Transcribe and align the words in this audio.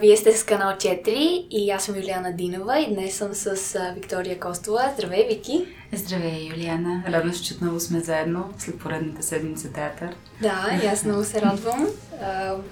Вие 0.00 0.16
сте 0.16 0.36
с 0.36 0.44
канал 0.44 0.70
4 0.70 1.08
и 1.50 1.70
аз 1.70 1.84
съм 1.84 1.96
Юлиана 1.96 2.32
Динова 2.32 2.78
и 2.78 2.94
днес 2.94 3.14
съм 3.14 3.34
с 3.34 3.78
Виктория 3.94 4.40
Костова. 4.40 4.92
Здравей, 4.94 5.26
Вики! 5.28 5.66
Здравей, 5.92 6.48
Юлиана! 6.50 7.02
Радвам 7.08 7.34
се, 7.34 7.42
че 7.42 7.54
отново 7.54 7.80
сме 7.80 8.00
заедно 8.00 8.44
след 8.58 8.78
поредната 8.78 9.22
седмица 9.22 9.72
театър. 9.72 10.08
Да, 10.42 10.80
и 10.84 10.86
аз 10.86 11.04
много 11.04 11.24
се 11.24 11.42
радвам. 11.42 11.88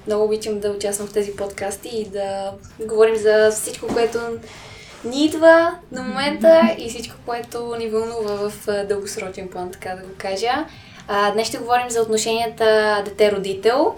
Много 0.06 0.24
обичам 0.24 0.60
да 0.60 0.70
участвам 0.70 1.09
в 1.09 1.12
тези 1.12 1.36
подкасти 1.36 1.88
и 1.88 2.05
да 2.05 2.52
говорим 2.86 3.16
за 3.16 3.50
всичко, 3.50 3.86
което 3.86 4.19
ни 5.05 5.24
идва 5.24 5.78
на 5.92 6.02
момента 6.02 6.77
и 6.78 6.88
всичко, 6.88 7.16
което 7.27 7.77
ни 7.78 7.88
вълнува 7.88 8.48
в 8.48 8.66
дългосрочен 8.88 9.48
план, 9.48 9.70
така 9.70 9.91
да 9.91 10.02
го 10.02 10.14
кажа. 10.19 10.66
Днес 11.33 11.48
ще 11.48 11.58
говорим 11.58 11.91
за 11.91 12.02
отношенията 12.02 13.02
дете-родител, 13.05 13.95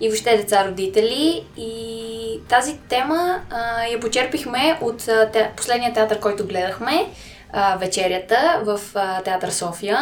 и 0.00 0.08
въобще 0.08 0.36
деца-родители. 0.36 1.44
И 1.56 2.40
тази 2.48 2.78
тема 2.88 3.40
а, 3.50 3.86
я 3.86 4.00
почерпихме 4.00 4.78
от 4.80 5.08
а, 5.08 5.30
те, 5.32 5.50
последния 5.56 5.92
театър, 5.92 6.20
който 6.20 6.46
гледахме, 6.46 7.06
а, 7.52 7.76
вечерята 7.76 8.60
в 8.64 8.80
а, 8.94 9.22
театър 9.22 9.48
София 9.48 9.98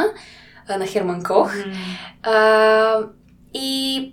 а, 0.69 0.79
на 0.79 0.87
Херман 0.87 1.23
Кох. 1.23 1.53
Mm. 1.55 1.75
А, 2.23 2.99
и 3.55 4.13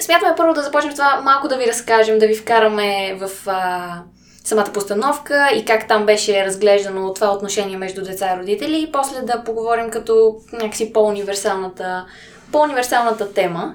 смятаме 0.00 0.34
първо 0.36 0.54
да 0.54 0.62
започнем 0.62 0.92
това 0.92 1.20
малко 1.24 1.48
да 1.48 1.56
ви 1.56 1.66
разкажем, 1.66 2.18
да 2.18 2.26
ви 2.26 2.34
вкараме 2.34 3.14
в 3.14 3.30
а, 3.46 4.02
самата 4.44 4.72
постановка 4.74 5.50
и 5.54 5.64
как 5.64 5.88
там 5.88 6.06
беше 6.06 6.46
разглеждано 6.46 7.14
това 7.14 7.32
отношение 7.32 7.76
между 7.76 8.02
деца 8.02 8.34
и 8.34 8.38
родители 8.38 8.82
и 8.82 8.92
после 8.92 9.20
да 9.22 9.44
поговорим 9.44 9.90
като 9.90 10.36
някакси 10.52 10.92
по-универсалната, 10.92 12.06
по-универсалната 12.52 13.32
тема. 13.32 13.74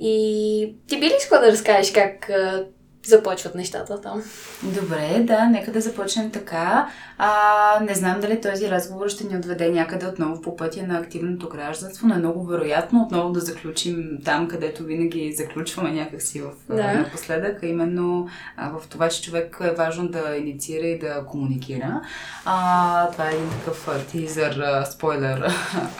И 0.00 0.76
ти 0.88 1.00
би 1.00 1.06
ли 1.06 1.14
искала 1.18 1.40
да 1.40 1.52
разкажеш 1.52 1.92
как 1.92 2.30
започват 3.06 3.54
нещата 3.54 4.00
там. 4.00 4.22
Добре, 4.62 5.20
да, 5.20 5.44
нека 5.44 5.72
да 5.72 5.80
започнем 5.80 6.30
така. 6.30 6.88
А, 7.18 7.80
не 7.80 7.94
знам 7.94 8.20
дали 8.20 8.40
този 8.40 8.70
разговор 8.70 9.08
ще 9.08 9.24
ни 9.24 9.36
отведе 9.36 9.70
някъде 9.70 10.06
отново 10.06 10.42
по 10.42 10.56
пътя 10.56 10.82
на 10.82 10.98
активното 10.98 11.48
гражданство, 11.48 12.06
но 12.06 12.14
е 12.14 12.18
много 12.18 12.46
вероятно 12.46 13.02
отново 13.02 13.32
да 13.32 13.40
заключим 13.40 14.18
там, 14.24 14.48
където 14.48 14.84
винаги 14.84 15.32
заключваме 15.32 15.92
някакси 15.92 16.40
в 16.40 16.50
да. 16.76 16.92
напоследък, 16.92 17.62
а 17.62 17.66
именно 17.66 18.28
а, 18.56 18.70
в 18.70 18.88
това, 18.88 19.08
че 19.08 19.22
човек 19.22 19.58
е 19.60 19.74
важно 19.74 20.08
да 20.08 20.36
инициира 20.36 20.86
и 20.86 20.98
да 20.98 21.24
комуникира. 21.26 22.00
А, 22.44 23.10
това 23.10 23.30
е 23.30 23.34
един 23.34 23.50
такъв 23.50 24.06
тизър, 24.10 24.84
спойлер 24.90 25.52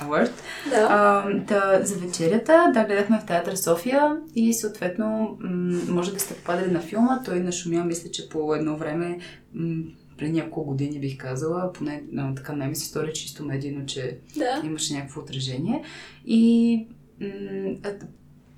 алърт. 0.03 0.43
Да. 0.71 0.87
А, 0.91 1.31
да, 1.35 1.81
за 1.85 1.95
вечерята, 1.95 2.71
да, 2.75 2.85
гледахме 2.85 3.21
в 3.21 3.27
театър 3.27 3.55
София 3.55 4.17
и 4.35 4.55
съответно 4.55 5.39
м- 5.41 5.81
може 5.89 6.13
да 6.13 6.21
сте 6.21 6.35
попадали 6.35 6.71
на 6.71 6.81
филма. 6.81 7.23
Той 7.25 7.41
нашумя, 7.41 7.85
мисля, 7.85 8.11
че 8.11 8.29
по 8.29 8.55
едно 8.55 8.77
време 8.77 9.19
м- 9.55 9.83
преди 10.19 10.33
няколко 10.33 10.65
години 10.65 11.01
бих 11.01 11.17
казала, 11.17 11.73
поне 11.73 12.03
на 12.13 12.35
така 12.35 12.53
най 12.53 12.69
ми 12.69 12.77
се 12.77 12.87
стори 12.87 13.13
чисто 13.13 13.45
медийно, 13.45 13.87
че 13.87 14.19
да. 14.37 14.63
имаше 14.65 14.95
някакво 14.95 15.21
отражение. 15.21 15.85
И 16.27 16.87
м- 17.21 17.91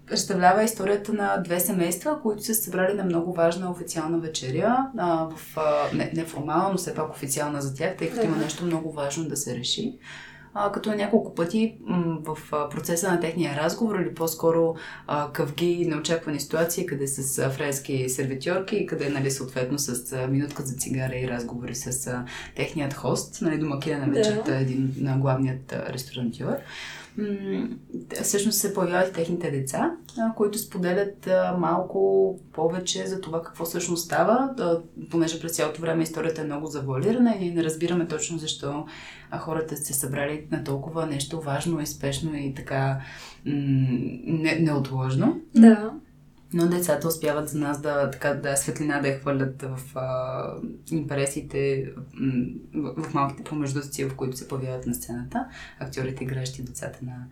представлява 0.06 0.64
историята 0.64 1.12
на 1.12 1.36
две 1.36 1.60
семейства, 1.60 2.22
които 2.22 2.44
са 2.44 2.54
събрали 2.54 2.94
на 2.94 3.04
много 3.04 3.32
важна 3.32 3.70
официална 3.70 4.18
вечеря, 4.18 4.90
а, 4.98 5.28
в, 5.28 5.56
а, 5.56 5.96
не, 5.96 6.12
не 6.14 6.24
формална, 6.24 6.68
но 6.72 6.78
все 6.78 6.94
пак 6.94 7.10
официална 7.10 7.60
за 7.60 7.74
тях, 7.74 7.96
тъй 7.96 8.08
като 8.08 8.20
да. 8.20 8.26
има 8.26 8.36
нещо 8.36 8.64
много 8.64 8.92
важно 8.92 9.28
да 9.28 9.36
се 9.36 9.58
реши 9.58 9.98
а, 10.54 10.72
като 10.72 10.94
няколко 10.94 11.34
пъти 11.34 11.76
м- 11.86 12.18
в 12.24 12.38
а, 12.52 12.68
процеса 12.68 13.12
на 13.12 13.20
техния 13.20 13.56
разговор 13.56 13.98
или 14.00 14.14
по-скоро 14.14 14.74
а, 15.06 15.32
къвги 15.32 15.86
неочаквани 15.88 16.40
ситуации, 16.40 16.86
къде 16.86 17.06
с 17.06 17.38
а, 17.38 17.50
френски 17.50 18.08
сервитьорки 18.08 18.76
и 18.76 18.86
къде 18.86 19.08
нали, 19.08 19.30
съответно 19.30 19.78
с 19.78 20.12
а, 20.12 20.26
минутка 20.26 20.62
за 20.62 20.74
цигара 20.74 21.16
и 21.16 21.28
разговори 21.28 21.74
с 21.74 22.06
а, 22.06 22.24
техният 22.56 22.94
хост, 22.94 23.42
нали, 23.42 23.58
домакина 23.58 23.98
на 23.98 24.12
вечерта, 24.12 24.50
да. 24.50 24.56
един 24.56 24.94
на 24.96 25.18
главният 25.18 25.72
а, 25.72 25.92
ресторантьор 25.92 26.56
всъщност 28.22 28.58
се 28.58 28.74
появяват 28.74 29.12
техните 29.12 29.50
деца, 29.50 29.92
които 30.36 30.58
споделят 30.58 31.28
малко 31.58 32.38
повече 32.52 33.06
за 33.06 33.20
това 33.20 33.42
какво 33.42 33.64
всъщност 33.64 34.04
става, 34.04 34.54
понеже 35.10 35.40
през 35.40 35.56
цялото 35.56 35.80
време 35.80 36.02
историята 36.02 36.40
е 36.40 36.44
много 36.44 36.66
завуалирана 36.66 37.36
и 37.40 37.50
не 37.50 37.64
разбираме 37.64 38.06
точно 38.06 38.38
защо 38.38 38.86
хората 39.38 39.76
се 39.76 39.92
събрали 39.92 40.46
на 40.50 40.64
толкова 40.64 41.06
нещо 41.06 41.40
важно 41.40 41.80
и 41.80 41.86
спешно 41.86 42.36
и 42.36 42.54
така 42.54 43.00
не, 43.44 44.58
неотложно. 44.60 45.40
Да. 45.54 45.92
Но 46.52 46.68
децата 46.68 47.08
успяват 47.08 47.48
за 47.48 47.58
нас 47.58 47.80
да, 47.80 48.10
така, 48.10 48.34
да 48.34 48.56
светлина 48.56 49.00
да 49.00 49.08
я 49.08 49.18
хвърлят 49.18 49.62
в 49.62 49.78
а, 49.94 50.44
импресиите, 50.90 51.92
в, 52.74 53.02
в 53.02 53.14
малките 53.14 53.44
промеждуци, 53.44 54.04
в 54.04 54.16
които 54.16 54.36
се 54.36 54.48
появяват 54.48 54.86
на 54.86 54.94
сцената, 54.94 55.46
актьорите, 55.78 56.24
игращи 56.24 56.62
децата 56.62 56.98
на, 57.02 57.26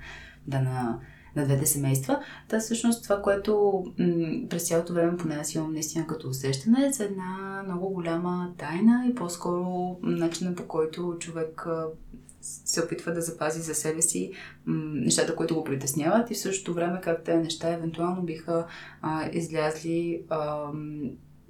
да, 0.46 0.60
на, 0.60 0.98
на 1.36 1.44
двете 1.44 1.66
семейства. 1.66 2.20
Та 2.48 2.60
всъщност 2.60 3.02
това, 3.02 3.22
което 3.22 3.84
м- 3.98 4.48
през 4.48 4.68
цялото 4.68 4.92
време 4.92 5.16
поне 5.16 5.34
аз 5.34 5.54
имам 5.54 5.72
наистина 5.72 6.06
като 6.06 6.28
усещане 6.28 6.86
е 6.86 6.92
за 6.92 7.04
една 7.04 7.62
много 7.64 7.88
голяма 7.88 8.52
тайна 8.58 9.06
и 9.10 9.14
по-скоро 9.14 9.96
начина 10.02 10.54
по 10.54 10.68
който 10.68 11.16
човек 11.20 11.66
се 12.64 12.80
опитва 12.80 13.12
да 13.12 13.20
запази 13.20 13.60
за 13.60 13.74
себе 13.74 14.02
си 14.02 14.32
м- 14.66 14.90
нещата, 14.94 15.36
които 15.36 15.54
го 15.54 15.64
притесняват. 15.64 16.30
И 16.30 16.34
в 16.34 16.38
същото 16.38 16.74
време 16.74 17.00
как 17.00 17.24
тези 17.24 17.42
неща 17.42 17.72
евентуално 17.72 18.22
биха 18.22 18.66
а, 19.02 19.28
излязли 19.32 20.22
а, 20.28 20.70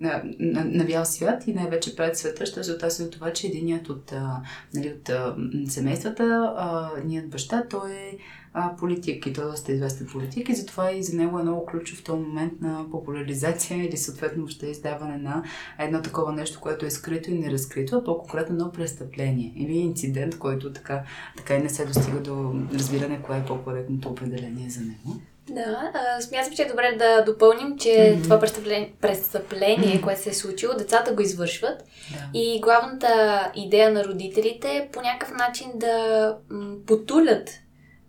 на, 0.00 0.22
на, 0.38 0.64
на 0.64 0.84
бял 0.84 1.04
свят 1.04 1.46
и 1.46 1.52
най-вече 1.52 1.96
пред 1.96 2.18
света, 2.18 2.46
що 2.46 2.90
се 2.90 3.04
до 3.04 3.10
това, 3.10 3.32
че 3.32 3.46
единият 3.46 3.88
от, 3.88 4.12
а, 4.12 4.42
нали, 4.74 4.88
от 4.88 5.08
а, 5.08 5.36
семействата, 5.68 6.54
а, 6.56 6.90
ният 7.04 7.30
баща, 7.30 7.64
той 7.70 7.90
е 7.92 8.18
а, 8.52 8.76
политик 8.76 9.26
и 9.26 9.32
той 9.32 9.44
е 9.44 9.50
доста 9.50 9.72
известен 9.72 10.06
политик 10.12 10.48
и 10.48 10.54
затова 10.54 10.92
и 10.92 11.02
за 11.02 11.16
него 11.16 11.38
е 11.38 11.42
много 11.42 11.66
ключов 11.66 11.98
в 11.98 12.04
този 12.04 12.22
момент 12.22 12.52
на 12.60 12.90
популяризация 12.90 13.84
или 13.84 13.96
съответно 13.96 14.48
ще 14.48 14.66
издаване 14.66 15.18
на 15.18 15.44
едно 15.78 16.02
такова 16.02 16.32
нещо, 16.32 16.60
което 16.60 16.86
е 16.86 16.90
скрито 16.90 17.30
и 17.30 17.38
неразкрито, 17.38 17.96
а 17.96 18.04
по-конкретно 18.04 18.54
едно 18.54 18.72
престъпление 18.72 19.52
или 19.56 19.72
инцидент, 19.72 20.38
който 20.38 20.72
така, 20.72 21.02
така 21.36 21.54
и 21.54 21.62
не 21.62 21.68
се 21.68 21.86
достига 21.86 22.20
до 22.20 22.54
разбиране 22.74 23.22
кое 23.22 23.38
е 23.38 23.44
по-коректното 23.44 24.08
определение 24.08 24.70
за 24.70 24.80
него. 24.80 25.17
Да, 25.58 25.92
а, 25.94 26.20
смятам, 26.20 26.54
че 26.56 26.62
е 26.62 26.68
добре 26.68 26.96
да 26.98 27.24
допълним, 27.24 27.78
че 27.78 27.88
mm-hmm. 27.88 28.22
това 28.22 28.40
престъпление, 28.40 28.94
престъпление 29.00 29.88
mm-hmm. 29.88 30.00
което 30.00 30.20
се 30.20 30.30
е 30.30 30.34
случило, 30.34 30.74
децата 30.74 31.12
го 31.12 31.22
извършват. 31.22 31.78
Да. 32.10 32.38
И 32.38 32.60
главната 32.60 33.52
идея 33.54 33.90
на 33.90 34.04
родителите 34.04 34.76
е 34.76 34.88
по 34.92 35.00
някакъв 35.00 35.36
начин 35.36 35.70
да 35.74 36.36
м, 36.50 36.76
потулят 36.86 37.50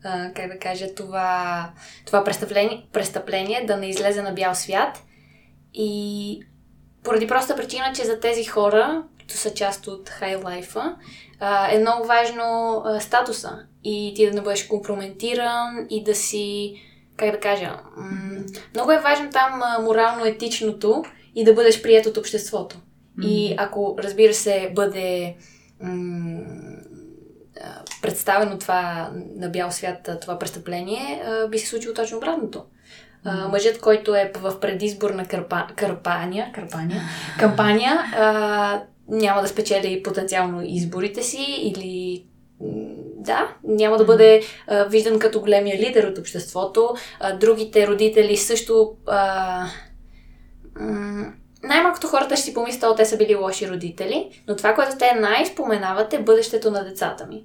а, 0.04 0.34
как 0.34 0.52
да 0.52 0.60
кажа, 0.60 0.96
това, 0.96 1.70
това 2.06 2.24
престъпление, 2.24 2.88
престъпление 2.94 3.66
да 3.66 3.78
не 3.78 3.90
излезе 3.90 4.22
на 4.22 4.32
бял 4.32 4.56
свят. 4.56 5.04
И 5.74 6.42
поради 7.04 7.28
проста 7.28 7.56
причина, 7.56 7.92
че 7.96 8.04
за 8.04 8.20
тези 8.20 8.46
хора, 8.46 9.04
които 9.18 9.34
са 9.34 9.54
част 9.54 9.88
от 9.88 10.10
хайлайфа, 10.10 10.96
е 11.72 11.80
много 11.80 12.08
важно 12.08 12.84
статуса. 13.00 13.60
И 13.84 14.14
ти 14.16 14.26
да 14.26 14.34
не 14.34 14.42
бъдеш 14.42 14.68
компрометиран 14.68 15.88
и 15.90 16.04
да 16.04 16.16
си, 16.16 16.76
как 17.20 17.32
да 17.32 17.40
кажа, 17.40 17.80
м- 17.98 18.44
много 18.76 18.92
е 18.92 19.00
важно 19.00 19.30
там 19.30 19.62
морално-етичното 19.84 21.04
и 21.36 21.44
да 21.44 21.54
бъдеш 21.54 21.82
прият 21.82 22.06
от 22.06 22.18
обществото. 22.18 22.76
Mm-hmm. 22.76 23.26
И 23.26 23.56
ако, 23.58 23.96
разбира 24.00 24.34
се, 24.34 24.72
бъде 24.76 25.36
м- 25.82 26.42
представено 28.02 28.58
това 28.58 29.12
на 29.36 29.50
бял 29.50 29.72
свят, 29.72 30.10
това 30.22 30.40
престъпление, 30.40 31.24
би 31.50 31.60
се 31.60 31.68
случило 31.68 31.94
точно 31.94 32.18
обратното. 32.18 32.66
Mm-hmm. 33.26 33.52
Мъжът, 33.52 33.82
който 33.82 34.16
е 34.16 34.32
в 34.36 34.60
предизборна 34.60 35.26
кърпа, 35.26 35.68
кърпания, 35.76 36.52
кърпания, 36.54 37.02
кампания, 37.40 38.00
а, 38.16 38.82
няма 39.08 39.42
да 39.42 39.48
спечели 39.48 40.04
потенциално 40.04 40.62
изборите 40.66 41.24
си 41.24 41.46
или 41.60 42.26
да, 43.20 43.56
няма 43.64 43.98
да 43.98 44.06
бъде 44.06 44.42
а, 44.68 44.84
виждан 44.84 45.20
като 45.20 45.42
големия 45.42 45.78
лидер 45.78 46.04
от 46.04 46.18
обществото. 46.18 46.96
А, 47.20 47.38
другите 47.38 47.88
родители 47.88 48.38
също 48.38 48.96
а, 49.08 49.66
като 52.00 52.08
хората 52.08 52.36
ще 52.36 52.46
си 52.46 52.54
помислят, 52.54 52.98
те 52.98 53.06
са 53.06 53.18
били 53.18 53.36
лоши 53.36 53.70
родители, 53.70 54.44
но 54.48 54.56
това, 54.56 54.76
което 54.76 54.98
те 54.98 55.14
най-споменават 55.14 56.14
е 56.14 56.20
бъдещето 56.20 56.72
на 56.72 56.84
децата 56.84 57.28
ми. 57.28 57.44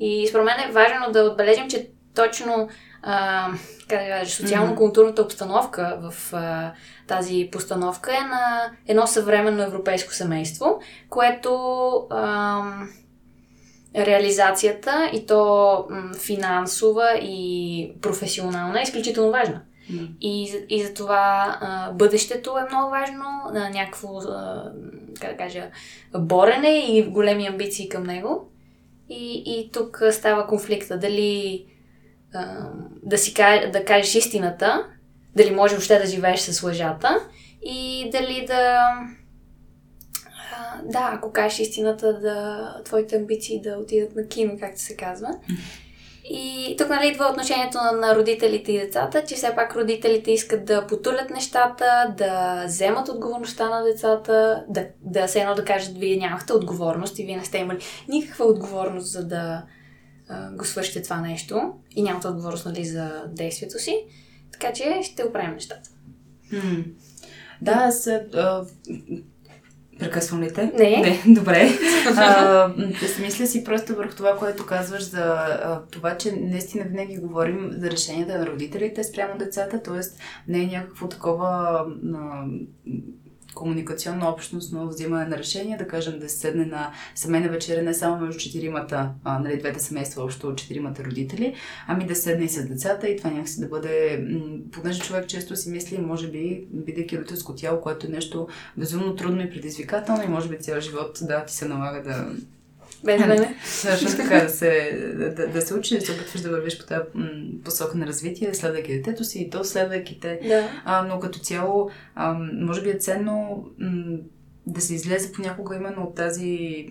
И 0.00 0.26
според 0.28 0.44
мен 0.44 0.60
е 0.60 0.72
важно 0.72 1.12
да 1.12 1.22
отбележим, 1.22 1.68
че 1.68 1.90
точно 2.14 2.68
а, 3.02 3.48
как 3.88 4.02
да 4.02 4.08
кажа, 4.08 4.30
социално-културната 4.30 5.22
обстановка 5.22 5.98
в 6.02 6.34
а, 6.34 6.72
тази 7.06 7.48
постановка 7.52 8.16
е 8.16 8.20
на 8.20 8.70
едно 8.86 9.06
съвременно 9.06 9.62
европейско 9.62 10.14
семейство, 10.14 10.80
което 11.10 11.52
а, 12.10 12.62
реализацията 13.96 15.10
и 15.12 15.26
то 15.26 15.86
м, 15.90 16.10
финансова 16.14 17.18
и 17.22 17.92
професионална 18.00 18.80
е 18.80 18.82
изключително 18.82 19.30
важна. 19.30 19.62
Mm. 19.92 20.08
И, 20.20 20.52
и 20.68 20.84
за 20.84 20.94
това 20.94 21.58
а, 21.60 21.92
бъдещето 21.92 22.58
е 22.58 22.74
много 22.74 22.90
важно, 22.90 23.24
а, 23.54 23.70
някакво, 23.70 24.18
а, 24.18 24.72
как 25.20 25.30
да 25.30 25.36
кажа, 25.36 25.70
борене 26.18 26.78
и 26.78 27.02
големи 27.02 27.46
амбиции 27.46 27.88
към 27.88 28.02
него. 28.02 28.48
И, 29.08 29.42
и 29.46 29.70
тук 29.72 30.02
става 30.10 30.46
конфликта. 30.46 30.98
Дали 30.98 31.64
а, 32.34 32.70
да, 33.02 33.18
си, 33.18 33.34
да 33.72 33.84
кажеш 33.84 34.14
истината, 34.14 34.86
дали 35.36 35.50
може 35.50 35.74
въобще 35.74 35.98
да 35.98 36.06
живееш 36.06 36.40
с 36.40 36.62
лъжата 36.62 37.20
и 37.62 38.10
дали 38.12 38.44
да... 38.46 38.78
А, 40.58 40.82
да, 40.84 41.10
ако 41.12 41.32
кажеш 41.32 41.58
истината, 41.58 42.20
да 42.20 42.74
твоите 42.84 43.16
амбиции 43.16 43.60
да 43.60 43.78
отидат 43.78 44.16
на 44.16 44.28
кино, 44.28 44.56
както 44.60 44.80
се 44.80 44.96
казва. 44.96 45.28
И 46.30 46.74
тук 46.78 46.88
нали 46.88 47.08
идва 47.08 47.28
отношението 47.30 47.78
на, 47.78 47.92
на 47.92 48.16
родителите 48.16 48.72
и 48.72 48.78
децата, 48.78 49.24
че 49.24 49.34
все 49.34 49.54
пак 49.54 49.76
родителите 49.76 50.30
искат 50.30 50.64
да 50.64 50.86
потулят 50.86 51.30
нещата, 51.30 52.14
да 52.18 52.64
вземат 52.66 53.08
отговорността 53.08 53.70
на 53.70 53.84
децата, 53.84 54.64
да, 54.68 54.86
да 55.00 55.28
се 55.28 55.40
едно 55.40 55.54
да 55.54 55.64
кажат, 55.64 55.98
вие 55.98 56.16
нямахте 56.16 56.52
отговорност 56.52 57.18
и 57.18 57.24
вие 57.24 57.36
не 57.36 57.44
сте 57.44 57.58
имали 57.58 57.78
никаква 58.08 58.44
отговорност 58.44 59.12
за 59.12 59.26
да 59.26 59.62
а, 60.28 60.50
го 60.50 60.64
свършите 60.64 61.02
това 61.02 61.20
нещо 61.20 61.72
и 61.90 62.02
нямате 62.02 62.28
отговорност 62.28 62.66
нали, 62.66 62.84
за 62.84 63.24
действието 63.28 63.78
си. 63.78 64.04
Така 64.52 64.72
че 64.72 65.00
ще 65.02 65.24
оправим 65.24 65.54
нещата. 65.54 65.90
Mm. 66.52 66.84
Да, 67.62 67.72
аз 67.72 68.08
Прекъсвам 69.98 70.42
ли 70.42 70.52
те? 70.52 70.72
Не. 70.78 71.00
Не, 71.00 71.22
добре. 71.34 71.70
а, 72.16 72.72
мисля 73.20 73.46
си 73.46 73.64
просто 73.64 73.94
върху 73.94 74.16
това, 74.16 74.36
което 74.36 74.66
казваш 74.66 75.02
за 75.02 75.22
а, 75.22 75.82
това, 75.90 76.16
че 76.16 76.32
наистина 76.32 76.84
винаги 76.84 77.16
говорим 77.16 77.70
за 77.72 77.90
решенията 77.90 78.38
на 78.38 78.46
родителите 78.46 79.04
спрямо 79.04 79.38
децата, 79.38 79.82
т.е. 79.82 80.00
не 80.48 80.62
е 80.62 80.66
някакво 80.66 81.08
такова 81.08 81.84
а, 82.14 82.44
комуникационно 83.58 84.28
общностно 84.28 84.88
взимане 84.88 85.24
на 85.24 85.38
решение, 85.38 85.76
да 85.76 85.88
кажем 85.88 86.18
да 86.18 86.28
се 86.28 86.38
седне 86.38 86.64
на 86.64 86.92
семейна 87.14 87.48
вечеря 87.48 87.82
не 87.82 87.94
само 87.94 88.16
между 88.16 88.40
четиримата, 88.40 89.10
а, 89.24 89.38
нали, 89.38 89.58
двете 89.58 89.80
семейства, 89.80 90.24
общо 90.24 90.54
четиримата 90.54 91.04
родители, 91.04 91.54
ами 91.86 92.06
да 92.06 92.14
седне 92.14 92.44
и 92.44 92.48
с 92.48 92.68
децата 92.68 93.08
и 93.08 93.16
това 93.16 93.30
някакси 93.30 93.60
да 93.60 93.66
бъде, 93.66 94.26
понеже 94.72 95.00
човек 95.00 95.26
често 95.26 95.56
си 95.56 95.70
мисли, 95.70 95.98
може 95.98 96.30
би, 96.30 96.66
бидейки 96.72 97.18
родителско 97.18 97.54
тяло, 97.54 97.80
което 97.80 98.06
е 98.06 98.10
нещо 98.10 98.48
безумно 98.76 99.16
трудно 99.16 99.42
и 99.42 99.50
предизвикателно 99.50 100.22
и 100.24 100.28
може 100.28 100.48
би 100.48 100.58
цял 100.58 100.80
живот, 100.80 101.18
да, 101.22 101.44
ти 101.44 101.54
се 101.54 101.68
налага 101.68 102.02
да 102.02 102.26
без 103.04 103.20
мене. 103.20 103.54
Също 103.64 104.16
така 104.16 104.40
да 104.40 104.48
се, 104.48 104.92
да, 105.36 105.46
да 105.48 105.62
се 105.62 105.74
учиш, 105.74 105.98
да 105.98 106.06
се 106.06 106.12
опитваш 106.12 106.40
да 106.40 106.50
вървиш 106.50 106.78
по 106.78 106.86
тази 106.86 107.02
посока 107.64 107.98
на 107.98 108.06
развитие, 108.06 108.54
следвайки 108.54 108.96
детето 108.96 109.24
си 109.24 109.42
и 109.42 109.50
то 109.50 109.64
следвайки 109.64 110.20
те. 110.20 110.40
Да. 110.48 110.68
А, 110.84 111.02
но 111.02 111.20
като 111.20 111.38
цяло, 111.38 111.90
а, 112.14 112.32
може 112.52 112.82
би 112.82 112.90
е 112.90 112.98
ценно 112.98 113.64
м- 113.78 114.18
да 114.66 114.80
се 114.80 114.94
излезе 114.94 115.32
понякога 115.32 115.76
именно 115.76 116.02
от 116.02 116.14
тази 116.14 116.86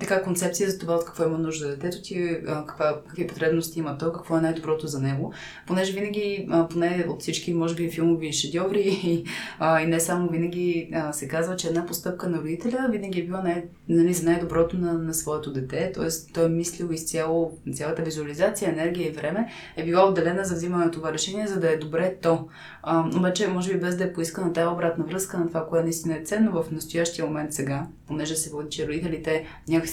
така 0.00 0.22
концепция 0.22 0.70
за 0.70 0.78
това 0.78 0.94
от 0.94 1.04
какво 1.04 1.24
има 1.24 1.38
нужда 1.38 1.68
детето 1.68 2.02
ти, 2.02 2.38
каква, 2.46 3.00
какви 3.06 3.26
потребности 3.26 3.78
има 3.78 3.98
то, 3.98 4.12
какво 4.12 4.36
е 4.36 4.40
най-доброто 4.40 4.86
за 4.86 5.00
него. 5.00 5.32
Понеже 5.66 5.92
винаги, 5.92 6.48
поне 6.70 7.06
от 7.08 7.20
всички, 7.20 7.54
може 7.54 7.74
би, 7.74 7.90
филмови 7.90 8.32
шедьоври 8.32 9.00
и, 9.02 9.24
и 9.82 9.86
не 9.86 10.00
само 10.00 10.28
винаги 10.28 10.90
се 11.12 11.28
казва, 11.28 11.56
че 11.56 11.68
една 11.68 11.86
постъпка 11.86 12.28
на 12.28 12.38
родителя 12.38 12.88
винаги 12.90 13.20
е 13.20 13.24
била 13.24 13.42
най- 13.42 13.64
нали, 13.88 14.14
за 14.14 14.30
най-доброто 14.30 14.78
на, 14.78 14.92
на 14.92 15.14
своето 15.14 15.52
дете. 15.52 15.92
Тоест, 15.94 16.30
той 16.34 16.46
е 16.46 16.48
мислил 16.48 16.88
изцяло, 16.92 17.58
цялата 17.74 18.02
визуализация, 18.02 18.70
енергия 18.70 19.08
и 19.08 19.12
време 19.12 19.52
е 19.76 19.84
била 19.84 20.08
отделена 20.08 20.44
за 20.44 20.54
взимане 20.54 20.84
на 20.84 20.90
това 20.90 21.12
решение, 21.12 21.46
за 21.46 21.60
да 21.60 21.72
е 21.72 21.76
добре 21.76 22.16
то. 22.22 22.48
А, 22.82 23.08
обаче, 23.16 23.48
може 23.48 23.72
би 23.72 23.80
без 23.80 23.96
да 23.96 24.04
е 24.04 24.12
поискана 24.12 24.52
тази 24.52 24.66
обратна 24.66 25.04
връзка 25.04 25.38
на 25.38 25.48
това, 25.48 25.66
което 25.66 25.84
наистина 25.84 26.16
е 26.16 26.24
ценно 26.24 26.52
в 26.52 26.70
настоящия 26.70 27.26
момент 27.26 27.52
сега, 27.52 27.86
понеже 28.06 28.36
се 28.36 28.50
води, 28.50 28.70
че 28.70 28.88
родителите 28.88 29.46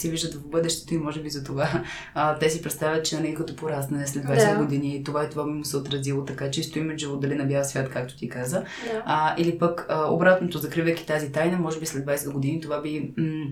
виждат 0.03 0.33
в 0.33 0.47
бъдещето 0.47 0.94
и 0.94 0.97
може 0.97 1.21
би 1.21 1.29
за 1.29 1.44
това 1.44 1.83
а, 2.13 2.38
те 2.38 2.49
си 2.49 2.61
представят, 2.61 3.05
че 3.05 3.15
нали, 3.15 3.35
като 3.35 3.55
порасне 3.55 4.07
след 4.07 4.23
20 4.23 4.53
да. 4.53 4.63
години 4.63 5.03
това 5.03 5.25
и 5.25 5.29
това 5.29 5.44
би 5.45 5.51
му 5.51 5.65
се 5.65 5.77
отразило 5.77 6.25
така 6.25 6.51
чисто 6.51 6.79
имиджево 6.79 7.17
дали 7.17 7.35
на 7.35 7.45
бял 7.45 7.63
свят, 7.63 7.89
както 7.89 8.17
ти 8.17 8.29
каза. 8.29 8.59
Да. 8.59 9.03
А, 9.05 9.35
или 9.38 9.59
пък 9.59 9.85
а, 9.89 10.11
обратното, 10.11 10.57
закривайки 10.57 11.05
тази 11.05 11.31
тайна, 11.31 11.57
може 11.57 11.79
би 11.79 11.85
след 11.85 12.05
20 12.05 12.31
години 12.31 12.61
това 12.61 12.81
би 12.81 13.13
м- 13.17 13.51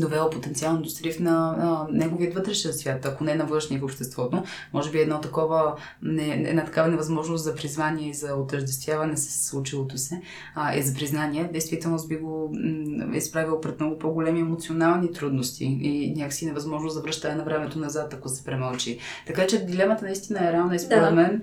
довело 0.00 0.30
потенциално 0.30 0.82
до 0.82 0.88
срив 0.88 1.20
на 1.20 1.56
а, 1.58 1.86
неговият 1.92 2.34
вътрешен 2.34 2.72
свят, 2.72 3.06
ако 3.06 3.24
не 3.24 3.34
на 3.34 3.44
външния 3.44 3.80
в 3.80 3.84
обществото. 3.84 4.42
Може 4.72 4.90
би 4.90 4.98
едно 4.98 5.20
такова, 5.20 5.76
не, 6.02 6.44
една 6.46 6.64
такава 6.64 6.88
невъзможност 6.88 7.44
за 7.44 7.54
призвание 7.54 8.10
и 8.10 8.14
за 8.14 8.34
отъждествяване 8.34 9.16
с 9.16 9.48
случилото 9.48 9.98
се 9.98 10.22
а, 10.54 10.76
и 10.76 10.82
за 10.82 10.94
признание, 10.94 11.50
действително 11.52 11.98
би 12.08 12.16
го 12.16 12.52
м- 12.54 13.16
изправил 13.16 13.60
пред 13.60 13.80
много 13.80 13.98
по-големи 13.98 14.40
емоционални 14.40 15.12
трудности 15.12 15.64
и 15.64 16.14
някакси 16.16 16.46
невъзможност 16.46 16.94
за 16.94 17.02
връщане 17.02 17.34
на 17.34 17.44
времето 17.44 17.78
назад, 17.78 18.14
ако 18.14 18.28
се 18.28 18.44
премълчи. 18.44 18.98
Така 19.26 19.46
че 19.46 19.64
дилемата 19.64 20.04
наистина 20.04 20.48
е 20.48 20.52
реална 20.52 20.74
и 20.74 20.78
според 20.78 21.00
Да. 21.04 21.10
мен 21.10 21.42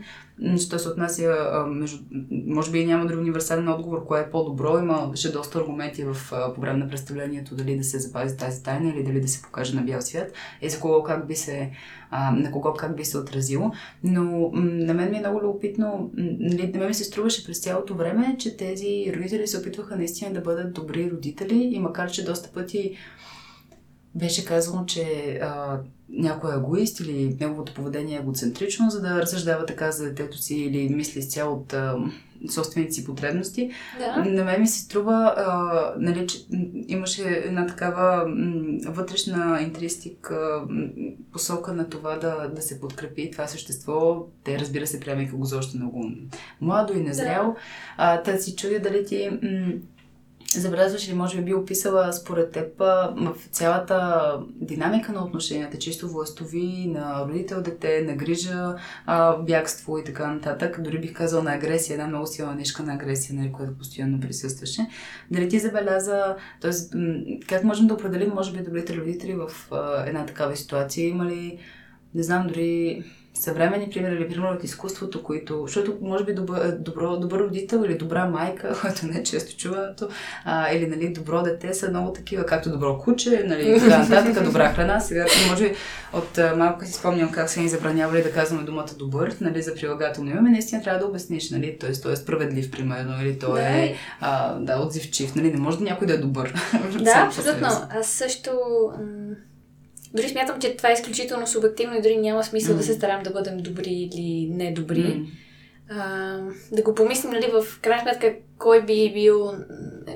що 0.57 0.79
се 0.79 0.89
отнася, 0.89 1.35
между, 1.67 1.97
може 2.47 2.71
би 2.71 2.85
няма 2.85 3.05
дори 3.05 3.17
универсален 3.17 3.69
отговор, 3.69 4.05
кое 4.05 4.19
е 4.19 4.29
по-добро. 4.29 4.79
Имаше 4.79 5.31
доста 5.31 5.59
аргументи 5.59 6.03
в, 6.03 6.17
а, 6.31 6.53
по 6.53 6.61
време 6.61 6.79
на 6.79 6.89
представлението, 6.89 7.55
дали 7.55 7.77
да 7.77 7.83
се 7.83 7.99
запази 7.99 8.37
тази 8.37 8.63
тайна 8.63 8.89
или 8.89 9.03
дали 9.03 9.21
да 9.21 9.27
се 9.27 9.41
покаже 9.41 9.75
на 9.75 9.81
бял 9.81 10.01
свят 10.01 10.31
и 10.61 10.69
за 10.69 10.79
кого 10.79 11.03
как 11.03 11.27
би 11.27 11.35
се, 11.35 11.71
на 12.33 12.51
кого 12.51 12.73
как 12.73 12.95
би 12.95 13.05
се 13.05 13.17
отразило. 13.17 13.71
Но 14.03 14.51
на 14.53 14.93
мен 14.93 15.11
ми 15.11 15.17
е 15.17 15.19
много 15.19 15.41
любопитно, 15.41 16.11
нали, 16.17 16.71
на 16.73 16.79
мен 16.79 16.87
ми 16.87 16.93
се 16.93 17.03
струваше 17.03 17.45
през 17.45 17.59
цялото 17.59 17.95
време, 17.95 18.35
че 18.39 18.57
тези 18.57 19.13
родители 19.15 19.47
се 19.47 19.57
опитваха 19.57 19.95
наистина 19.95 20.33
да 20.33 20.41
бъдат 20.41 20.73
добри 20.73 21.11
родители 21.11 21.69
и 21.73 21.79
макар, 21.79 22.11
че 22.11 22.25
доста 22.25 22.51
пъти 22.53 22.97
беше 24.15 24.45
казано, 24.45 24.85
че 24.85 25.39
а, 25.41 25.79
някой 26.09 26.53
е 26.53 26.57
егоист 26.57 26.99
или 26.99 27.37
неговото 27.39 27.73
поведение 27.73 28.15
е 28.15 28.19
егоцентрично, 28.19 28.89
за 28.89 29.01
да 29.01 29.21
разсъждава 29.21 29.65
така 29.65 29.91
за 29.91 30.03
детето 30.03 30.37
си 30.37 30.55
или 30.55 30.89
мисли 30.89 31.19
изцяло 31.19 31.55
от 31.55 31.73
а, 31.73 31.95
собствените 32.49 32.93
си 32.93 33.05
потребности. 33.05 33.71
Да. 33.99 34.25
На 34.25 34.43
мен 34.43 34.61
ми 34.61 34.67
се 34.67 34.79
струва, 34.79 35.33
а, 35.37 35.93
нали, 35.97 36.27
че 36.27 36.37
имаше 36.87 37.23
една 37.23 37.67
такава 37.67 38.27
м, 38.27 38.63
вътрешна 38.85 39.61
интристик 39.61 40.31
а, 40.31 40.65
м, 40.69 40.87
посока 41.31 41.73
на 41.73 41.89
това 41.89 42.15
да, 42.17 42.51
да 42.55 42.61
се 42.61 42.81
подкрепи 42.81 43.31
това 43.31 43.47
същество. 43.47 44.25
Те, 44.43 44.59
разбира 44.59 44.87
се, 44.87 44.99
приемайки 44.99 45.31
го 45.31 45.45
за 45.45 45.57
още 45.57 45.77
много 45.77 46.11
младо 46.61 46.93
и 46.93 47.03
незряло. 47.03 47.55
А, 47.97 48.23
та 48.23 48.37
си 48.37 48.55
чудя 48.55 48.79
дали 48.79 49.05
ти 49.05 49.29
м, 49.29 49.73
забелязваш 50.59 51.07
или 51.07 51.15
може 51.15 51.37
би 51.37 51.43
би 51.43 51.53
описала 51.53 52.13
според 52.13 52.51
теб 52.51 52.79
в 52.79 53.35
цялата 53.51 54.39
динамика 54.55 55.11
на 55.11 55.25
отношенията, 55.25 55.79
чисто 55.79 56.09
властови, 56.09 56.87
на 56.87 57.25
родител-дете, 57.27 58.01
на 58.01 58.15
грижа, 58.15 58.75
бягство 59.39 59.97
и 59.97 60.03
така 60.03 60.33
нататък. 60.33 60.81
Дори 60.81 60.99
бих 60.99 61.13
казала 61.13 61.43
на 61.43 61.53
агресия, 61.53 61.93
една 61.93 62.07
много 62.07 62.27
силна 62.27 62.55
нишка 62.55 62.83
на 62.83 62.93
агресия, 62.93 63.35
нали, 63.35 63.51
която 63.51 63.77
постоянно 63.77 64.19
присъстваше. 64.19 64.87
Дали 65.31 65.49
ти 65.49 65.59
забеляза, 65.59 66.35
т.е. 66.61 66.71
как 67.47 67.63
можем 67.63 67.87
да 67.87 67.93
определим, 67.93 68.31
може 68.35 68.51
би, 68.51 68.63
добрите 68.63 68.95
родители 68.95 69.33
в 69.33 69.51
една 70.07 70.25
такава 70.25 70.55
ситуация? 70.55 71.07
Има 71.07 71.25
ли, 71.25 71.59
не 72.15 72.23
знам, 72.23 72.47
дори 72.47 73.03
съвремени 73.33 73.89
примери 73.89 74.15
или 74.15 74.29
примери 74.29 74.55
от 74.55 74.63
изкуството, 74.63 75.23
които, 75.23 75.63
защото 75.67 75.97
може 76.01 76.23
би 76.23 76.33
добър, 76.33 76.71
добро, 76.79 77.17
добър 77.17 77.39
родител 77.39 77.83
или 77.85 77.97
добра 77.97 78.25
майка, 78.25 78.75
което 78.81 79.05
не 79.05 79.19
е 79.19 79.23
често 79.23 79.57
чуването, 79.57 80.09
а, 80.45 80.73
или 80.73 80.87
нали, 80.87 81.13
добро 81.13 81.41
дете 81.41 81.73
са 81.73 81.89
много 81.89 82.13
такива, 82.13 82.45
както 82.45 82.71
добро 82.71 82.97
куче, 82.97 83.43
нали, 83.47 83.79
така 83.79 83.97
нататък, 83.97 84.43
добра 84.47 84.73
храна. 84.73 84.99
Сега, 84.99 85.25
може 85.49 85.69
би 85.69 85.75
от 86.13 86.37
а, 86.37 86.55
малко 86.55 86.85
си 86.85 86.93
спомням 86.93 87.31
как 87.31 87.49
са 87.49 87.59
ни 87.59 87.69
забранявали 87.69 88.23
да 88.23 88.31
казваме 88.31 88.63
думата 88.63 88.89
добър, 88.99 89.35
нали, 89.41 89.61
за 89.61 89.75
прилагателно 89.75 90.29
име, 90.31 90.49
наистина 90.49 90.83
трябва 90.83 90.99
да 90.99 91.05
обясниш, 91.05 91.49
нали, 91.51 91.77
т.е. 91.79 91.91
той 91.93 92.13
е 92.13 92.15
справедлив, 92.15 92.71
примерно, 92.71 93.21
или 93.21 93.39
той 93.39 93.61
Да. 93.61 93.67
е 93.67 93.95
а, 94.19 94.53
да, 94.59 94.79
отзивчив, 94.79 95.35
нали, 95.35 95.51
не 95.53 95.59
може 95.59 95.77
да 95.77 95.83
някой 95.83 96.07
да 96.07 96.13
е 96.13 96.17
добър. 96.17 96.53
Да, 97.01 97.23
абсолютно. 97.27 97.67
Аз 97.89 98.07
също. 98.07 98.51
Дори 100.13 100.29
смятам, 100.29 100.59
че 100.59 100.77
това 100.77 100.89
е 100.89 100.93
изключително 100.93 101.47
субективно 101.47 101.97
и 101.97 102.01
дори 102.01 102.17
няма 102.17 102.43
смисъл 102.43 102.75
да 102.75 102.83
се 102.83 102.93
стараем 102.93 103.23
да 103.23 103.29
бъдем 103.29 103.57
добри 103.57 103.91
или 103.91 104.49
недобри. 104.53 105.03
М. 105.03 105.25
А, 105.89 106.37
да 106.71 106.81
го 106.83 106.95
помислим, 106.95 107.31
нали, 107.31 107.51
в 107.51 107.79
крайна 107.81 108.01
сметка, 108.01 108.35
кой 108.57 108.85
би 108.85 109.11
бил 109.13 109.51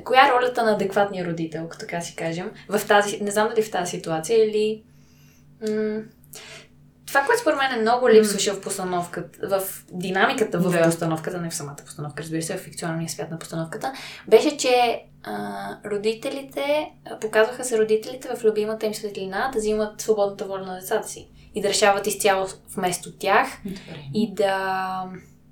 коя 0.03 0.27
е 0.27 0.31
ролята 0.31 0.63
на 0.63 0.71
адекватния 0.71 1.25
родител, 1.25 1.63
ако 1.65 1.77
така 1.77 2.01
си 2.01 2.15
кажем, 2.15 2.51
в 2.69 2.87
тази, 2.87 3.23
не 3.23 3.31
знам 3.31 3.49
дали 3.49 3.63
в 3.63 3.71
тази 3.71 3.91
ситуация 3.91 4.45
или... 4.45 4.83
М- 5.69 6.01
това, 7.07 7.21
което 7.21 7.41
според 7.41 7.57
мен 7.57 7.71
е 7.71 7.81
много 7.81 8.09
липсваше 8.09 8.51
в 8.51 8.61
постановката, 8.61 9.59
в 9.59 9.83
динамиката 9.91 10.59
в 10.59 10.71
Да. 10.71 10.83
постановката, 10.83 11.41
не 11.41 11.49
в 11.49 11.55
самата 11.55 11.75
постановка, 11.85 12.23
разбира 12.23 12.41
се, 12.41 12.57
в 12.57 12.61
фикционалния 12.61 13.09
свят 13.09 13.31
на 13.31 13.39
постановката, 13.39 13.93
беше, 14.27 14.57
че 14.57 15.03
а, 15.23 15.77
родителите, 15.85 16.91
показваха 17.21 17.63
се 17.63 17.77
родителите 17.77 18.29
в 18.35 18.43
любимата 18.43 18.85
им 18.85 18.93
светлина 18.93 19.49
да 19.53 19.59
взимат 19.59 20.01
свободната 20.01 20.45
воля 20.45 20.65
на 20.65 20.75
децата 20.79 21.07
си 21.07 21.27
и 21.55 21.61
да 21.61 21.69
решават 21.69 22.07
изцяло 22.07 22.47
вместо 22.75 23.11
тях 23.17 23.47
Добре. 23.65 23.79
и 24.13 24.33
да, 24.33 25.03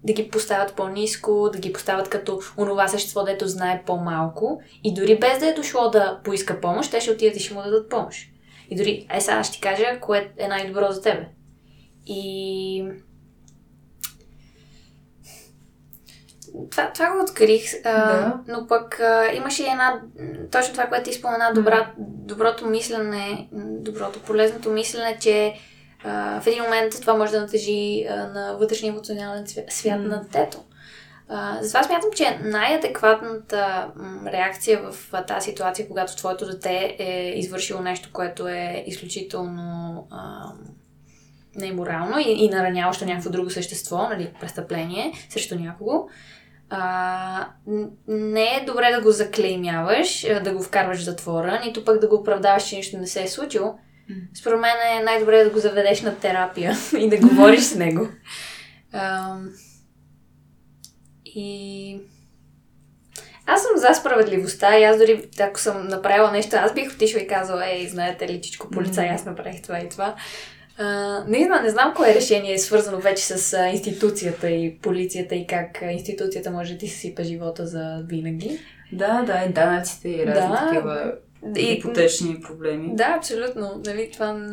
да 0.03 0.13
ги 0.13 0.29
поставят 0.29 0.73
по-низко, 0.75 1.49
да 1.53 1.59
ги 1.59 1.73
поставят 1.73 2.09
като 2.09 2.39
онова 2.57 2.87
същество, 2.87 3.23
дето 3.23 3.47
знае 3.47 3.83
по-малко 3.85 4.61
и 4.83 4.93
дори 4.93 5.19
без 5.19 5.39
да 5.39 5.47
е 5.47 5.53
дошло 5.53 5.89
да 5.89 6.19
поиска 6.23 6.61
помощ, 6.61 6.91
те 6.91 7.01
ще 7.01 7.11
отидат 7.11 7.35
и 7.37 7.43
ще 7.43 7.53
му 7.53 7.61
дадат 7.61 7.89
помощ. 7.89 8.29
И 8.69 8.75
дори, 8.75 9.07
е 9.13 9.21
сега 9.21 9.43
ще 9.43 9.53
ти 9.53 9.61
кажа, 9.61 9.99
кое 10.01 10.31
е 10.37 10.47
най-добро 10.47 10.91
за 10.91 11.01
тебе. 11.01 11.27
И 12.05 12.85
това, 16.71 16.91
това 16.93 17.11
го 17.11 17.23
открих, 17.23 17.61
а, 17.85 17.91
Да. 18.07 18.39
но 18.47 18.67
пък 18.67 18.99
а, 18.99 19.31
имаше 19.33 19.63
една, 19.63 20.01
точно 20.51 20.73
това, 20.73 20.85
което 20.85 21.03
ти 21.03 21.13
спомена, 21.13 21.51
добра, 21.55 21.91
доброто 21.99 22.67
мислене, 22.67 23.47
доброто 23.53 24.19
полезното 24.19 24.69
мислене, 24.69 25.17
че 25.19 25.53
а, 26.03 26.41
в 26.41 26.47
един 26.47 26.63
момент 26.63 26.93
това 27.01 27.13
може 27.13 27.31
да 27.31 27.41
натежи 27.41 28.05
а, 28.05 28.15
на 28.15 28.57
вътрешния 28.59 28.89
емоционален 28.91 29.45
свя- 29.45 29.71
свят 29.71 29.99
М. 29.99 30.07
на 30.07 30.21
детето. 30.21 30.57
А, 31.29 31.57
затова 31.61 31.83
смятам, 31.83 32.09
че 32.15 32.39
най-адекватната 32.43 33.91
реакция 34.25 34.81
в 34.81 34.95
тази 35.27 35.49
ситуация, 35.49 35.87
когато 35.87 36.15
твоето 36.15 36.45
дете 36.45 36.95
е 36.99 37.33
извършило 37.35 37.81
нещо, 37.81 38.09
което 38.13 38.47
е 38.47 38.83
изключително 38.87 40.07
а, 40.11 40.43
неморално 41.55 42.19
и, 42.19 42.45
и 42.45 42.49
нараняващо 42.49 43.05
някакво 43.05 43.29
друго 43.29 43.49
същество, 43.49 43.97
нали, 43.97 44.33
престъпление 44.39 45.13
срещу 45.29 45.55
някого, 45.55 46.09
а, 46.69 47.47
не 48.07 48.43
е 48.43 48.65
добре 48.67 48.91
да 48.91 49.01
го 49.01 49.11
заклеймяваш, 49.11 50.23
а, 50.23 50.39
да 50.39 50.53
го 50.53 50.63
вкарваш 50.63 50.97
в 50.97 51.03
затвора, 51.03 51.61
нито 51.65 51.85
пък 51.85 51.99
да 51.99 52.07
го 52.07 52.15
оправдаваш, 52.15 52.67
че 52.67 52.75
нищо 52.75 52.97
не 52.97 53.07
се 53.07 53.23
е 53.23 53.27
случило. 53.27 53.75
Според 54.33 54.59
мен 54.59 54.75
е 54.99 55.03
най-добре 55.03 55.43
да 55.43 55.49
го 55.49 55.59
заведеш 55.59 56.01
на 56.01 56.19
терапия 56.19 56.75
и 56.97 57.09
да 57.09 57.17
говориш 57.17 57.61
с 57.61 57.75
него. 57.75 58.07
Ам, 58.93 59.49
и 61.25 61.99
аз 63.45 63.61
съм 63.61 63.71
за 63.75 63.93
справедливостта 63.93 64.79
и 64.79 64.83
аз 64.83 64.97
дори, 64.97 65.29
ако 65.39 65.59
съм 65.59 65.87
направила 65.87 66.31
нещо, 66.31 66.55
аз 66.55 66.73
бих 66.73 66.93
отишла 66.93 67.19
и 67.19 67.27
казала, 67.27 67.65
ей, 67.67 67.87
знаете 67.87 68.27
ли, 68.27 68.41
чичко 68.41 68.69
полицай, 68.69 69.09
аз 69.09 69.25
направих 69.25 69.61
това 69.61 69.79
и 69.79 69.89
това. 69.89 70.15
А, 70.77 71.23
не 71.27 71.45
знам, 71.45 71.63
не 71.63 71.69
знам 71.69 71.93
кое 71.95 72.13
решение 72.15 72.53
е 72.53 72.57
свързано 72.57 72.99
вече 72.99 73.23
с 73.23 73.53
а, 73.53 73.67
институцията 73.69 74.49
и 74.49 74.77
полицията 74.77 75.35
и 75.35 75.47
как 75.47 75.83
институцията 75.91 76.51
може 76.51 76.73
да 76.73 76.79
ти 76.79 76.87
съсипа 76.87 77.23
живота 77.23 77.67
за 77.67 78.03
винаги. 78.07 78.59
Да, 78.91 79.23
да, 79.27 79.45
и 79.49 79.53
данъците 79.53 80.09
и 80.09 80.25
разни 80.25 80.49
Да. 80.49 80.67
такива 80.69 81.13
И, 81.57 81.73
ипотечни 81.73 82.41
проблеми. 82.41 82.89
да, 82.95 83.13
абсолютно. 83.17 83.81
Нали, 83.85 84.09
това 84.13 84.47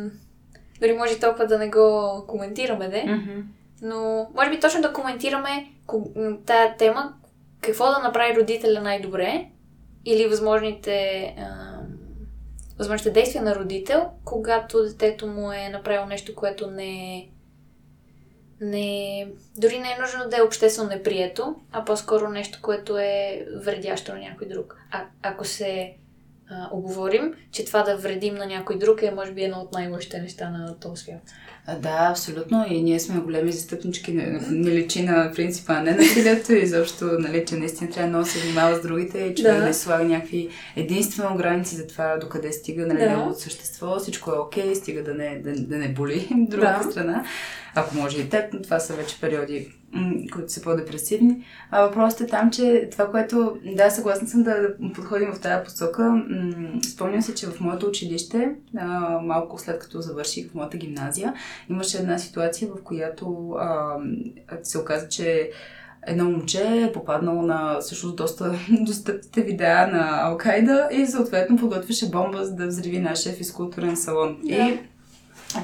дори 0.81 0.93
може 0.93 1.19
толкова 1.19 1.47
да 1.47 1.57
не 1.59 1.69
го 1.69 2.11
коментираме, 2.27 2.87
де. 2.89 3.03
Мгм. 3.07 3.41
Но 3.81 4.27
може 4.35 4.49
би 4.49 4.59
точно 4.59 4.81
да 4.81 4.93
коментираме 4.93 5.67
тая 6.45 6.77
тема, 6.77 7.13
какво 7.61 7.85
да 7.85 7.99
направи 7.99 8.35
родителя 8.39 8.81
най-добре 8.81 9.45
или 10.05 10.27
възможните, 10.27 11.23
а, 11.39 11.70
възможните 12.81 13.11
действия 13.11 13.43
на 13.43 13.55
родител, 13.55 14.09
когато 14.25 14.83
детето 14.83 15.27
му 15.27 15.51
е 15.51 15.69
направило 15.69 16.05
нещо, 16.05 16.35
което 16.35 16.71
не 16.71 17.17
е 17.17 17.29
не, 18.61 19.27
дори 19.57 19.79
не 19.79 19.91
е 19.91 20.01
нужно 20.01 20.29
да 20.29 20.37
е 20.37 20.41
обществено 20.41 20.89
неприето, 20.89 21.55
а 21.71 21.85
по-скоро 21.85 22.29
нещо, 22.29 22.59
което 22.61 22.97
е 22.97 23.45
вредящо 23.55 24.13
на 24.13 24.19
някой 24.19 24.47
друг. 24.47 24.77
А, 24.91 25.05
ако 25.21 25.45
се 25.45 25.93
а, 26.49 26.69
оговорим, 26.71 27.33
че 27.51 27.65
това 27.65 27.83
да 27.83 27.97
вредим 27.97 28.35
на 28.35 28.45
някой 28.45 28.77
друг 28.77 29.01
е, 29.01 29.11
може 29.11 29.31
би, 29.31 29.43
едно 29.43 29.57
от 29.57 29.73
най-лошите 29.73 30.21
неща 30.21 30.49
на 30.49 30.79
този 30.79 31.03
свят. 31.03 31.21
Да, 31.79 32.07
абсолютно. 32.11 32.65
И 32.69 32.81
ние 32.83 32.99
сме 32.99 33.19
големи 33.19 33.51
застъпнички. 33.51 34.11
Не, 34.13 34.39
не 34.51 34.71
личи 34.71 35.03
на 35.03 35.31
принципа 35.35 35.81
на 35.81 35.91
насилието 35.91 36.53
и 36.53 36.65
защо, 36.67 37.05
нали, 37.05 37.45
че 37.47 37.55
наистина 37.55 37.89
трябва 37.89 38.09
много 38.09 38.25
се 38.25 38.39
внимава 38.39 38.75
с 38.75 38.81
другите 38.81 39.19
и 39.19 39.35
човек 39.35 39.57
Да. 39.57 39.65
не 39.65 39.73
слага 39.73 40.03
някакви 40.03 40.49
единствено 40.75 41.37
граници 41.37 41.75
за 41.75 41.87
това 41.87 42.17
докъде 42.17 42.51
стига 42.51 42.87
нали, 42.87 42.99
Да. 42.99 43.09
неговото 43.09 43.39
същество. 43.41 43.99
Всичко 43.99 44.31
е 44.31 44.39
окей, 44.39 44.75
стига 44.75 45.03
да 45.03 45.13
не, 45.13 45.41
да, 45.43 45.51
да 45.55 45.77
не 45.77 45.87
боли 45.89 46.27
другата 46.49 46.85
Да. 46.85 46.91
страна. 46.91 47.25
Ако 47.75 47.95
може 47.95 48.21
и 48.21 48.29
теб, 48.29 48.53
но 48.53 48.61
това 48.61 48.79
са 48.79 48.93
вече 48.93 49.21
периоди, 49.21 49.71
които 50.33 50.53
са 50.53 50.61
по-депресивни. 50.61 51.45
А 51.71 51.81
въпросът 51.81 52.21
е 52.21 52.27
там, 52.27 52.51
че 52.51 52.89
това, 52.91 53.11
което... 53.11 53.57
Да, 53.75 53.89
съгласна 53.89 54.27
съм 54.27 54.43
да 54.43 54.73
подходим 54.95 55.31
в 55.33 55.39
тази 55.39 55.63
посока. 55.65 56.23
Спомням 56.93 57.21
се, 57.21 57.35
че 57.35 57.47
в 57.47 57.59
моето 57.59 57.85
училище, 57.85 58.55
а, 58.77 59.19
малко 59.23 59.57
след 59.57 59.79
като 59.79 60.01
завърших 60.01 60.51
в 60.51 60.55
моята 60.55 60.77
гимназия, 60.77 61.33
имаше 61.69 61.97
една 61.97 62.17
ситуация, 62.17 62.67
в 62.67 62.83
която 62.83 63.51
а, 63.59 63.97
се 64.63 64.77
оказа, 64.77 65.09
че 65.09 65.51
едно 66.07 66.29
момче 66.29 66.83
е 66.89 66.91
попаднало 66.93 67.41
на 67.41 67.79
всъщност 67.79 68.15
доста 68.15 68.55
достъпните 68.81 69.41
видеа 69.41 69.87
на 69.87 70.21
Алкайда 70.21 70.89
и 70.91 71.05
съответно 71.05 71.57
подготвяше 71.57 72.09
бомба 72.09 72.45
за 72.45 72.55
да 72.55 72.67
взриви 72.67 72.99
нашия 72.99 73.35
физкултурен 73.35 73.97
салон. 73.97 74.37
Да. 74.43 74.55
И 74.55 74.79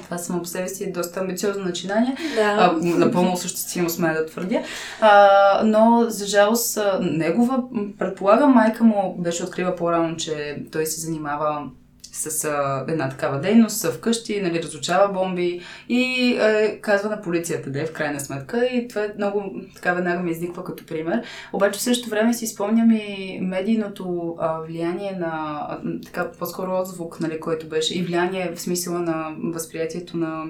това 0.03 0.17
само 0.17 0.41
по 0.41 0.47
себе 0.47 0.67
си 0.67 0.83
е 0.83 0.91
доста 0.91 1.19
амбициозно 1.19 1.63
начинание. 1.63 2.15
Да. 2.35 2.41
А, 2.41 2.77
напълно 2.83 3.33
осъществимо 3.33 3.89
сме 3.89 4.13
да 4.13 4.25
твърдя. 4.25 4.63
А, 5.01 5.61
но, 5.65 6.05
за 6.07 6.25
жалост, 6.25 6.77
а, 6.77 6.99
негова, 7.01 7.63
предполагам, 7.99 8.53
майка 8.53 8.83
му 8.83 9.15
беше 9.19 9.43
открила 9.43 9.75
по-рано, 9.75 10.17
че 10.17 10.63
той 10.71 10.85
се 10.85 11.01
занимава 11.01 11.69
с 12.17 12.45
а, 12.45 12.85
една 12.87 13.09
такава 13.09 13.39
дейност 13.39 13.87
вкъщи, 13.87 14.41
нали, 14.41 14.63
разучава 14.63 15.13
бомби 15.13 15.61
и 15.89 16.33
е, 16.41 16.79
казва 16.81 17.09
на 17.09 17.21
полицията, 17.21 17.69
да 17.69 17.81
е 17.81 17.85
в 17.85 17.93
крайна 17.93 18.19
сметка. 18.19 18.65
И 18.65 18.87
това 18.87 19.03
е 19.03 19.13
много, 19.17 19.61
така 19.75 19.93
веднага 19.93 20.19
ми 20.19 20.31
изниква 20.31 20.63
като 20.63 20.85
пример. 20.85 21.23
Обаче 21.53 21.79
в 21.79 21.81
същото 21.81 22.09
време 22.09 22.33
си 22.33 22.47
спомням 22.47 22.91
и 22.91 23.39
медийното 23.41 24.35
а, 24.39 24.59
влияние 24.59 25.11
на, 25.11 25.65
а, 25.69 25.79
така, 26.05 26.31
по-скоро 26.31 26.79
отзвук, 26.81 27.19
нали, 27.19 27.39
който 27.39 27.67
беше, 27.67 27.99
и 27.99 28.03
влияние 28.03 28.51
в 28.55 28.61
смисъла 28.61 28.99
на 28.99 29.35
възприятието 29.43 30.17
на 30.17 30.43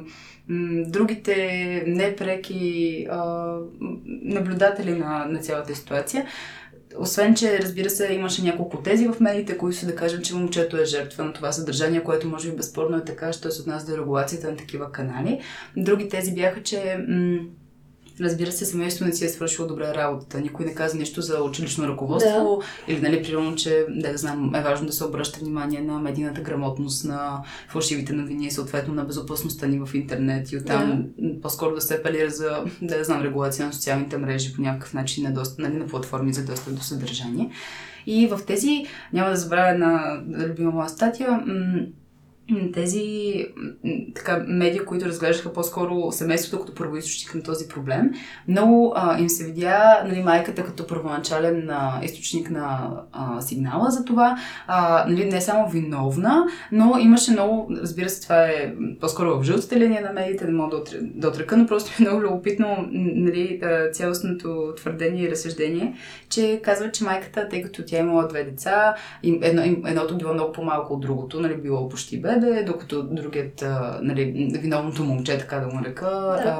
другите 0.85 1.83
непреки 1.87 3.07
а, 3.11 3.53
наблюдатели 4.05 4.91
на, 4.91 5.25
на 5.25 5.39
цялата 5.39 5.75
ситуация. 5.75 6.25
Освен, 6.97 7.35
че 7.35 7.59
разбира 7.59 7.89
се, 7.89 8.13
имаше 8.13 8.43
няколко 8.43 8.81
тези 8.81 9.07
в 9.07 9.19
медиите, 9.19 9.57
които 9.57 9.77
са 9.77 9.85
да 9.85 9.95
кажем, 9.95 10.21
че 10.21 10.35
момчето 10.35 10.77
е 10.77 10.85
жертва 10.85 11.23
на 11.23 11.33
това 11.33 11.51
съдържание, 11.51 12.03
което 12.03 12.27
може 12.27 12.49
би 12.49 12.57
безспорно 12.57 12.97
е 12.97 13.05
така, 13.05 13.33
що 13.33 13.51
се 13.51 13.61
отнася 13.61 13.91
до 13.91 13.97
регулацията 13.97 14.51
на 14.51 14.57
такива 14.57 14.91
канали. 14.91 15.41
Други 15.77 16.09
тези 16.09 16.33
бяха, 16.33 16.63
че 16.63 17.05
м- 17.07 17.39
Разбира 18.21 18.51
се, 18.51 18.65
семейството 18.65 19.05
не 19.05 19.13
си 19.13 19.25
е 19.25 19.29
свършило 19.29 19.67
добре 19.67 19.93
работата. 19.95 20.41
Никой 20.41 20.65
не 20.65 20.73
каза 20.73 20.97
нищо 20.97 21.21
за 21.21 21.43
училищно 21.43 21.87
ръководство. 21.87 22.61
Да. 22.87 22.93
Или, 22.93 23.01
нали, 23.01 23.23
примерно, 23.23 23.55
че, 23.55 23.85
да, 23.89 24.17
знам, 24.17 24.55
е 24.55 24.61
важно 24.61 24.87
да 24.87 24.93
се 24.93 25.05
обръща 25.05 25.39
внимание 25.39 25.81
на 25.81 25.99
медийната 25.99 26.41
грамотност, 26.41 27.05
на 27.05 27.43
фалшивите 27.69 28.13
новини 28.13 28.47
и 28.47 28.51
съответно 28.51 28.93
на 28.93 29.03
безопасността 29.03 29.67
ни 29.67 29.79
в 29.79 29.95
интернет. 29.95 30.51
И 30.51 30.57
оттам 30.57 31.05
да. 31.17 31.41
по-скоро 31.41 31.75
да 31.75 31.81
се 31.81 31.95
апелира 31.95 32.29
за, 32.29 32.63
да, 32.81 33.03
знам, 33.03 33.21
регулация 33.21 33.65
на 33.65 33.73
социалните 33.73 34.17
мрежи 34.17 34.53
по 34.53 34.61
някакъв 34.61 34.93
начин 34.93 35.23
на, 35.23 35.33
доста, 35.33 35.61
нали, 35.61 35.77
на 35.77 35.87
платформи 35.87 36.33
за 36.33 36.45
достъп 36.45 36.75
до 36.75 36.81
съдържание. 36.81 37.51
И 38.05 38.27
в 38.27 38.39
тези, 38.47 38.85
няма 39.13 39.29
да 39.29 39.35
забравя 39.35 39.69
една 39.69 40.21
любима 40.47 40.71
моя 40.71 40.89
статия, 40.89 41.43
тези 42.73 43.45
така, 44.15 44.43
медии, 44.47 44.79
които 44.79 45.05
разглеждаха 45.05 45.53
по-скоро 45.53 46.11
семейството 46.11 46.59
като 46.59 46.75
първоисточник 46.75 47.35
на 47.35 47.43
този 47.43 47.67
проблем, 47.67 48.11
много 48.47 48.93
а, 48.95 49.19
им 49.19 49.29
се 49.29 49.45
видя 49.45 50.03
нали, 50.05 50.23
майката 50.23 50.63
като 50.63 50.87
първоначален 50.87 51.69
а, 51.69 51.99
източник 52.03 52.49
на 52.49 52.91
а, 53.11 53.41
сигнала 53.41 53.91
за 53.91 54.05
това. 54.05 54.37
А, 54.67 55.05
нали, 55.07 55.25
не 55.25 55.41
само 55.41 55.69
виновна, 55.69 56.45
но 56.71 56.97
имаше 56.99 57.31
много, 57.31 57.71
разбира 57.81 58.09
се, 58.09 58.21
това 58.21 58.43
е 58.43 58.73
по-скоро 59.01 59.39
в 59.39 59.43
жълтата 59.43 59.75
линия 59.79 60.01
на 60.01 60.13
медиите, 60.13 60.45
не 60.45 60.51
мога 60.51 60.77
да, 60.77 60.83
да 61.01 61.27
отрека, 61.27 61.57
но 61.57 61.67
просто 61.67 61.91
е 61.99 62.01
много 62.01 62.21
любопитно 62.21 62.87
нали, 62.91 63.61
цялостното 63.91 64.73
твърдение 64.77 65.23
и 65.23 65.31
разсъждение, 65.31 65.95
че 66.29 66.61
казва, 66.63 66.91
че 66.91 67.03
майката, 67.03 67.49
тъй 67.49 67.61
като 67.61 67.83
тя 67.85 67.97
имала 67.97 68.27
две 68.27 68.43
деца, 68.43 68.95
едно, 69.23 69.61
едното 69.61 70.17
било 70.17 70.33
много 70.33 70.51
по-малко 70.51 70.93
от 70.93 71.01
другото, 71.01 71.39
нали, 71.39 71.57
било 71.57 71.89
почти 71.89 72.21
бебе, 72.21 72.36
дойде, 72.39 72.63
докато 72.63 73.03
другият, 73.03 73.61
а, 73.61 73.99
нали, 74.01 74.51
виновното 74.61 75.03
момче, 75.03 75.37
така 75.37 75.55
да 75.55 75.67
му 75.67 75.85
река, 75.85 76.09
да. 76.09 76.57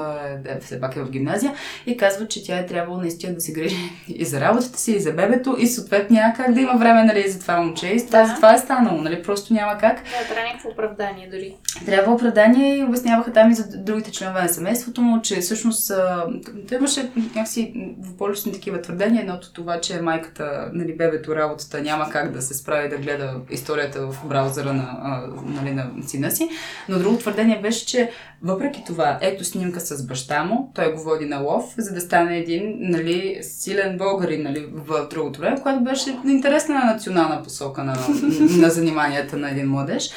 а, 0.49 0.59
все 0.59 0.81
пак 0.81 0.95
е 0.95 1.03
в 1.03 1.09
гимназия 1.09 1.53
и 1.85 1.97
казва, 1.97 2.27
че 2.27 2.43
тя 2.43 2.57
е 2.57 2.65
трябвало 2.65 3.01
наистина 3.01 3.33
да 3.33 3.41
се 3.41 3.53
грижи 3.53 3.75
и 4.07 4.25
за 4.25 4.41
работата 4.41 4.79
си, 4.79 4.91
и 4.91 4.99
за 4.99 5.11
бебето, 5.11 5.55
и 5.59 5.67
съответно 5.67 6.15
няма 6.15 6.33
как 6.33 6.53
да 6.53 6.61
има 6.61 6.77
време, 6.77 7.03
нали, 7.03 7.29
за 7.29 7.39
това 7.39 7.57
момче. 7.57 7.87
И 7.87 8.05
да. 8.05 8.25
за 8.25 8.35
това 8.35 8.53
е 8.53 8.57
станало, 8.57 9.01
нали, 9.01 9.23
просто 9.23 9.53
няма 9.53 9.77
как. 9.77 9.95
Да, 9.97 10.33
трябва 10.33 10.47
някакво 10.47 10.69
оправдание 10.69 11.29
дори. 11.31 11.55
Трябва 11.85 12.13
оправдание 12.13 12.77
и 12.77 12.83
обясняваха 12.83 13.33
там 13.33 13.51
и 13.51 13.53
за 13.53 13.77
другите 13.77 14.11
членове 14.11 14.41
на 14.41 14.49
семейството 14.49 15.01
му, 15.01 15.21
че 15.21 15.39
всъщност 15.39 15.91
той 16.69 16.77
имаше 16.77 17.11
някакси 17.35 17.73
в 17.99 18.17
повечето 18.17 18.51
такива 18.51 18.81
твърдения, 18.81 19.21
едното 19.21 19.53
това, 19.53 19.81
че 19.81 20.01
майката, 20.01 20.69
нали, 20.73 20.97
бебето, 20.97 21.35
работата 21.35 21.81
няма 21.81 22.09
как 22.09 22.31
да 22.31 22.41
се 22.41 22.53
справи 22.53 22.89
да 22.89 22.97
гледа 22.97 23.35
историята 23.49 24.07
в 24.07 24.27
браузъра 24.27 24.73
на, 24.73 24.97
а, 25.01 25.27
нали, 25.73 25.91
на 25.95 26.07
сина 26.07 26.31
си. 26.31 26.49
Но 26.89 26.99
друго 26.99 27.17
твърдение 27.17 27.59
беше, 27.61 27.85
че 27.85 28.11
въпреки 28.43 28.83
това, 28.87 29.17
ето 29.21 29.43
снимка 29.43 29.79
с 29.79 30.07
баща 30.07 30.43
му, 30.43 30.71
той 30.75 30.93
го 30.93 31.03
води 31.03 31.25
на 31.25 31.37
лов, 31.37 31.73
за 31.77 31.93
да 31.93 32.01
стане 32.01 32.37
един 32.37 32.75
нали, 32.79 33.39
силен 33.41 33.97
българин 33.97 34.43
нали, 34.43 34.65
в 34.71 35.07
другото 35.09 35.39
време, 35.39 35.61
което 35.61 35.83
беше 35.83 36.17
интересна 36.25 36.85
национална 36.85 37.43
посока 37.43 37.83
на, 37.83 37.97
на 38.57 38.69
заниманията 38.69 39.37
на 39.37 39.51
един 39.51 39.69
младеж. 39.69 40.09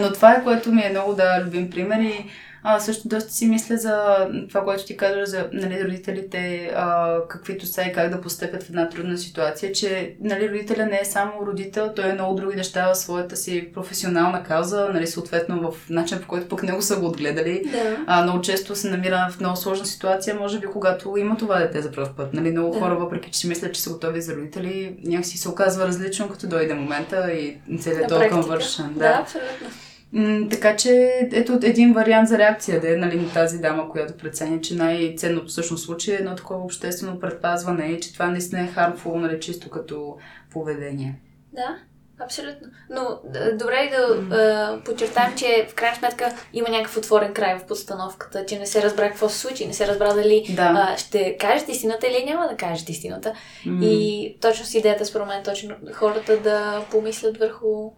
Но 0.00 0.12
това 0.12 0.32
е 0.32 0.44
което 0.44 0.72
ми 0.72 0.82
е 0.82 0.90
много 0.90 1.14
да 1.14 1.42
любим 1.46 1.70
пример 1.70 2.00
и 2.00 2.24
а, 2.68 2.80
също 2.80 3.08
доста 3.08 3.32
си 3.32 3.46
мисля 3.46 3.76
за 3.76 4.26
това, 4.48 4.64
което 4.64 4.84
ти 4.84 4.96
казваш 4.96 5.28
за 5.28 5.48
нали, 5.52 5.84
родителите, 5.84 6.72
а, 6.76 7.18
каквито 7.28 7.66
са 7.66 7.82
и 7.82 7.92
как 7.92 8.10
да 8.10 8.20
постъпят 8.20 8.62
в 8.62 8.68
една 8.68 8.88
трудна 8.88 9.18
ситуация, 9.18 9.72
че 9.72 10.16
нали, 10.20 10.50
родителя 10.50 10.86
не 10.86 11.00
е 11.00 11.04
само 11.04 11.46
родител, 11.46 11.92
той 11.96 12.10
е 12.10 12.12
много 12.12 12.34
други 12.34 12.56
неща 12.56 12.92
в 12.92 12.94
своята 12.94 13.36
си 13.36 13.68
професионална 13.74 14.42
кауза, 14.42 14.88
нали, 14.94 15.06
съответно 15.06 15.70
в 15.70 15.90
начин, 15.90 16.18
по 16.20 16.28
който 16.28 16.48
пък 16.48 16.62
него 16.62 16.82
са 16.82 16.96
го 16.96 17.06
отгледали. 17.06 17.62
Да. 17.72 18.04
А, 18.06 18.22
много 18.22 18.40
често 18.40 18.76
се 18.76 18.90
намира 18.90 19.28
в 19.30 19.40
много 19.40 19.56
сложна 19.56 19.86
ситуация, 19.86 20.34
може 20.34 20.60
би 20.60 20.66
когато 20.66 21.16
има 21.16 21.36
това 21.36 21.58
дете 21.58 21.82
за 21.82 21.92
първ 21.92 22.10
път. 22.16 22.34
Нали, 22.34 22.50
много 22.50 22.72
да. 22.72 22.80
хора, 22.80 22.94
въпреки 22.94 23.30
че 23.30 23.38
си 23.38 23.48
мислят, 23.48 23.74
че 23.74 23.80
са 23.80 23.90
готови 23.90 24.22
за 24.22 24.36
родители, 24.36 24.96
някакси 25.04 25.38
се 25.38 25.48
оказва 25.48 25.86
различно, 25.86 26.28
като 26.28 26.46
дойде 26.46 26.74
момента 26.74 27.32
и 27.32 27.56
целият 27.80 28.08
толкова 28.08 28.42
вършен. 28.42 28.92
Да, 28.92 28.98
да 28.98 29.18
абсолютно. 29.22 29.85
М, 30.12 30.48
така 30.50 30.76
че 30.76 31.10
ето 31.32 31.58
един 31.62 31.92
вариант 31.92 32.28
за 32.28 32.38
реакция 32.38 32.80
да 32.80 32.94
е 32.94 32.96
нали, 32.96 33.20
на 33.20 33.32
тази 33.32 33.58
дама, 33.58 33.88
която 33.88 34.16
преценя, 34.16 34.60
че 34.60 34.74
най-ценното 34.74 35.46
всъщност 35.46 35.84
случай 35.84 36.14
е 36.14 36.18
едно 36.18 36.34
такова 36.34 36.64
обществено 36.64 37.20
предпазване 37.20 37.86
и 37.86 38.00
че 38.00 38.12
това 38.12 38.26
наистина 38.26 38.62
е 38.62 38.66
хармфул, 38.66 39.18
нали, 39.18 39.40
чисто 39.40 39.70
като 39.70 40.16
поведение. 40.50 41.20
Да, 41.52 41.76
абсолютно. 42.24 42.68
Но 42.90 43.20
добре 43.58 43.90
да 43.96 44.20
mm. 44.20 44.84
подчертаем, 44.84 45.36
че 45.36 45.66
в 45.70 45.74
крайна 45.74 45.96
сметка 45.96 46.34
има 46.52 46.68
някакъв 46.68 46.96
отворен 46.96 47.34
край 47.34 47.58
в 47.58 47.66
подстановката, 47.66 48.46
че 48.46 48.58
не 48.58 48.66
се 48.66 48.82
разбра 48.82 49.08
какво 49.08 49.28
се 49.28 49.38
случи, 49.38 49.66
не 49.66 49.72
се 49.72 49.86
разбра 49.86 50.14
дали 50.14 50.46
да. 50.56 50.62
а, 50.62 50.96
ще 50.96 51.36
кажете 51.36 51.72
истината 51.72 52.06
или 52.06 52.24
няма 52.24 52.48
да 52.48 52.56
кажете 52.56 52.92
истината. 52.92 53.32
Mm. 53.66 53.84
И 53.84 54.36
точно 54.40 54.64
с 54.64 54.74
идеята, 54.74 55.06
според 55.06 55.26
мен, 55.26 55.42
точно 55.42 55.74
хората 55.92 56.36
да 56.36 56.84
помислят 56.90 57.36
върху 57.36 57.92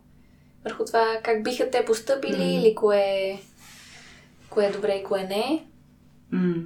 върху 0.65 0.85
това 0.85 1.05
как 1.23 1.43
биха 1.43 1.71
те 1.71 1.85
поступили 1.85 2.43
mm. 2.43 2.61
или 2.61 2.75
кое, 2.75 3.39
кое 4.51 4.67
е 4.67 4.73
добре 4.73 4.93
и 4.93 5.05
кое 5.05 5.23
не. 5.23 5.65
Mm. 6.35 6.65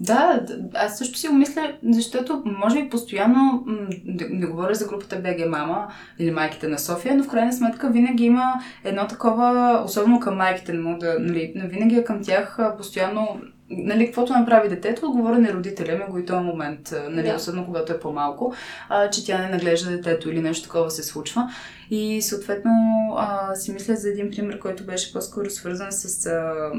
Да, 0.00 0.46
аз 0.74 0.98
също 0.98 1.18
си 1.18 1.28
го 1.28 1.34
мисля, 1.34 1.72
защото 1.90 2.42
може 2.44 2.82
би 2.82 2.88
постоянно, 2.88 3.64
не, 4.04 4.46
говоря 4.46 4.74
за 4.74 4.88
групата 4.88 5.16
БГ 5.16 5.48
Мама 5.48 5.88
или 6.18 6.30
майките 6.30 6.68
на 6.68 6.78
София, 6.78 7.16
но 7.16 7.24
в 7.24 7.28
крайна 7.28 7.52
сметка 7.52 7.90
винаги 7.90 8.24
има 8.24 8.54
едно 8.84 9.06
такова, 9.06 9.82
особено 9.84 10.20
към 10.20 10.36
майките, 10.36 10.72
не 10.72 10.80
мога 10.80 10.98
да, 10.98 11.16
нали, 11.18 11.52
винаги 11.56 11.96
е 11.96 12.04
към 12.04 12.22
тях 12.22 12.58
постоянно 12.76 13.40
нали, 13.70 14.06
каквото 14.06 14.32
направи 14.32 14.68
детето, 14.68 15.06
отговора 15.06 15.38
на 15.38 15.52
родителя 15.52 15.98
ми 15.98 16.12
го 16.12 16.18
и 16.18 16.26
този 16.26 16.44
момент, 16.44 16.94
нали, 17.10 17.28
да. 17.28 17.34
особено 17.34 17.66
когато 17.66 17.92
е 17.92 18.00
по-малко, 18.00 18.54
а, 18.88 19.10
че 19.10 19.26
тя 19.26 19.38
не 19.38 19.48
наглежда 19.48 19.90
детето 19.90 20.30
или 20.30 20.40
нещо 20.40 20.64
такова 20.64 20.90
се 20.90 21.02
случва. 21.02 21.50
И 21.90 22.22
съответно 22.22 22.72
а, 23.16 23.54
си 23.54 23.72
мисля 23.72 23.96
за 23.96 24.08
един 24.08 24.30
пример, 24.30 24.58
който 24.58 24.84
беше 24.84 25.12
по-скоро 25.12 25.50
свързан 25.50 25.92
с... 25.92 26.26
А, 26.26 26.70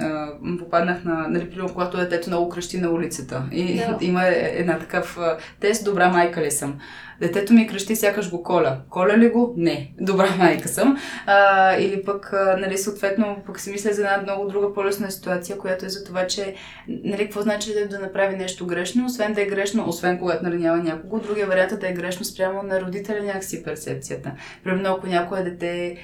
а, 0.00 0.28
попаднах 0.58 1.04
на... 1.04 1.28
Нали, 1.28 1.50
примерно, 1.50 1.74
когато 1.74 1.96
детето 1.96 2.30
много 2.30 2.48
кръщи 2.48 2.78
на 2.78 2.90
улицата. 2.90 3.44
И 3.52 3.76
да. 3.76 3.98
има 4.04 4.26
една 4.26 4.78
такъв 4.78 5.18
тест, 5.60 5.84
добра 5.84 6.08
майка 6.08 6.42
ли 6.42 6.50
съм. 6.50 6.78
Детето 7.20 7.52
ми 7.52 7.66
кръщи, 7.66 7.96
сякаш 7.96 8.30
го 8.30 8.42
коля. 8.42 8.78
Коля 8.90 9.18
ли 9.18 9.28
го? 9.28 9.54
Не. 9.56 9.94
Добра 10.00 10.30
майка 10.38 10.68
съм. 10.68 10.96
А, 11.26 11.76
или 11.76 12.04
пък, 12.04 12.32
а, 12.32 12.56
нали, 12.60 12.78
съответно, 12.78 13.36
пък 13.46 13.60
си 13.60 13.70
мисля 13.70 13.92
за 13.92 14.02
една 14.02 14.22
много 14.22 14.48
друга 14.48 14.74
по-лесна 14.74 15.10
ситуация, 15.10 15.58
която 15.58 15.86
е 15.86 15.88
за 15.88 16.04
това, 16.04 16.26
че, 16.26 16.54
нали, 16.88 17.24
какво 17.24 17.42
значи 17.42 17.74
да, 17.74 17.88
да 17.88 17.98
направи 17.98 18.36
нещо 18.36 18.66
грешно, 18.66 19.06
освен 19.06 19.32
да 19.32 19.42
е 19.42 19.46
грешно, 19.46 19.88
освен 19.88 20.18
когато 20.18 20.44
наранява 20.44 20.76
някого, 20.76 21.18
другия 21.18 21.46
вариант 21.46 21.72
е 21.72 21.76
да 21.76 21.88
е 21.88 21.92
грешно 21.92 22.24
спрямо 22.24 22.62
на 22.62 22.80
родителя 22.80 23.22
някакси 23.22 23.62
перцепцията. 23.62 24.32
Примерно, 24.64 24.94
ако 24.94 25.06
някое 25.06 25.42
дете 25.42 25.96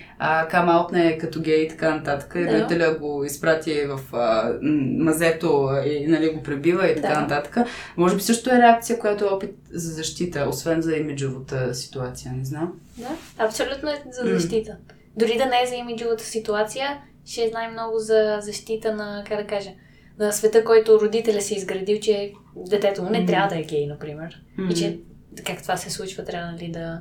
камаутне 0.50 1.18
като 1.18 1.40
гей 1.40 1.60
и 1.60 1.68
така 1.68 1.94
нататък, 1.94 2.34
и 2.36 2.46
родителя 2.46 2.94
го 2.94 3.24
изпрати 3.24 3.84
в 3.86 4.00
а, 4.16 4.52
мазето 4.98 5.70
и 5.86 6.06
нали, 6.06 6.30
го 6.30 6.42
пребива 6.42 6.90
и 6.90 6.94
така 6.94 7.14
да. 7.14 7.20
нататък, 7.20 7.56
може 7.96 8.16
би 8.16 8.22
също 8.22 8.50
е 8.50 8.58
реакция, 8.58 8.98
която 8.98 9.24
е 9.24 9.28
опит 9.28 9.54
за 9.70 9.94
защита, 9.94 10.46
освен 10.48 10.82
за 10.82 10.96
имиджовата 10.96 11.74
ситуация, 11.74 12.32
не 12.32 12.44
знам. 12.44 12.72
Да, 12.98 13.08
абсолютно 13.38 13.90
е 13.90 14.02
за 14.10 14.38
защита. 14.38 14.70
Mm. 14.70 14.92
Дори 15.16 15.38
да 15.38 15.46
не 15.46 15.62
е 15.62 15.66
за 15.66 15.74
имиджовата 15.74 16.24
ситуация, 16.24 16.98
ще 17.26 17.48
знае 17.48 17.70
много 17.70 17.98
за 17.98 18.38
защита 18.40 18.94
на, 18.94 19.24
как 19.28 19.38
да 19.38 19.46
кажа, 19.46 19.70
на 20.18 20.32
света, 20.32 20.64
който 20.64 21.00
родителя 21.00 21.40
си 21.40 21.54
е 21.54 21.56
изградил, 21.56 22.00
че 22.00 22.32
детето 22.56 23.02
му 23.02 23.10
не 23.10 23.22
mm. 23.22 23.26
трябва 23.26 23.48
да 23.48 23.60
е 23.60 23.62
гей, 23.62 23.86
например. 23.86 24.42
Mm. 24.58 24.72
И 24.72 24.74
че 24.74 24.98
как 25.46 25.62
това 25.62 25.76
се 25.76 25.90
случва, 25.90 26.24
трябва 26.24 26.52
нали, 26.52 26.68
да 26.68 27.00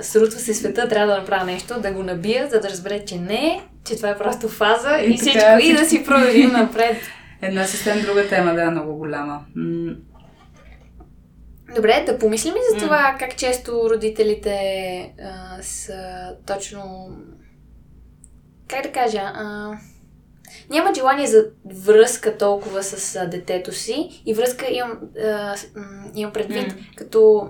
срутва 0.00 0.40
се 0.40 0.54
света, 0.54 0.88
трябва 0.88 1.14
да 1.14 1.18
направя 1.18 1.44
нещо, 1.44 1.80
да 1.80 1.92
го 1.92 2.02
набия, 2.02 2.48
за 2.48 2.60
да 2.60 2.70
разбере, 2.70 3.04
че 3.04 3.18
не, 3.18 3.62
че 3.84 3.96
това 3.96 4.08
е 4.08 4.18
просто 4.18 4.48
фаза 4.48 4.98
и, 4.98 5.10
и 5.10 5.16
всичко, 5.16 5.38
така, 5.38 5.58
и 5.62 5.72
да 5.72 5.84
си 5.84 6.04
продължим 6.04 6.52
напред. 6.52 6.96
Една 7.42 7.64
съвсем 7.64 8.02
друга 8.02 8.28
тема, 8.28 8.54
да, 8.54 8.70
много 8.70 8.94
голяма. 8.94 9.44
Добре, 11.74 12.04
да 12.06 12.18
помислим 12.18 12.54
и 12.54 12.74
за 12.74 12.84
това 12.84 12.96
mm. 12.96 13.18
как 13.18 13.36
често 13.36 13.90
родителите 13.90 14.56
а, 15.22 15.62
са 15.62 15.96
точно. 16.46 17.10
Как 18.68 18.82
да 18.82 18.92
кажа? 18.92 19.20
А, 19.34 19.72
няма 20.70 20.94
желание 20.94 21.26
за 21.26 21.44
връзка 21.86 22.38
толкова 22.38 22.82
с 22.82 23.16
а, 23.16 23.26
детето 23.26 23.72
си 23.72 24.22
и 24.26 24.34
връзка 24.34 24.66
имам, 24.70 24.98
а, 25.24 25.54
имам 26.14 26.32
предвид 26.32 26.72
mm. 26.72 26.96
като 26.96 27.48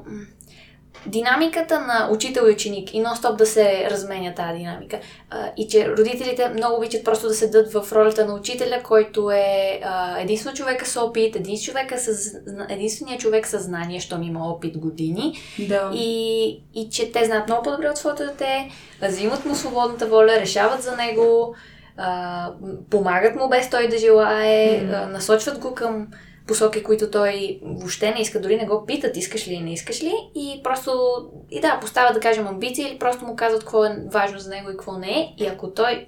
динамиката 1.07 1.81
на 1.81 2.09
учител 2.13 2.43
и 2.49 2.53
ученик 2.53 2.95
и 2.95 3.03
нон-стоп 3.03 3.37
да 3.37 3.47
се 3.47 3.89
разменя 3.91 4.35
тази 4.35 4.59
динамика. 4.59 4.99
А, 5.31 5.53
и 5.57 5.69
че 5.69 5.89
родителите 5.89 6.49
много 6.49 6.77
обичат 6.77 7.05
просто 7.05 7.29
да 7.29 7.35
седат 7.35 7.73
в 7.73 7.93
ролята 7.93 8.27
на 8.27 8.35
учителя, 8.35 8.81
който 8.85 9.31
е 9.31 9.81
а, 9.85 10.21
единствено 10.21 10.57
човека 10.57 10.87
с 10.87 10.97
опит, 11.01 11.37
единствен 11.37 11.75
човека 11.75 11.99
с, 11.99 12.35
единственият 12.69 13.21
човек 13.21 13.47
с 13.47 13.59
знание, 13.59 14.01
що 14.01 14.19
ми 14.19 14.27
има 14.27 14.49
опит 14.49 14.79
години. 14.79 15.39
Да. 15.69 15.91
И, 15.95 16.47
и 16.75 16.91
че 16.91 17.13
те 17.13 17.25
знаят 17.25 17.49
много 17.49 17.63
по-добре 17.63 17.91
от 17.91 17.97
своето 17.97 18.23
дете, 18.23 18.71
взимат 19.03 19.45
му 19.45 19.55
свободната 19.55 20.07
воля, 20.07 20.41
решават 20.41 20.83
за 20.83 20.97
него, 20.97 21.55
а, 21.97 22.53
помагат 22.91 23.37
му 23.37 23.49
без 23.49 23.71
той 23.71 23.89
да 23.89 23.99
желае, 23.99 24.81
mm. 24.81 25.05
а, 25.05 25.07
насочват 25.07 25.59
го 25.59 25.75
към 25.75 26.07
посоки, 26.47 26.83
които 26.83 27.11
той 27.11 27.61
въобще 27.63 28.11
не 28.11 28.21
иска, 28.21 28.41
дори 28.41 28.57
не 28.57 28.67
го 28.67 28.87
питат 28.87 29.17
искаш 29.17 29.49
ли 29.49 29.61
не 29.61 29.73
искаш 29.73 30.03
ли 30.03 30.13
и 30.35 30.61
просто, 30.65 30.93
и 31.51 31.61
да, 31.61 31.79
поставят 31.81 32.15
да 32.15 32.21
кажем 32.21 32.47
амбиции 32.47 32.85
или 32.85 32.99
просто 32.99 33.25
му 33.25 33.37
казват 33.37 33.61
какво 33.61 33.85
е 33.85 34.05
важно 34.13 34.39
за 34.39 34.51
него 34.51 34.71
и 34.71 34.73
какво 34.73 34.99
не 34.99 35.11
е 35.11 35.35
и 35.39 35.47
ако 35.47 35.71
той 35.71 36.07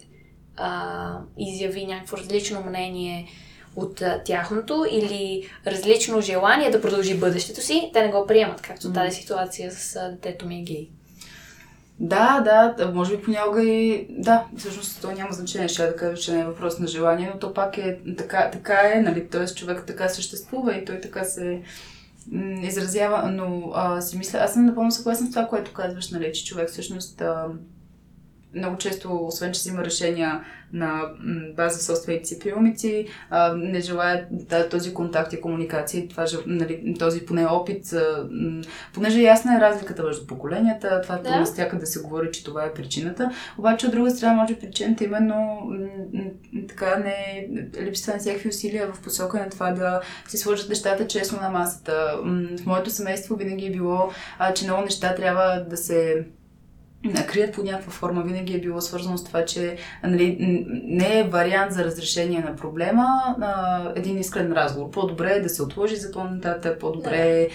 а, 0.57 1.19
изяви 1.39 1.87
някакво 1.87 2.17
различно 2.17 2.65
мнение 2.67 3.29
от 3.77 4.03
а, 4.03 4.23
тяхното 4.25 4.87
или 4.91 5.51
различно 5.67 6.21
желание 6.21 6.71
да 6.71 6.81
продължи 6.81 7.19
бъдещето 7.19 7.61
си, 7.61 7.91
те 7.93 8.03
не 8.03 8.09
го 8.09 8.27
приемат, 8.27 8.61
както 8.61 8.87
mm. 8.87 8.95
тази 8.95 9.17
ситуация 9.17 9.71
с 9.71 9.97
а, 9.97 10.11
детето 10.11 10.47
ми 10.47 10.59
е 10.59 10.63
гей. 10.63 10.91
Да, 12.01 12.41
да, 12.79 12.93
може 12.93 13.17
би 13.17 13.23
понякога 13.23 13.63
и... 13.63 14.07
Да, 14.11 14.45
всъщност 14.57 15.03
то 15.03 15.13
няма 15.13 15.33
значение, 15.33 15.69
ще 15.69 15.87
да 15.87 15.97
кажа, 15.97 16.23
че 16.23 16.33
не 16.33 16.41
е 16.41 16.45
въпрос 16.45 16.79
на 16.79 16.87
желание, 16.87 17.31
но 17.35 17.39
то 17.39 17.55
пак 17.55 17.79
е 17.79 17.99
така, 18.19 18.51
така 18.51 18.93
е, 18.95 19.01
нали, 19.01 19.29
т.е. 19.29 19.47
човек 19.47 19.85
така 19.87 20.09
съществува 20.09 20.77
и 20.77 20.85
той 20.85 21.01
така 21.01 21.25
се 21.25 21.63
изразява, 22.63 23.31
но 23.31 23.71
а, 23.75 24.01
си 24.01 24.19
мисля, 24.19 24.39
аз 24.39 24.53
съм 24.53 24.67
напълно 24.67 24.91
съгласна 24.91 25.27
с 25.27 25.31
това, 25.31 25.47
което 25.47 25.73
казваш, 25.73 26.11
нали, 26.11 26.33
че 26.33 26.45
човек 26.45 26.69
всъщност 26.69 27.21
а, 27.21 27.47
много 28.55 28.77
често, 28.77 29.27
освен 29.27 29.53
че 29.53 29.59
взима 29.59 29.85
решения 29.85 30.45
на 30.73 31.03
база 31.57 31.83
собствените 31.85 32.25
си 32.25 32.39
приумици, 32.39 33.07
не 33.57 33.81
желаят 33.81 34.27
да, 34.31 34.69
този 34.69 34.95
контакт 34.95 35.33
и 35.33 35.41
комуникация, 35.41 36.09
това, 36.09 36.25
нали, 36.47 36.95
този 36.99 37.27
поне 37.27 37.47
опит, 37.47 37.85
понеже 38.95 39.21
ясна 39.21 39.57
е 39.57 39.61
разликата 39.61 40.03
между 40.03 40.27
поколенията, 40.27 41.01
това 41.01 41.17
да. 41.17 41.47
стяка 41.47 41.79
да 41.79 41.87
се 41.87 42.03
говори, 42.03 42.31
че 42.33 42.45
това 42.45 42.65
е 42.65 42.75
причината, 42.75 43.31
обаче 43.59 43.87
от 43.87 43.93
друга 43.93 44.11
страна 44.11 44.35
може 44.35 44.59
причината 44.59 45.05
именно 45.05 45.59
така 46.69 46.97
не 46.97 47.49
липсва 47.81 48.13
на 48.13 48.19
всякакви 48.19 48.49
усилия 48.49 48.93
в 48.93 49.03
посока 49.03 49.39
на 49.39 49.51
това 49.51 49.73
да 49.73 50.01
се 50.29 50.37
сложат 50.39 50.69
нещата 50.69 51.07
честно 51.07 51.41
на 51.41 51.51
масата. 51.51 52.19
В 52.63 52.67
моето 52.67 52.91
семейство 52.91 53.37
винаги 53.37 53.67
е 53.67 53.71
било, 53.71 54.11
че 54.55 54.65
много 54.65 54.83
неща 54.83 55.15
трябва 55.15 55.65
да 55.71 55.77
се 55.77 56.27
крият 57.27 57.55
по 57.55 57.63
някаква 57.63 57.93
форма. 57.93 58.23
Винаги 58.23 58.55
е 58.55 58.61
било 58.61 58.81
свързано 58.81 59.19
с 59.19 59.25
това, 59.25 59.45
че 59.45 59.77
нали, 60.05 60.37
не 60.85 61.19
е 61.19 61.25
вариант 61.25 61.73
за 61.73 61.85
разрешение 61.85 62.41
на 62.41 62.57
проблема 62.57 63.07
а, 63.41 63.83
един 63.97 64.19
искрен 64.19 64.53
разговор. 64.53 64.91
По-добре 64.91 65.31
е 65.31 65.41
да 65.41 65.49
се 65.49 65.63
отложи 65.63 65.97
за 65.97 66.13
по-нататък, 66.13 66.79
по-добре 66.81 67.17
е 67.17 67.49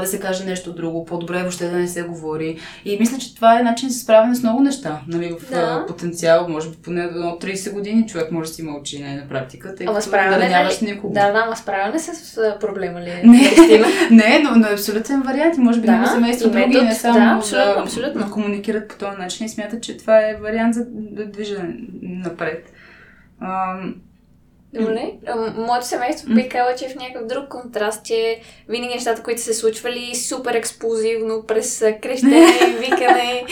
да. 0.00 0.06
се 0.06 0.20
каже 0.20 0.44
нещо 0.44 0.72
друго, 0.72 1.04
по-добре 1.04 1.38
е 1.38 1.42
въобще 1.42 1.68
да 1.68 1.76
не 1.76 1.88
се 1.88 2.02
говори. 2.02 2.58
И 2.84 2.98
мисля, 2.98 3.18
че 3.18 3.34
това 3.34 3.60
е 3.60 3.62
начин 3.62 3.88
за 3.88 3.98
справяне 3.98 4.34
с 4.34 4.42
много 4.42 4.60
неща. 4.60 5.00
Нали, 5.08 5.36
в 5.40 5.50
да. 5.50 5.84
потенциал, 5.88 6.48
може 6.48 6.70
би 6.70 6.76
поне 6.76 7.08
до 7.08 7.18
30 7.18 7.72
години 7.72 8.06
човек 8.06 8.32
може 8.32 8.50
да 8.50 8.54
си 8.54 8.62
мълчи 8.62 9.02
не, 9.02 9.16
на 9.16 9.28
практика, 9.28 9.74
тъй 9.74 9.86
като 9.86 10.10
да 10.10 10.48
нямаш 10.48 10.80
никого. 10.80 11.14
Да, 11.14 11.32
да, 11.32 11.42
ама 11.46 11.56
справяне 11.56 11.98
с 11.98 12.56
проблема 12.60 13.00
ли 13.00 13.10
е? 13.10 13.22
Не, 13.24 13.50
не 14.10 14.40
но, 14.44 14.56
но 14.56 14.66
е 14.66 14.72
абсолютен 14.72 15.22
вариант. 15.22 15.58
Може 15.58 15.80
би 15.80 15.86
да, 15.86 15.92
има 15.92 16.06
семейства 16.06 16.50
други, 16.50 16.80
не 16.80 16.94
само 16.94 17.38
абсолютно, 17.38 17.82
абсолютно. 17.82 18.24
да 18.24 18.30
комуникират 18.30 18.89
по 18.90 18.98
този 18.98 19.18
начин 19.18 19.46
и 19.46 19.48
смятат, 19.48 19.82
че 19.82 19.96
това 19.96 20.18
е 20.18 20.36
вариант 20.36 20.74
за 20.74 20.84
да 20.88 21.26
движа 21.26 21.64
напред. 22.02 22.72
Добре. 24.72 25.12
Моето 25.56 25.86
семейство 25.86 26.34
би 26.34 26.48
казала, 26.48 26.76
че 26.76 26.84
е 26.84 26.88
в 26.88 26.94
някакъв 26.94 27.26
друг 27.26 27.48
контраст, 27.48 28.04
че 28.04 28.40
винаги 28.68 28.94
нещата, 28.94 29.22
които 29.22 29.40
се 29.40 29.54
случвали 29.54 30.16
супер 30.16 30.54
експлозивно, 30.54 31.44
през 31.46 31.84
крещене, 32.02 32.46
викане, 32.80 33.44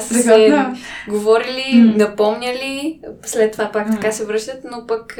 са 0.00 0.14
се 0.14 0.64
говорили, 1.08 1.94
напомняли, 1.96 3.00
след 3.24 3.52
това 3.52 3.72
пак 3.72 3.90
така 3.90 4.12
се 4.12 4.24
връщат, 4.24 4.60
но 4.70 4.86
пък 4.86 5.18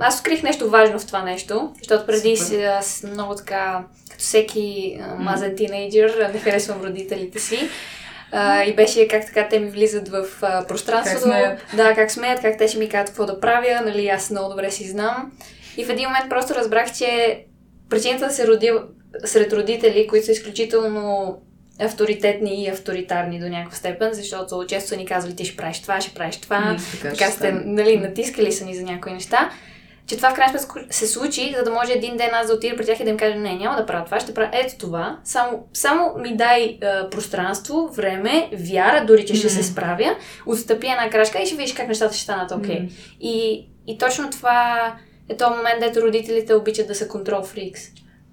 аз 0.00 0.18
открих 0.18 0.42
нещо 0.42 0.70
важно 0.70 0.98
в 0.98 1.06
това 1.06 1.22
нещо, 1.22 1.72
защото 1.78 2.06
преди 2.06 2.36
си, 2.36 2.62
аз 2.62 3.02
много 3.02 3.34
така, 3.34 3.84
като 4.10 4.22
всеки 4.22 4.98
мазен 5.18 5.56
тинейджър, 5.56 6.30
не 6.32 6.40
харесвам 6.40 6.82
родителите 6.82 7.38
си. 7.38 7.68
А, 8.32 8.64
и 8.64 8.74
беше 8.74 9.08
как 9.08 9.26
така 9.26 9.48
те 9.48 9.60
ми 9.60 9.70
влизат 9.70 10.08
в 10.08 10.24
а, 10.42 10.66
пространството. 10.66 11.30
Как 11.30 11.76
да, 11.76 11.94
как 11.94 12.10
смеят, 12.10 12.40
как 12.40 12.58
те 12.58 12.68
ще 12.68 12.78
ми 12.78 12.88
кажат 12.88 13.06
какво 13.08 13.26
да 13.26 13.40
правя, 13.40 13.80
нали, 13.84 14.08
аз 14.08 14.30
много 14.30 14.50
добре 14.50 14.70
си 14.70 14.88
знам. 14.88 15.32
И 15.76 15.84
в 15.84 15.90
един 15.90 16.08
момент 16.08 16.30
просто 16.30 16.54
разбрах, 16.54 16.92
че 16.92 17.40
причината 17.90 18.26
да 18.26 18.32
се 18.32 18.46
роди 18.46 18.72
сред 19.24 19.52
родители, 19.52 20.06
които 20.06 20.26
са 20.26 20.32
изключително 20.32 21.36
авторитетни 21.80 22.64
и 22.64 22.68
авторитарни 22.68 23.40
до 23.40 23.48
някаква 23.48 23.76
степен, 23.76 24.12
защото 24.12 24.64
често 24.68 24.88
са 24.88 24.96
ни 24.96 25.06
казвали, 25.06 25.36
ти 25.36 25.44
ще 25.44 25.56
правиш 25.56 25.82
това, 25.82 26.00
ще 26.00 26.14
правиш 26.14 26.36
това, 26.36 26.60
mm, 26.60 27.00
така, 27.02 27.16
така 27.16 27.30
сте, 27.30 27.52
нали, 27.52 27.96
натискали 27.96 28.52
са 28.52 28.64
ни 28.64 28.74
за 28.74 28.82
някои 28.82 29.12
неща 29.12 29.50
че 30.06 30.16
това 30.16 30.30
в 30.30 30.34
крайна 30.34 30.58
сметка 30.58 30.86
се 30.90 31.06
случи, 31.06 31.54
за 31.58 31.64
да 31.64 31.70
може 31.70 31.92
един 31.92 32.16
ден 32.16 32.30
аз 32.32 32.46
да 32.46 32.54
отида 32.54 32.76
при 32.76 32.84
тях 32.84 33.00
и 33.00 33.04
да 33.04 33.10
им 33.10 33.16
кажа, 33.16 33.36
не, 33.36 33.54
няма 33.54 33.76
да 33.76 33.86
правя 33.86 34.04
това, 34.04 34.20
ще 34.20 34.34
правя 34.34 34.50
ето 34.52 34.74
това. 34.78 35.18
Само, 35.24 35.66
само 35.72 36.14
ми 36.18 36.36
дай 36.36 36.62
е, 36.62 36.78
пространство, 37.10 37.88
време, 37.96 38.50
вяра, 38.52 39.06
дори 39.06 39.26
че 39.26 39.34
ще 39.34 39.48
се 39.48 39.62
справя, 39.62 40.16
отстъпи 40.46 40.86
една 40.86 41.10
крачка 41.10 41.42
и 41.42 41.46
ще 41.46 41.56
видиш 41.56 41.74
как 41.74 41.88
нещата 41.88 42.14
ще 42.14 42.22
станат 42.22 42.50
окей. 42.50 42.76
Okay. 42.76 42.82
Mm-hmm. 42.82 43.18
И, 43.20 43.66
и 43.86 43.98
точно 43.98 44.30
това 44.30 44.92
е 45.28 45.36
този 45.36 45.56
момент, 45.56 45.80
дето 45.80 46.02
родителите 46.02 46.54
обичат 46.54 46.88
да 46.88 46.94
са 46.94 47.08
контрол 47.08 47.42
фрикс. 47.42 47.82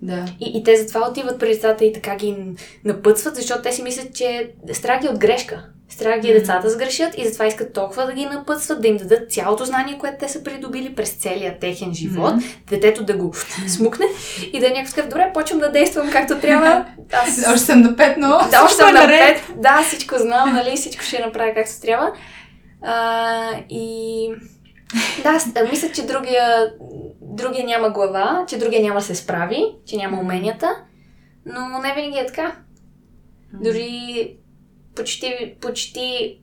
Да. 0.01 0.25
И, 0.39 0.51
и 0.57 0.63
те 0.63 0.75
затова 0.75 1.09
отиват 1.09 1.39
при 1.39 1.47
децата 1.47 1.85
и 1.85 1.93
така 1.93 2.15
ги 2.15 2.37
напътстват, 2.85 3.35
защото 3.35 3.61
те 3.61 3.71
си 3.71 3.83
мислят, 3.83 4.15
че 4.15 4.51
страх 4.73 5.01
ги 5.01 5.07
от 5.07 5.19
грешка. 5.19 5.65
Страх 5.89 6.19
ги 6.19 6.27
mm-hmm. 6.27 6.33
децата 6.33 6.69
сгрешат 6.69 7.17
и 7.17 7.25
затова 7.25 7.45
искат 7.45 7.73
толкова 7.73 8.05
да 8.05 8.13
ги 8.13 8.25
напътстват, 8.25 8.81
да 8.81 8.87
им 8.87 8.97
дадат 8.97 9.31
цялото 9.31 9.65
знание, 9.65 9.97
което 9.97 10.17
те 10.19 10.29
са 10.29 10.43
придобили 10.43 10.95
през 10.95 11.09
целия 11.09 11.59
техен 11.59 11.93
живот, 11.93 12.33
mm-hmm. 12.33 12.69
детето 12.69 13.03
да 13.03 13.13
го 13.13 13.33
смукне 13.67 14.05
и 14.53 14.59
да 14.59 14.67
е 14.67 14.69
някакъв 14.69 15.07
добре, 15.07 15.31
почвам 15.33 15.59
да 15.59 15.71
действам 15.71 16.11
както 16.11 16.39
трябва. 16.39 16.85
Аз... 17.11 17.45
още 17.53 17.59
съм 17.59 17.81
на 17.81 17.95
пет, 17.95 18.17
но 18.17 18.27
да, 18.27 18.63
още 18.63 18.75
съм 18.75 18.93
на 18.93 19.07
пет. 19.07 19.43
Да, 19.57 19.83
всичко 19.87 20.15
знам, 20.17 20.53
нали, 20.53 20.75
всичко 20.75 21.03
ще 21.03 21.25
направя 21.25 21.53
както 21.53 21.81
трябва. 21.81 22.11
А, 22.81 23.51
и 23.69 24.29
да, 25.23 25.63
мисля, 25.71 25.91
че 25.91 26.05
другия, 26.05 26.73
другия 27.21 27.65
няма 27.65 27.89
глава, 27.89 28.45
че 28.47 28.57
другия 28.57 28.81
няма 28.81 28.99
да 28.99 29.05
се 29.05 29.15
справи, 29.15 29.65
че 29.85 29.97
няма 29.97 30.19
уменията, 30.19 30.75
но 31.45 31.79
не 31.79 31.93
винаги 31.93 32.17
е 32.19 32.25
така. 32.25 32.55
Дори 33.53 34.37
почти, 34.95 35.55
почти 35.61 36.37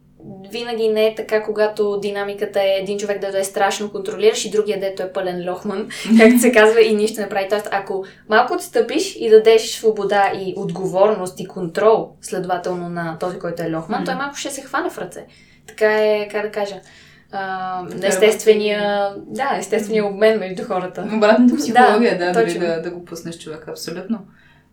винаги 0.50 0.88
не 0.88 1.06
е 1.06 1.14
така, 1.14 1.42
когато 1.42 2.00
динамиката 2.00 2.60
е 2.60 2.78
един 2.80 2.98
човек 2.98 3.20
да 3.20 3.38
е 3.38 3.44
страшно 3.44 3.90
контролираш 3.90 4.44
и 4.44 4.50
другия 4.50 4.80
дето 4.80 5.02
е 5.02 5.12
пълен 5.12 5.50
лохман, 5.50 5.88
както 6.18 6.38
се 6.38 6.52
казва, 6.52 6.82
и 6.82 6.94
нищо 6.94 7.20
не 7.20 7.28
прави. 7.28 7.46
Тоест, 7.48 7.68
ако 7.70 8.04
малко 8.28 8.54
отстъпиш 8.54 9.16
и 9.16 9.30
дадеш 9.30 9.70
свобода 9.70 10.32
и 10.34 10.54
отговорност 10.56 11.40
и 11.40 11.48
контрол, 11.48 12.10
следователно 12.20 12.88
на 12.88 13.18
този, 13.18 13.38
който 13.38 13.62
е 13.62 13.74
лохман, 13.74 14.02
mm-hmm. 14.02 14.06
той 14.06 14.14
малко 14.14 14.36
ще 14.36 14.50
се 14.50 14.62
хване 14.62 14.90
в 14.90 14.98
ръце. 14.98 15.26
Така 15.66 15.86
е, 15.86 16.28
как 16.30 16.42
да 16.42 16.50
кажа, 16.50 16.80
а, 17.32 17.84
естествения, 18.02 19.14
да, 19.26 19.56
естествения 19.58 20.06
обмен 20.06 20.38
между 20.38 20.64
хората. 20.64 21.08
Обратната 21.16 21.56
психология, 21.56 22.18
да, 22.18 22.32
да, 22.32 22.32
дори 22.32 22.58
да, 22.58 22.82
да 22.82 22.90
го 22.90 23.04
пуснеш 23.04 23.38
човека, 23.38 23.70
абсолютно. 23.70 24.18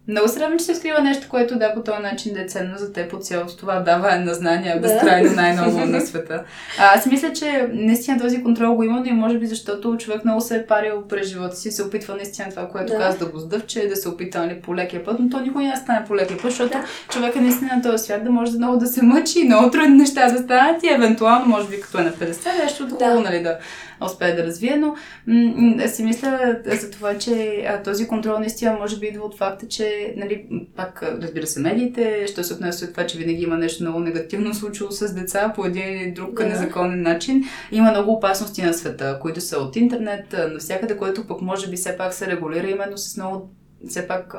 Много 0.08 0.28
се 0.28 0.40
радвам, 0.40 0.60
че 0.60 0.66
се 0.66 0.76
скрива 0.76 1.02
нещо, 1.02 1.28
което 1.30 1.60
да 1.60 1.74
по 1.74 1.82
този 1.82 2.02
начин 2.02 2.34
да 2.34 2.42
е 2.42 2.48
ценно 2.48 2.78
за 2.78 2.94
теб 2.94 3.14
от 3.14 3.26
цялото 3.26 3.58
това 3.58 3.80
дава 3.80 4.16
на 4.16 4.34
знания 4.34 4.80
безкрайно 4.82 5.36
най-ново 5.36 5.86
на 5.86 6.02
света. 6.06 6.44
А, 6.80 6.98
аз 6.98 7.06
мисля, 7.06 7.34
че 7.34 7.70
наистина 7.74 8.20
този 8.20 8.44
контрол 8.44 8.76
го 8.76 8.84
има, 8.84 9.00
но 9.00 9.06
и 9.06 9.12
може 9.12 9.38
би 9.38 9.48
защото 9.48 9.98
човек 9.98 10.26
много 10.26 10.42
се 10.42 10.56
е 10.56 10.66
парил 10.66 11.04
през 11.10 11.28
живота 11.28 11.56
си, 11.56 11.72
се 11.72 11.84
опитва 11.84 12.16
наистина 12.16 12.50
това, 12.50 12.68
което 12.68 12.94
да. 12.94 13.00
каза 13.00 13.18
да 13.18 13.26
го 13.26 13.40
сдъвче, 13.40 13.88
да 13.88 13.96
се 13.96 14.10
опита 14.10 14.40
нали, 14.40 14.62
по 14.62 14.76
лекия 14.76 15.04
път, 15.04 15.20
но 15.20 15.30
то 15.30 15.40
никога 15.40 15.64
не 15.64 15.76
стане 15.76 16.06
по 16.08 16.16
лекия 16.16 16.38
път, 16.38 16.52
защото 16.52 16.72
да. 16.72 16.84
човек 17.10 17.36
е 17.36 17.42
наистина 17.42 17.76
на 17.76 17.82
този 17.82 18.04
свят 18.04 18.24
да 18.24 18.30
може 18.30 18.52
да 18.52 18.58
много 18.58 18.78
да 18.78 18.88
се 18.88 19.04
мъчи, 19.04 19.44
много 19.44 19.72
трудни 19.72 19.98
неща 19.98 20.32
да 20.32 20.38
станат 20.38 20.84
и 20.84 20.88
евентуално, 20.88 21.46
може 21.46 21.68
би 21.68 21.82
като 21.82 21.98
е 21.98 22.04
на 22.04 22.12
50, 22.12 22.64
нещо 22.64 22.86
друго, 22.86 23.00
да. 23.00 23.20
нали, 23.20 23.44
да 23.44 23.58
успее 24.02 24.36
да 24.36 24.44
развие, 24.44 24.76
но 24.76 24.96
м- 25.28 25.88
си 25.88 26.04
мисля 26.04 26.60
за 26.66 26.92
това, 26.92 27.18
че 27.18 27.66
а, 27.68 27.84
този 27.84 28.08
контрол 28.08 28.40
наистина 28.40 28.78
може 28.80 29.00
би 29.00 29.08
идва 29.08 29.26
от 29.26 29.38
факта, 29.38 29.68
че, 29.68 30.14
нали, 30.18 30.46
пак 30.76 31.04
разбира 31.04 31.48
се, 31.48 31.60
медиите, 31.60 32.28
що 32.28 32.44
се 32.44 32.54
отнесе 32.54 32.86
от 32.86 32.92
това, 32.92 33.06
че 33.06 33.18
винаги 33.18 33.44
има 33.44 33.58
нещо 33.58 33.84
много 33.84 34.00
негативно 34.00 34.54
случило 34.54 34.92
с 34.92 35.14
деца 35.14 35.52
по 35.56 35.66
един 35.66 36.02
или 36.02 36.12
друг 36.12 36.34
да. 36.34 36.46
незаконен 36.46 37.02
начин. 37.02 37.44
Има 37.72 37.92
много 37.92 38.12
опасности 38.12 38.62
на 38.62 38.74
света, 38.74 39.20
които 39.22 39.42
са 39.42 39.58
от 39.58 39.76
интернет, 39.76 40.36
навсякъде, 40.54 40.98
което 40.98 41.28
пък 41.28 41.42
може 41.42 41.70
би 41.70 41.76
все 41.76 41.98
пак 41.98 42.14
се 42.14 42.28
регулира 42.28 42.70
именно 42.70 42.98
с 42.98 43.18
много 43.18 43.50
все 43.90 44.08
пак 44.08 44.36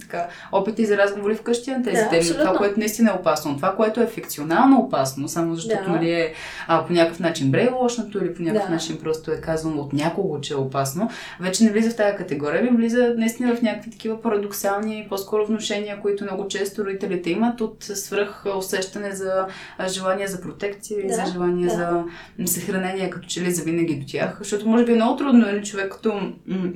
така, 0.00 0.28
опити 0.52 0.86
за 0.86 0.96
разговори 0.96 1.34
вкъщи 1.34 1.70
на 1.70 1.82
тези 1.82 1.96
да, 1.96 2.08
теми. 2.08 2.20
Абсолютно. 2.20 2.44
Това, 2.44 2.58
което 2.58 2.78
наистина 2.78 3.10
е 3.10 3.20
опасно. 3.20 3.56
Това, 3.56 3.76
което 3.76 4.00
е 4.00 4.06
фикционално 4.06 4.78
опасно, 4.78 5.28
само 5.28 5.54
защото 5.54 5.84
да. 5.84 5.90
нали, 5.90 6.12
е 6.12 6.32
а, 6.68 6.86
по 6.86 6.92
някакъв 6.92 7.20
начин 7.20 7.50
брейвошното 7.50 8.24
или 8.24 8.34
по 8.34 8.42
някакъв 8.42 8.68
да. 8.68 8.74
начин 8.74 8.98
просто 9.02 9.32
е 9.32 9.40
казано 9.40 9.82
от 9.82 9.92
някого, 9.92 10.40
че 10.40 10.54
е 10.54 10.56
опасно, 10.56 11.10
вече 11.40 11.64
не 11.64 11.70
влиза 11.70 11.90
в 11.90 11.96
тази 11.96 12.16
категория, 12.16 12.62
ми 12.62 12.76
влиза 12.76 13.14
наистина 13.16 13.56
в 13.56 13.62
някакви 13.62 13.90
такива 13.90 14.22
парадоксални, 14.22 15.06
по-скоро 15.08 15.46
внушения, 15.46 16.00
които 16.00 16.24
много 16.24 16.48
често 16.48 16.84
родителите 16.84 17.30
имат 17.30 17.60
от 17.60 17.84
свръх 17.84 18.44
усещане 18.58 19.12
за 19.12 19.46
желание 19.88 20.26
за 20.26 20.40
протекция 20.40 21.00
и 21.00 21.06
да. 21.06 21.14
за 21.14 21.32
желание 21.32 21.66
да. 21.66 22.04
за 22.38 22.52
съхранение, 22.52 23.10
като 23.10 23.28
че 23.28 23.40
ли 23.40 23.50
за 23.50 23.62
винаги 23.62 23.94
до 23.96 24.06
тях. 24.06 24.36
Защото 24.38 24.68
може 24.68 24.84
би 24.84 24.92
е 24.92 24.94
много 24.94 25.16
трудно, 25.16 25.40
нали, 25.40 25.64
човек 25.64 25.92
като 25.92 26.20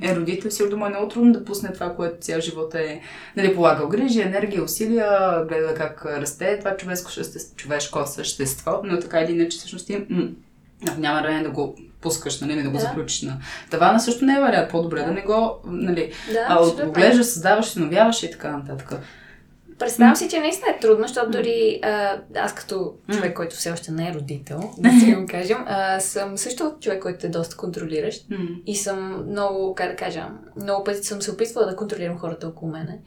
е 0.01 0.15
родител, 0.15 0.51
си 0.51 0.69
дома 0.69 0.85
е 0.85 0.89
много 0.89 1.07
трудно 1.07 1.33
да 1.33 1.45
пусне 1.45 1.73
това, 1.73 1.95
което 1.95 2.10
който 2.11 2.25
цял 2.25 2.41
живот 2.41 2.75
е 2.75 3.01
нали, 3.37 3.55
полагал 3.55 3.87
грижи, 3.87 4.21
енергия, 4.21 4.63
усилия, 4.63 5.45
гледа 5.45 5.73
как 5.73 6.05
расте 6.05 6.59
това 6.59 6.77
човешко, 6.77 7.11
човешко 7.55 8.03
същество, 8.05 8.81
но 8.83 8.99
така 8.99 9.21
или 9.21 9.31
иначе 9.31 9.57
всъщност 9.57 9.87
ти 9.87 10.05
няма 10.97 11.21
време 11.21 11.43
да 11.43 11.49
го 11.49 11.75
пускаш, 12.01 12.41
нали, 12.41 12.63
да 12.63 12.69
го 12.69 12.77
да. 12.77 12.79
заключиш 12.79 13.21
на 13.21 13.37
тавана, 13.69 13.99
също 13.99 14.25
не 14.25 14.37
е 14.37 14.39
вариант. 14.39 14.71
По-добре 14.71 14.99
да, 14.99 15.05
да 15.05 15.11
не 15.11 15.21
го, 15.21 15.59
нали, 15.65 16.11
да, 16.33 16.45
а, 16.49 16.59
отглеждаш, 16.59 17.25
създаваш, 17.25 17.65
съновяваш 17.65 18.23
и 18.23 18.31
така 18.31 18.57
нататък. 18.57 18.99
Представям 19.81 20.15
си, 20.15 20.29
че 20.29 20.39
наистина 20.39 20.71
е 20.71 20.79
трудно, 20.79 21.07
защото 21.07 21.31
дори 21.31 21.79
а, 21.83 22.17
аз 22.35 22.55
като 22.55 22.93
човек, 23.11 23.35
който 23.35 23.55
все 23.55 23.71
още 23.71 23.91
не 23.91 24.09
е 24.09 24.13
родител, 24.13 24.59
да 24.77 24.89
си 24.99 25.13
го 25.13 25.25
кажем, 25.29 25.57
а, 25.67 25.99
съм 25.99 26.37
също 26.37 26.73
човек, 26.81 27.01
който 27.01 27.27
е 27.27 27.29
доста 27.29 27.55
контролиращ 27.55 28.25
и 28.65 28.75
съм 28.75 29.25
много, 29.29 29.75
как 29.75 29.89
да 29.89 29.95
кажа, 29.95 30.25
много 30.61 30.83
пъти 30.83 31.07
съм 31.07 31.21
се 31.21 31.31
опитвала 31.31 31.67
да 31.67 31.75
контролирам 31.75 32.17
хората 32.17 32.47
около 32.47 32.71
мене. 32.71 32.99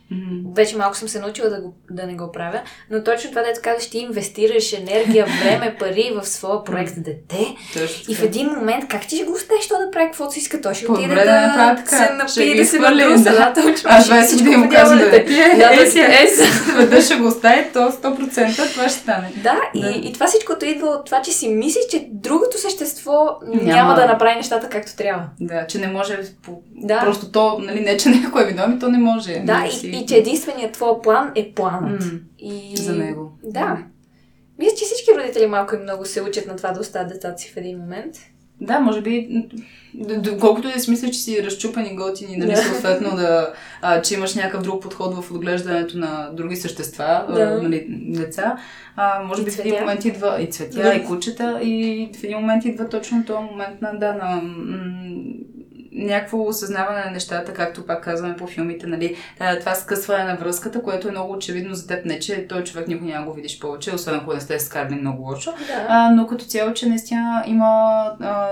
Вече 0.55 0.77
малко 0.77 0.97
съм 0.97 1.09
се 1.09 1.21
научила 1.21 1.51
да, 1.51 1.61
го, 1.61 1.75
да 1.91 2.07
не 2.07 2.15
го 2.15 2.33
правя, 2.33 2.63
но 2.91 3.05
точно 3.05 3.31
това, 3.31 3.43
дето 3.43 3.61
казваш, 3.63 3.91
ти 3.91 3.99
инвестираш 3.99 4.73
енергия, 4.73 5.27
време, 5.45 5.77
пари 5.79 6.13
в 6.21 6.27
своя 6.29 6.65
проект 6.65 6.95
дете 7.03 7.47
Точно 7.73 8.13
и 8.13 8.15
в 8.15 8.23
един 8.23 8.47
момент 8.49 8.89
как 8.89 9.07
ти 9.07 9.17
ще 9.17 9.25
го 9.25 9.33
оставиш 9.33 9.69
то 9.69 9.79
да 9.79 9.91
прави 9.91 10.07
каквото 10.07 10.33
си 10.33 10.39
иска? 10.39 10.61
Той 10.61 10.75
ще 10.75 10.93
отиде 10.93 11.15
да 11.15 11.25
да, 11.25 11.83
се 11.87 12.13
напие, 12.13 12.57
да 12.57 12.67
се 12.67 12.79
набруса. 12.79 13.23
да. 13.23 13.53
Точно. 13.55 13.91
Аз 13.91 14.05
Ще 14.05 14.15
20 14.15 14.27
всичко 14.27 14.45
години 14.45 14.57
му 14.57 14.71
казвам 14.71 14.99
да 14.99 15.17
е. 15.17 15.25
Да, 15.57 15.71
Е. 15.75 16.27
Веднъж 16.77 17.05
ще 17.05 17.17
го 17.17 17.27
остави, 17.27 17.67
то 17.73 17.79
100% 17.81 18.27
това 18.73 18.89
ще 18.89 18.99
стане. 18.99 19.33
Да, 19.37 19.61
и, 19.75 19.81
Да. 19.81 19.91
и 19.91 20.13
това 20.13 20.27
всичкото 20.27 20.65
идва 20.65 20.87
от 20.89 21.05
това, 21.07 21.23
че 21.23 21.33
си 21.33 21.49
мислиш, 21.49 21.85
че 21.91 22.09
другото 22.13 22.59
същество 22.59 23.15
няма, 23.45 23.63
Няма. 23.65 23.95
да 23.95 24.07
направи 24.07 24.35
нещата 24.35 24.69
както 24.69 24.97
трябва. 24.97 25.25
Да, 25.41 25.67
че 25.67 25.79
не 25.79 25.87
може 25.89 26.19
по... 26.43 26.63
Да. 26.73 27.01
Просто 27.01 27.31
то, 27.31 27.59
нали, 27.59 27.81
не 27.81 27.97
че 27.97 28.09
някой 28.09 28.43
е 28.43 28.47
виновен, 28.47 28.81
то 28.81 28.89
не 28.89 28.99
може. 28.99 29.33
Да, 29.35 29.53
нали, 29.55 29.69
и, 29.69 29.73
си- 29.73 29.87
и 29.89 30.07
че 30.07 30.17
единственият 30.17 30.73
твой 30.73 31.01
план 31.03 31.33
е 31.35 31.53
планът. 31.53 32.03
М. 32.03 32.11
И... 32.39 32.77
За 32.77 32.93
него. 32.95 33.33
Да. 33.45 33.79
Мисля, 34.59 34.77
че 34.77 34.85
всички 34.85 35.11
родители 35.19 35.47
малко 35.47 35.75
и 35.75 35.79
много 35.79 36.05
се 36.05 36.23
учат 36.23 36.47
на 36.47 36.57
това 36.57 36.71
да 36.71 36.81
оставят 36.81 37.09
децата 37.09 37.39
си 37.39 37.49
в 37.49 37.57
един 37.57 37.79
момент. 37.79 38.15
Да, 38.61 38.81
може 38.81 39.01
би, 39.01 39.29
д- 39.95 40.17
д- 40.17 40.39
колкото 40.39 40.69
и 40.69 40.73
да 40.73 40.81
си 40.81 40.91
мисля, 40.91 41.09
че 41.09 41.19
си 41.19 41.43
разчупен 41.45 41.87
и 41.87 41.97
готин 41.97 42.31
и 42.31 42.37
нали, 42.37 42.57
съответно 42.57 43.11
да, 43.11 43.53
а, 43.83 44.03
че 44.03 44.15
имаш 44.15 44.35
някакъв 44.35 44.63
друг 44.63 44.83
подход 44.83 45.15
в 45.17 45.31
отглеждането 45.31 45.99
на 45.99 46.31
други 46.33 46.57
същества, 46.57 47.25
Да. 47.29 47.41
а, 47.43 47.63
нали, 47.63 47.87
деца, 47.89 48.57
а, 48.97 49.23
може 49.23 49.43
И 49.43 49.45
би 49.45 49.51
в 49.51 49.59
един 49.59 49.65
цветя. 49.65 49.81
момент 49.81 50.05
идва 50.05 50.43
и 50.43 50.47
цветя, 50.47 50.83
Да. 50.83 50.95
и 50.95 51.05
кучета, 51.05 51.59
и 51.63 52.09
в 52.15 52.25
един 52.25 52.39
момент 52.39 52.65
идва 52.65 52.89
точно 52.89 53.25
този 53.25 53.45
момент 53.45 53.83
на, 53.83 53.93
да, 53.93 54.13
на 54.13 54.43
някакво 55.95 56.43
осъзнаване 56.43 57.05
на 57.05 57.11
нещата, 57.11 57.53
както 57.53 57.87
пак 57.87 58.05
казваме 58.05 58.37
по 58.37 58.47
филмите, 58.47 58.87
нали, 58.87 59.17
това 59.61 59.75
скъсване 59.75 60.25
на 60.25 60.37
връзката, 60.37 60.83
което 60.83 61.09
е 61.09 61.11
много 61.11 61.33
очевидно 61.33 61.75
за 61.75 61.87
теб, 61.87 62.05
не 62.05 62.19
че 62.19 62.47
той 62.49 62.65
човек 62.65 62.89
никога 62.89 63.11
няма 63.11 63.27
го 63.27 63.33
видиш 63.33 63.59
повече, 63.59 63.95
освен 63.95 64.15
ако 64.15 64.35
не 64.35 64.41
сте 64.41 64.59
скарали 64.59 64.95
много 64.95 65.23
лошо, 65.23 65.51
Да. 65.51 65.87
а, 65.89 66.11
но 66.11 66.27
като 66.27 66.45
цяло, 66.45 66.73
че 66.75 66.89
наистина 66.89 67.45
има 67.47 67.65
а, 68.21 68.49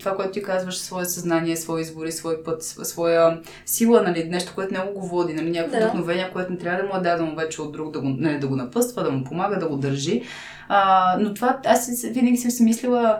това, 0.00 0.16
което 0.16 0.32
ти 0.32 0.42
казваш, 0.42 0.78
свое 0.78 1.04
съзнание, 1.04 1.56
свои 1.56 1.80
избори, 1.82 2.12
свой 2.12 2.42
път, 2.42 2.62
св- 2.62 2.84
своя 2.84 3.38
сила, 3.66 4.02
нали, 4.02 4.24
нещо, 4.24 4.52
което 4.54 4.74
него 4.74 4.92
го 4.94 5.06
води, 5.06 5.34
нали, 5.34 5.50
някакво 5.50 5.76
Да. 5.76 5.82
вдъхновение, 5.82 6.30
което 6.32 6.52
не 6.52 6.58
трябва 6.58 6.82
да 6.82 6.88
му 6.88 6.96
е 6.96 7.00
дадено 7.00 7.36
вече 7.36 7.62
от 7.62 7.72
друг, 7.72 7.92
да 7.92 8.00
го, 8.00 8.08
нали, 8.08 8.38
да 8.38 8.48
го 8.48 8.56
напъства, 8.56 9.02
да 9.04 9.10
му 9.10 9.24
помага, 9.24 9.58
да 9.58 9.68
го 9.68 9.76
държи. 9.76 10.22
А, 10.68 11.16
но 11.20 11.34
това, 11.34 11.58
аз 11.66 11.90
винаги 12.04 12.36
съм 12.36 12.50
си 12.50 12.62
мислила, 12.62 13.18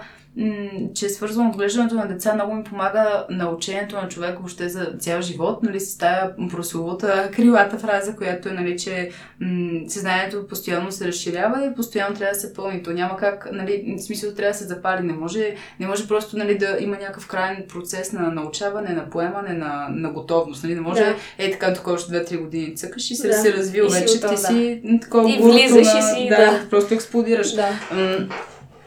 че 0.95 1.09
свързано 1.09 1.51
отглеждането 1.51 1.95
на 1.95 2.09
деца, 2.09 2.35
много 2.35 2.55
ми 2.55 2.65
помага 2.65 3.27
на 3.31 3.51
учението 3.51 3.97
на 3.97 4.09
човек 4.09 4.35
въобще 4.35 4.69
за 4.69 4.93
цял 4.99 5.21
живот, 5.21 5.63
нали, 5.63 5.81
с 5.81 5.99
тая 5.99 6.31
прословута 6.51 7.31
крилата 7.33 7.79
фраза, 7.79 8.17
която 8.17 8.49
е, 8.49 8.53
нали, 8.53 8.79
че 8.79 9.11
м- 9.41 9.51
съзнанието 9.89 10.47
постоянно 10.49 10.93
се 10.93 11.09
разширява 11.09 11.65
и 11.65 11.75
постоянно 11.75 12.17
трябва 12.17 12.33
да 12.33 12.41
се 12.41 12.55
пълни. 12.55 12.83
То 12.83 12.91
няма 12.91 13.17
как, 13.17 13.49
нали, 13.53 13.95
в 13.99 14.03
смисъл 14.03 14.33
трябва 14.33 14.51
да 14.51 14.59
се 14.59 14.65
запали. 14.65 15.03
Не 15.03 15.13
може, 15.13 15.55
не 15.81 15.87
може 15.87 16.09
просто 16.09 16.37
нали, 16.37 16.59
да 16.59 16.77
има 16.81 16.97
някакъв 16.97 17.27
крайен 17.27 17.65
процес 17.69 18.13
на 18.13 18.21
научаване, 18.23 18.89
на 18.91 19.11
поемане, 19.11 19.53
на, 19.53 19.87
на 19.91 20.11
готовност. 20.11 20.65
Нали? 20.65 20.75
Не 20.75 20.81
може 20.81 21.01
Да. 21.01 21.15
е 21.39 21.51
така, 21.51 21.75
тук 21.75 21.87
още 21.87 22.13
2-3 22.15 22.39
години 22.39 22.77
цъкаш 22.77 23.11
и 23.11 23.15
се, 23.15 23.29
Да. 23.29 23.35
се 23.35 23.53
развил 23.53 23.85
И 23.85 23.89
вече. 23.91 24.15
ти 24.15 24.21
да. 24.21 24.37
си 24.37 24.83
такова 25.03 25.31
И 25.31 25.37
гурото 25.37 25.53
влизаш 25.55 25.93
и 25.93 25.97
на- 25.97 26.03
си, 26.05 26.27
да, 26.29 26.37
да. 26.37 26.67
просто 26.71 26.95
експлодираш. 26.95 27.53
Да. 27.53 27.69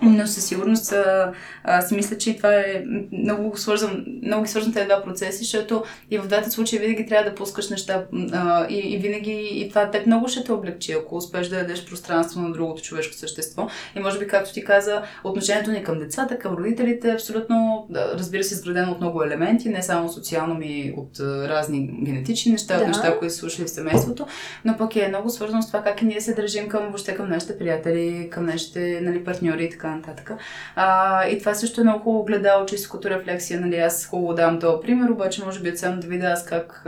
Но 0.02 0.28
със 0.28 0.46
сигурност 0.46 0.92
а, 0.92 1.34
аз 1.64 1.92
мисля, 1.92 2.18
че 2.18 2.30
и 2.30 2.38
това 2.38 2.54
е 2.54 2.84
много 3.12 3.58
свързан, 3.58 4.06
много 4.24 4.44
ги 4.44 4.50
свързвам 4.50 4.74
тези 4.74 4.86
два 4.86 5.04
процеси, 5.04 5.38
защото 5.38 5.84
и 6.12 6.18
в 6.18 6.28
двата 6.28 6.52
случаи 6.52 6.80
винаги 6.80 7.06
трябва 7.06 7.30
да 7.30 7.36
пускаш 7.36 7.70
неща 7.70 8.06
а, 8.34 8.68
и, 8.70 8.78
и 8.78 8.98
винаги 8.98 9.50
и 9.52 9.70
това 9.70 9.92
теб 9.92 10.06
много 10.06 10.28
ще 10.28 10.44
те 10.44 10.52
облегчи, 10.52 10.92
ако 10.92 11.16
успеш 11.16 11.48
да 11.48 11.56
дадеш 11.56 11.86
пространство 11.86 12.42
на 12.42 12.52
другото 12.52 12.82
човешко 12.82 13.14
същество. 13.14 13.68
И 13.96 14.00
може 14.00 14.20
би, 14.20 14.28
както 14.28 14.54
ти 14.54 14.64
каза, 14.64 15.02
отношението 15.24 15.72
ни 15.72 15.84
към 15.84 16.00
децата, 16.00 16.40
към 16.40 16.56
родителите 16.56 17.10
е 17.10 17.14
абсолютно, 17.14 17.88
да, 17.90 18.12
разбира 18.14 18.44
се, 18.44 18.54
изградено 18.54 18.92
от 18.92 19.00
много 19.00 19.24
елементи, 19.24 19.70
не 19.70 19.84
само 19.84 20.10
социално 20.10 20.56
ми 20.56 20.94
от 20.98 21.20
а, 21.20 21.50
разни 21.50 21.90
генетични 22.04 22.52
неща, 22.52 22.78
Да. 22.78 22.82
от 22.82 22.88
неща, 22.88 23.20
които 23.20 23.34
са 23.34 23.40
слушали 23.40 23.68
в 23.68 23.70
семейството, 23.70 24.28
но 24.66 24.78
пък 24.78 24.96
е 24.96 25.08
много 25.08 25.30
свързано 25.30 25.62
с 25.62 25.68
това 25.68 25.84
как 25.84 26.02
и 26.02 26.06
ние 26.06 26.22
се 26.22 26.34
държим 26.34 26.68
към 26.68 26.84
въобще 26.84 27.16
към 27.16 27.30
нашите 27.30 27.58
приятели, 27.58 28.30
към 28.32 28.46
нашите 28.46 29.00
нали, 29.04 29.24
партньори 29.24 29.66
и 29.66 29.70
така 29.70 29.87
нататък. 29.96 30.32
А, 30.76 31.28
и 31.28 31.40
това 31.40 31.54
също 31.54 31.82
е 31.82 31.84
много 31.84 32.00
хубаво 32.04 32.26
гледало, 32.26 32.66
чисто 32.66 32.90
като 32.90 33.10
рефлексия. 33.10 33.62
Нали, 33.62 33.76
аз 33.76 34.06
хубаво 34.06 34.34
давам 34.34 34.60
този 34.60 34.82
пример, 34.82 35.10
обаче 35.10 35.46
може 35.46 35.60
би 35.60 35.78
само 35.78 36.02
да 36.02 36.08
видя 36.08 36.28
аз 36.28 36.46
как, 36.46 36.86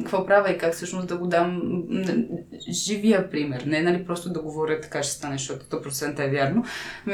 какво 0.00 0.26
правя 0.26 0.50
и 0.50 0.58
как 0.58 0.72
всъщност 0.74 1.08
да 1.08 1.16
го 1.16 1.26
дам 1.26 1.62
живия 2.70 3.30
пример. 3.30 3.62
Не 3.66 3.82
нали, 3.82 4.04
просто 4.04 4.32
да 4.32 4.42
говоря 4.42 4.80
така 4.80 5.02
ще 5.02 5.12
стане, 5.12 5.38
защото 5.38 5.64
100% 5.64 6.26
е 6.26 6.30
вярно. 6.30 6.64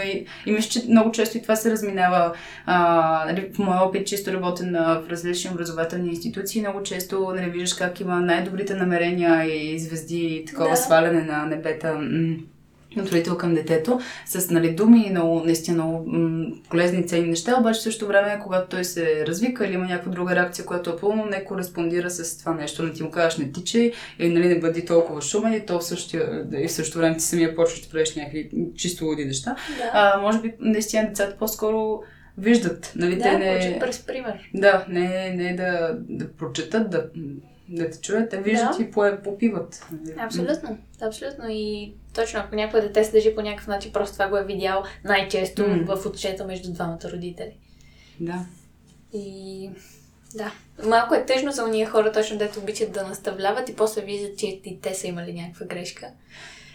И, 0.04 0.26
и 0.46 0.52
мисля, 0.52 0.70
че 0.70 0.88
много 0.88 1.12
често 1.12 1.38
и 1.38 1.42
това 1.42 1.56
се 1.56 1.70
разминава. 1.70 2.32
А, 2.66 3.24
нали, 3.26 3.50
в 3.54 3.58
моя 3.58 3.82
опит, 3.82 4.06
чисто 4.06 4.32
работен 4.32 4.76
а, 4.76 5.00
в 5.00 5.10
различни 5.10 5.50
образователни 5.50 6.08
институции, 6.08 6.60
много 6.60 6.82
често 6.82 7.32
нали, 7.36 7.50
виждаш 7.50 7.74
как 7.74 8.00
има 8.00 8.20
най-добрите 8.20 8.74
намерения 8.74 9.44
и 9.44 9.78
звезди 9.78 10.26
и 10.26 10.44
такова 10.44 10.70
Да. 10.70 10.76
сваляне 10.76 11.22
на 11.22 11.46
небета. 11.46 12.00
М, 12.98 13.04
от 13.04 13.12
родител 13.12 13.36
към 13.36 13.54
детето, 13.54 14.00
с 14.26 14.50
нали, 14.50 14.74
думи 14.74 15.04
и 15.06 15.10
много, 15.10 15.40
наистина 15.44 15.84
много 15.84 16.04
м- 16.10 16.46
полезни 16.70 17.00
и 17.00 17.06
ценни 17.06 17.28
неща, 17.28 17.56
обаче 17.60 17.80
в 17.80 17.82
същото 17.82 18.08
време, 18.08 18.40
когато 18.42 18.68
той 18.68 18.84
се 18.84 19.26
развика 19.26 19.66
или 19.66 19.74
има 19.74 19.84
някаква 19.86 20.12
друга 20.12 20.34
реакция, 20.34 20.64
която 20.64 20.90
е 20.90 20.96
пълно 20.96 21.24
не 21.26 21.44
кореспондира 21.44 22.10
с 22.10 22.38
това 22.38 22.54
нещо, 22.54 22.82
не 22.82 22.92
ти 22.92 23.02
му 23.02 23.10
кажеш 23.10 23.38
не 23.38 23.52
тичай 23.52 23.92
или 24.18 24.28
нали, 24.28 24.48
не 24.48 24.60
бъди 24.60 24.84
толкова 24.84 25.22
шумен 25.22 25.52
и 25.54 25.66
то 25.66 25.78
в 25.78 25.84
същия, 25.84 26.46
и 26.58 26.68
в 26.68 26.72
същото 26.72 26.98
време 26.98 27.16
ти 27.16 27.22
самия 27.24 27.54
почваш 27.54 27.80
да 27.80 27.90
правиш 27.90 28.14
някакви 28.16 28.50
чисто 28.76 29.04
луди 29.04 29.24
неща. 29.24 29.56
Да. 29.78 29.90
А, 29.92 30.20
може 30.20 30.40
би 30.40 30.54
наистина 30.60 31.08
децата 31.08 31.36
по-скоро 31.38 32.02
виждат, 32.38 32.92
нали, 32.96 33.18
те 33.18 33.30
да, 33.30 33.38
не... 33.38 33.56
учат 33.58 33.80
през 33.80 33.98
пример. 34.06 34.50
Да, 34.54 34.86
не, 34.88 35.34
не 35.36 35.56
да, 35.56 35.98
да 36.08 36.32
прочетат, 36.32 36.90
да, 36.90 37.04
да 37.68 37.90
те 37.90 38.00
чуят, 38.00 38.30
те 38.30 38.36
виждат 38.36 38.76
Да. 38.78 38.82
и 38.82 38.90
попиват. 39.24 39.86
нали. 39.92 40.14
Абсолютно, 40.18 40.78
абсолютно. 41.02 41.44
И 41.48 41.94
точно, 42.22 42.40
ако 42.40 42.54
някой 42.54 42.80
дете 42.80 43.04
се 43.04 43.12
държи 43.12 43.34
по 43.34 43.42
някакъв 43.42 43.66
начин, 43.66 43.92
просто 43.92 44.12
това 44.12 44.28
го 44.28 44.36
е 44.36 44.44
видял 44.44 44.82
най-често 45.04 45.68
М. 45.68 45.96
в 45.96 46.06
отчета 46.06 46.44
между 46.44 46.72
двамата 46.72 46.98
родители. 47.04 47.56
Да. 48.20 48.46
И 49.12 49.70
да, 50.34 50.52
малко 50.84 51.14
е 51.14 51.26
тъжно 51.26 51.52
за 51.52 51.64
уния 51.64 51.90
хора, 51.90 52.12
точно 52.12 52.38
дето 52.38 52.60
обичат 52.60 52.92
да 52.92 53.06
наставляват 53.06 53.68
и 53.68 53.76
после 53.76 54.00
виждат, 54.00 54.38
че 54.38 54.46
и 54.46 54.78
те 54.82 54.94
са 54.94 55.06
имали 55.06 55.32
някаква 55.32 55.66
грешка. 55.66 56.06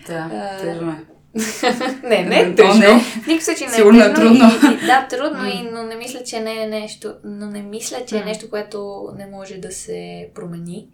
Да, 0.07 0.29
А, 0.33 0.57
тъжно 0.57 0.91
е. 0.91 1.03
не, 2.03 2.23
не 2.23 2.39
е 2.39 2.55
тъжно. 2.55 2.79
не. 2.79 2.99
В 2.99 3.27
никакъв 3.27 3.43
случай 3.43 3.67
не 3.67 3.73
Сигурно 3.73 4.03
е 4.03 4.05
е 4.05 4.13
тъжно. 4.13 4.29
трудно. 4.29 4.71
И, 4.71 4.83
и, 4.83 4.85
да, 4.85 5.07
трудно, 5.09 5.45
и, 5.45 5.69
но 5.71 5.83
не 5.83 5.95
мисля, 5.95 6.23
че 6.23 6.39
не 6.39 6.63
е 6.63 6.67
нещо, 6.67 7.13
но 7.23 7.47
не 7.47 7.61
мисля, 7.61 8.05
че 8.07 8.17
е 8.17 8.25
нещо, 8.25 8.49
което 8.49 9.07
не 9.17 9.25
може 9.27 9.57
да 9.57 9.71
се 9.71 10.29
промени. 10.35 10.87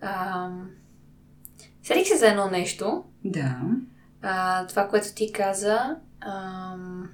Ам... 0.00 0.70
Седих 1.90 2.08
се 2.08 2.16
за 2.16 2.28
едно 2.28 2.50
нещо, 2.50 3.04
Да. 3.24 3.60
а, 4.22 4.66
това, 4.66 4.88
което 4.88 5.14
ти 5.14 5.32
каза. 5.32 5.96
Ам... 6.20 7.10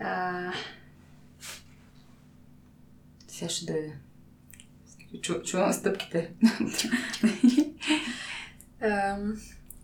А, 0.00 0.52
Сега 3.28 3.48
ще 3.48 3.72
да 3.72 3.78
е. 3.78 3.90
Чу, 5.22 5.42
чувам 5.42 5.72
стъпките. 5.72 6.34
ам... 8.82 9.36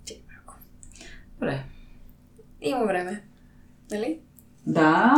Чакай 0.05 0.22
малко. 0.37 0.59
Добре. 1.33 1.64
Има 2.61 2.85
време. 2.85 3.25
Нали? 3.90 4.20
Да. 4.66 5.14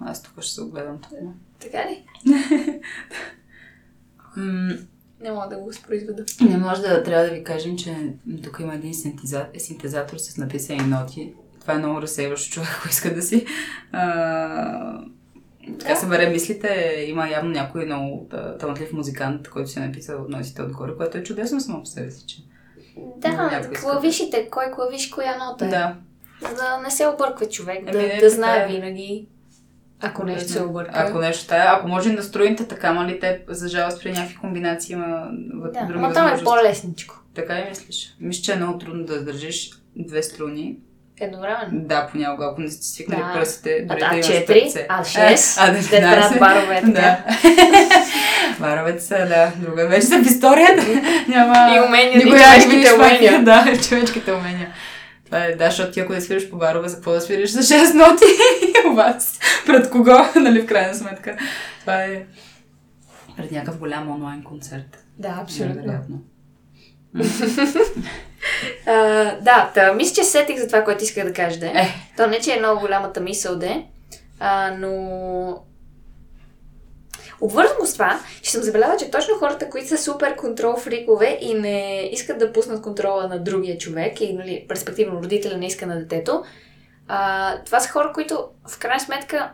Аз 0.00 0.22
тук 0.22 0.42
ще 0.42 0.54
се 0.54 0.62
огледам. 0.62 1.00
Така 1.60 1.78
ли? 1.78 2.04
Не 5.20 5.30
мога 5.30 5.48
да 5.48 5.56
го 5.56 5.66
възпроизведа. 5.66 6.24
не 6.40 6.56
може 6.58 6.82
да 6.82 7.02
трябва 7.02 7.24
да 7.24 7.30
ви 7.30 7.44
кажем, 7.44 7.76
че 7.76 7.96
тук 8.44 8.58
има 8.60 8.74
един 8.74 8.94
синтезатор, 8.94 9.58
синтезатор 9.58 10.16
с 10.16 10.36
написани 10.36 10.80
ноти. 10.80 11.32
Това 11.60 11.74
е 11.74 11.78
много 11.78 12.02
разсейващо 12.02 12.52
човек, 12.52 12.68
ако 12.78 12.88
иска 12.88 13.14
да 13.14 13.22
си. 13.22 13.46
А, 13.92 15.00
така 15.78 15.90
Да. 15.90 15.96
събере 15.96 16.30
мислите. 16.30 16.68
Има 17.08 17.28
явно 17.28 17.50
някой 17.50 17.84
много 17.84 18.26
та- 18.30 18.58
талантлив 18.58 18.92
музикант, 18.92 19.48
който 19.48 19.70
си 19.70 19.78
е 19.78 19.82
написал 19.82 20.26
нотите 20.28 20.62
отгоре, 20.62 20.96
което 20.96 21.18
е 21.18 21.22
чудесно 21.22 21.60
само 21.60 21.78
по 21.80 21.86
себе 21.86 22.10
си. 22.10 22.26
Че... 22.26 22.42
Да, 23.16 23.70
клавишите, 23.74 24.48
кой 24.50 24.70
клавиш, 24.70 25.08
коя 25.08 25.36
нота 25.38 25.66
е. 25.66 25.68
Да. 25.68 25.96
За 26.42 26.54
да 26.54 26.78
не 26.78 26.90
се 26.90 27.06
обърква 27.06 27.46
човек, 27.46 27.78
Еми, 27.78 27.92
да, 27.92 27.98
да 27.98 28.08
така 28.10 28.28
знае 28.28 28.64
е. 28.64 28.68
винаги, 28.68 29.26
ако 30.00 30.24
нещо 30.24 30.52
се 30.52 30.62
обърка. 30.62 30.90
Ако 30.94 31.18
нещо 31.18 31.46
тая, 31.46 31.72
ако 31.76 31.88
може 31.88 32.08
и 32.08 32.12
настроените 32.12 32.68
така, 32.68 32.92
мали 32.92 33.20
те 33.20 33.40
за 33.48 33.68
жалост 33.68 34.02
при 34.02 34.12
някакви 34.12 34.36
комбинации 34.36 34.92
има 34.92 35.28
в 35.54 35.72
да, 35.72 35.80
други 35.86 36.00
но 36.00 36.12
там 36.12 36.28
е 36.28 36.44
по-лесничко. 36.44 37.14
Така 37.34 37.58
и 37.58 37.68
мислиш. 37.68 38.16
Мисля, 38.20 38.42
че 38.42 38.52
е 38.52 38.56
много 38.56 38.78
трудно 38.78 39.04
да 39.04 39.24
държиш 39.24 39.70
две 39.96 40.22
струни. 40.22 40.76
Едновременно. 41.20 41.68
Да, 41.72 42.08
понякога, 42.12 42.48
ако 42.52 42.60
не 42.60 42.70
сте 42.70 42.86
свикнали 42.86 43.20
Да. 43.20 43.32
пръстите, 43.32 43.86
А, 43.88 43.94
дори 43.94 44.02
а 44.04 44.08
да 44.08 44.14
имаш 44.14 44.26
четири, 44.26 44.60
петце. 44.62 44.86
а 44.88 45.04
шест, 45.04 45.58
а, 45.60 45.72
да 45.72 46.00
правят 46.00 46.38
барове, 46.38 46.80
така. 46.80 46.90
Да. 46.90 47.18
Баровете 48.60 49.02
са, 49.02 49.14
да, 49.14 49.52
друга 49.56 49.86
вече 49.88 50.06
са 50.06 50.18
в 50.22 50.26
историята. 50.26 50.86
Няма... 51.28 51.76
И 51.76 51.80
умения, 51.88 52.12
и 52.12 52.16
никога 52.24 52.38
човешките 52.38 52.76
видиш 52.76 52.90
пак. 52.90 52.98
умения. 52.98 53.44
Да, 53.44 53.64
човешките 53.88 54.32
умения. 54.32 54.68
Това 55.24 55.44
е, 55.44 55.54
да, 55.54 55.64
защото 55.64 55.92
ти 55.92 56.00
ако 56.00 56.12
да 56.12 56.20
свириш 56.20 56.50
по 56.50 56.56
барове, 56.56 56.88
за 56.88 56.94
какво 56.94 57.12
да 57.12 57.20
свириш 57.20 57.50
за 57.50 57.62
6 57.62 57.94
ноти 57.94 58.24
у 58.90 58.94
вас? 58.94 59.38
Пред 59.66 59.90
кого, 59.90 60.18
нали, 60.36 60.62
в 60.62 60.66
крайна 60.66 60.94
сметка? 60.94 61.36
Това 61.80 62.04
е 62.04 62.26
пред 63.36 63.52
някакъв 63.52 63.78
голям 63.78 64.10
онлайн 64.10 64.42
концерт. 64.42 65.04
Да, 65.18 65.46
Невероятно. 65.60 66.22
А, 68.86 68.92
да, 69.40 69.70
та, 69.74 69.92
мисля, 69.92 70.14
че 70.14 70.24
се 70.24 70.30
сетих 70.30 70.60
за 70.60 70.66
това, 70.66 70.84
което 70.84 71.04
исках 71.04 71.24
да 71.24 71.32
кажа. 71.32 71.58
Да. 71.58 71.66
е. 71.66 71.88
То 72.16 72.26
не, 72.26 72.40
че 72.40 72.52
е 72.52 72.58
много 72.58 72.80
голямата 72.80 73.20
мисъл, 73.20 73.56
да, 73.56 73.66
е, 73.66 73.84
а, 74.40 74.76
но 74.78 75.62
Обвързвам 77.40 77.78
го 77.80 77.86
с 77.86 77.92
това, 77.92 78.20
че 78.42 78.50
съм 78.50 78.62
забелязала, 78.62 78.98
че 78.98 79.10
точно 79.10 79.34
хората, 79.34 79.70
които 79.70 79.88
са 79.88 79.98
супер 79.98 80.36
контрол 80.36 80.76
фрикове 80.76 81.38
и 81.40 81.54
не 81.54 82.08
искат 82.12 82.38
да 82.38 82.52
пуснат 82.52 82.82
контрола 82.82 83.28
на 83.28 83.38
другия 83.38 83.78
човек 83.78 84.20
и, 84.20 84.32
нали, 84.32 84.66
респективно 84.70 85.22
родителя 85.22 85.56
не 85.56 85.66
иска 85.66 85.86
на 85.86 85.98
детето, 85.98 86.44
а, 87.08 87.64
това 87.64 87.80
са 87.80 87.88
хора, 87.88 88.12
които 88.14 88.48
в 88.68 88.78
крайна 88.78 89.00
сметка 89.00 89.52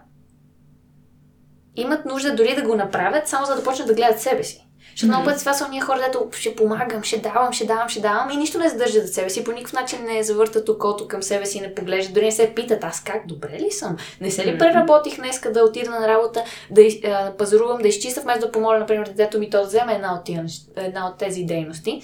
имат 1.76 2.04
нужда 2.04 2.34
дори 2.34 2.54
да 2.54 2.62
го 2.62 2.76
направят, 2.76 3.28
само 3.28 3.46
за 3.46 3.56
да 3.56 3.64
почнат 3.64 3.88
да 3.88 3.94
гледат 3.94 4.20
себе 4.20 4.44
си. 4.44 4.64
Защото 4.90 5.08
много 5.08 5.24
пъти 5.24 5.38
това 5.38 5.54
са 5.54 5.66
уния 5.66 5.84
хора, 5.84 6.00
дето 6.06 6.28
ще 6.32 6.56
помагам, 6.56 7.02
ще 7.02 7.18
давам, 7.18 7.52
ще 7.52 7.66
давам, 7.66 7.88
ще 7.88 8.00
давам 8.00 8.30
и 8.30 8.36
нищо 8.36 8.58
не 8.58 8.68
задържат 8.68 9.06
за 9.06 9.12
себе 9.12 9.30
си. 9.30 9.44
По 9.44 9.52
никакъв 9.52 9.72
начин 9.72 10.04
не 10.04 10.22
завъртат 10.22 10.68
окото 10.68 11.08
към 11.08 11.22
себе 11.22 11.46
си, 11.46 11.60
не 11.60 11.74
поглеждат, 11.74 12.14
дори 12.14 12.24
не 12.24 12.32
се 12.32 12.54
питат 12.54 12.84
аз 12.84 13.04
как 13.04 13.26
добре 13.26 13.58
ли 13.60 13.70
съм. 13.70 13.96
Не 14.20 14.30
се 14.30 14.46
ли 14.46 14.58
преработих 14.58 15.16
днеска 15.16 15.52
да 15.52 15.64
отида 15.64 15.90
на 15.90 16.08
работа, 16.08 16.44
да 16.70 16.82
а, 16.82 17.36
пазарувам, 17.36 17.82
да 17.82 17.88
изчиста, 17.88 18.20
вместо 18.20 18.46
да 18.46 18.52
помоля, 18.52 18.78
например, 18.78 19.06
детето 19.06 19.38
ми 19.38 19.50
то 19.50 19.60
да 19.60 19.66
вземе 19.66 19.94
една 19.94 20.14
от, 20.14 20.24
тия, 20.24 20.46
една 20.76 21.08
от 21.08 21.18
тези 21.18 21.42
дейности. 21.42 22.02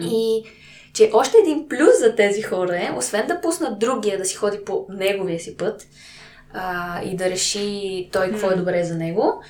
И 0.00 0.44
че 0.94 1.10
още 1.12 1.36
един 1.38 1.68
плюс 1.68 1.98
за 2.00 2.14
тези 2.14 2.42
хора 2.42 2.76
е, 2.76 2.92
освен 2.96 3.26
да 3.26 3.40
пуснат 3.40 3.78
другия 3.78 4.18
да 4.18 4.24
си 4.24 4.36
ходи 4.36 4.58
по 4.64 4.86
неговия 4.88 5.40
си 5.40 5.56
път 5.56 5.86
а, 6.52 7.02
и 7.02 7.16
да 7.16 7.30
реши 7.30 8.08
той 8.12 8.30
какво 8.30 8.50
е 8.50 8.56
добре 8.56 8.84
за 8.84 8.94
него, 8.94 9.42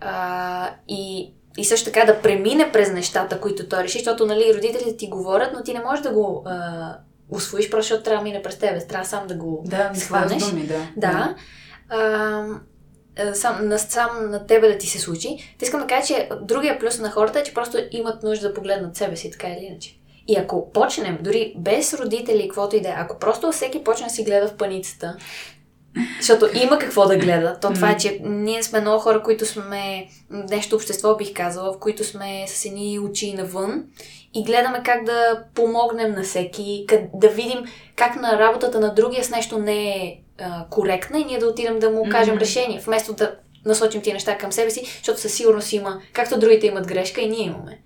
а, 0.00 0.70
и, 0.88 1.32
и 1.58 1.64
също 1.64 1.90
така 1.92 2.12
да 2.12 2.22
премине 2.22 2.72
през 2.72 2.92
нещата, 2.92 3.40
които 3.40 3.68
той 3.68 3.82
реши, 3.82 3.98
защото 3.98 4.26
нали, 4.26 4.54
родителите 4.56 4.96
ти 4.96 5.08
говорят, 5.08 5.50
но 5.54 5.62
ти 5.62 5.72
не 5.72 5.80
можеш 5.80 6.02
да 6.02 6.10
го 6.10 6.42
а, 6.46 6.96
усвоиш, 7.30 7.70
просто 7.70 7.84
защото 7.84 8.04
трябва 8.04 8.24
да 8.24 8.30
мине 8.30 8.42
през 8.42 8.58
тебе, 8.58 8.86
трябва 8.86 9.04
сам 9.06 9.26
да 9.26 9.34
го 9.34 9.62
Да, 9.66 9.90
схванеш. 9.94 10.42
думи, 10.42 10.66
да. 10.66 10.88
да. 10.96 11.34
А, 11.88 12.44
сам, 13.34 13.68
на, 13.68 13.78
сам 13.78 14.30
на 14.30 14.46
тебе 14.46 14.68
да 14.68 14.78
ти 14.78 14.86
се 14.86 14.98
случи. 14.98 15.56
Та 15.58 15.64
искам 15.64 15.80
да 15.80 15.86
кажа, 15.86 16.06
че 16.06 16.28
другия 16.42 16.78
плюс 16.78 16.98
на 16.98 17.10
хората 17.10 17.38
е, 17.38 17.42
че 17.42 17.54
просто 17.54 17.78
имат 17.90 18.22
нужда 18.22 18.48
да 18.48 18.54
погледнат 18.54 18.96
себе 18.96 19.16
си, 19.16 19.30
така 19.30 19.48
или 19.48 19.64
иначе. 19.64 19.99
И 20.28 20.36
ако 20.36 20.72
почнем, 20.72 21.18
дори 21.20 21.54
без 21.58 21.94
родители 21.94 22.42
каквото 22.42 22.76
и 22.76 22.80
да 22.80 22.88
е, 22.88 22.94
ако 22.96 23.18
просто 23.18 23.52
всеки 23.52 23.84
почне 23.84 24.06
да 24.06 24.12
си 24.12 24.24
гледа 24.24 24.48
в 24.48 24.56
паницата, 24.56 25.16
защото 26.20 26.48
има 26.62 26.78
какво 26.78 27.06
да 27.06 27.16
гледа, 27.16 27.58
то 27.62 27.72
това 27.72 27.90
е, 27.90 27.96
че 27.96 28.20
ние 28.24 28.62
сме 28.62 28.80
много 28.80 28.98
хора, 29.00 29.22
които 29.22 29.46
сме 29.46 30.06
нещо 30.30 30.76
общество, 30.76 31.16
бих 31.16 31.34
казала, 31.34 31.72
в 31.72 31.78
които 31.78 32.04
сме 32.04 32.44
с 32.48 32.64
едни 32.64 32.98
очи 32.98 33.34
навън 33.34 33.84
и 34.34 34.44
гледаме 34.44 34.82
как 34.84 35.04
да 35.04 35.44
помогнем 35.54 36.12
на 36.12 36.22
всеки, 36.22 36.84
къд- 36.88 37.10
да 37.14 37.28
видим 37.28 37.64
как 37.96 38.16
на 38.16 38.38
работата 38.38 38.80
на 38.80 38.94
другия 38.94 39.24
с 39.24 39.30
нещо 39.30 39.58
не 39.58 39.88
е 39.88 40.20
а, 40.38 40.66
коректна 40.70 41.18
и 41.20 41.24
ние 41.24 41.38
да 41.38 41.46
отидем 41.46 41.78
да 41.78 41.90
му 41.90 42.02
кажем 42.10 42.38
решение, 42.38 42.80
вместо 42.86 43.12
да 43.12 43.34
насочим 43.66 44.02
тия 44.02 44.14
неща 44.14 44.38
към 44.38 44.52
себе 44.52 44.70
си, 44.70 44.84
защото 44.98 45.20
със 45.20 45.34
сигурност 45.34 45.72
има, 45.72 46.00
както 46.12 46.38
другите 46.38 46.66
имат 46.66 46.86
грешка 46.86 47.20
и 47.20 47.28
ние 47.30 47.46
имаме. 47.46 47.82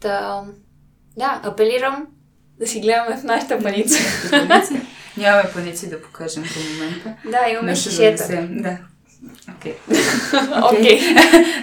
Та, 0.00 0.44
да, 1.20 1.40
апелирам 1.44 2.06
да 2.60 2.66
си 2.66 2.80
гледаме 2.80 3.16
в 3.16 3.24
нашата 3.24 3.58
паница. 3.58 3.98
Нямаме 5.16 5.50
паници 5.54 5.90
да 5.90 6.02
покажем 6.02 6.42
към 6.42 6.62
момента. 6.72 7.14
да, 7.30 7.50
имаме 7.50 7.74
шишета. 7.74 8.48
Да. 8.50 8.78
Окей. 9.56 9.74
Окей. 10.72 11.00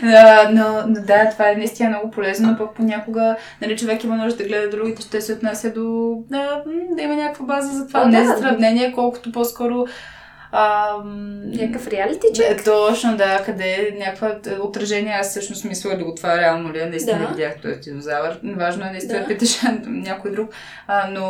Да, 0.02 0.50
но, 0.54 0.84
но 0.88 1.02
да, 1.02 1.30
това 1.30 1.52
е 1.52 1.56
наистина 1.56 1.90
много 1.90 2.12
полезно, 2.12 2.52
но 2.52 2.58
пък 2.58 2.76
понякога 2.76 3.36
нали, 3.62 3.78
човек 3.78 4.04
има 4.04 4.16
нужда 4.16 4.38
да 4.38 4.44
гледа 4.44 4.70
другите, 4.70 5.02
ще 5.02 5.22
се 5.22 5.34
отнася 5.34 5.74
до 5.74 6.16
да, 6.30 6.64
да 6.96 7.02
има 7.02 7.16
някаква 7.16 7.46
база 7.46 7.78
за 7.78 7.88
това. 7.88 8.02
О, 8.02 8.08
не 8.08 8.24
да. 8.24 8.28
за 8.28 8.38
сравнение, 8.38 8.92
колкото 8.92 9.32
по-скоро 9.32 9.86
ам, 10.52 11.50
Някакъв 11.52 11.88
реалити 11.88 12.28
чек. 12.36 12.58
Да, 12.58 12.64
точно, 12.64 13.18
да, 13.18 13.42
къде 13.46 13.64
е 13.64 13.96
някаква 14.00 14.36
отражение. 14.62 15.14
Аз 15.14 15.30
всъщност 15.30 15.64
мисля 15.66 15.98
ли 15.98 16.04
го 16.04 16.16
това 16.16 16.38
реално 16.38 16.74
ли 16.74 16.80
е, 16.80 16.86
наистина 16.86 17.18
Да. 17.20 17.24
да. 17.28 17.30
видях 17.34 17.62
този 17.62 17.76
динозавър. 17.80 18.40
Важно 18.44 18.86
е 18.86 18.90
наистина 18.90 19.14
Да. 19.14 19.20
да 19.20 19.28
питаш 19.28 19.62
някой 19.86 20.32
друг. 20.32 20.52
А, 20.88 21.10
но 21.12 21.28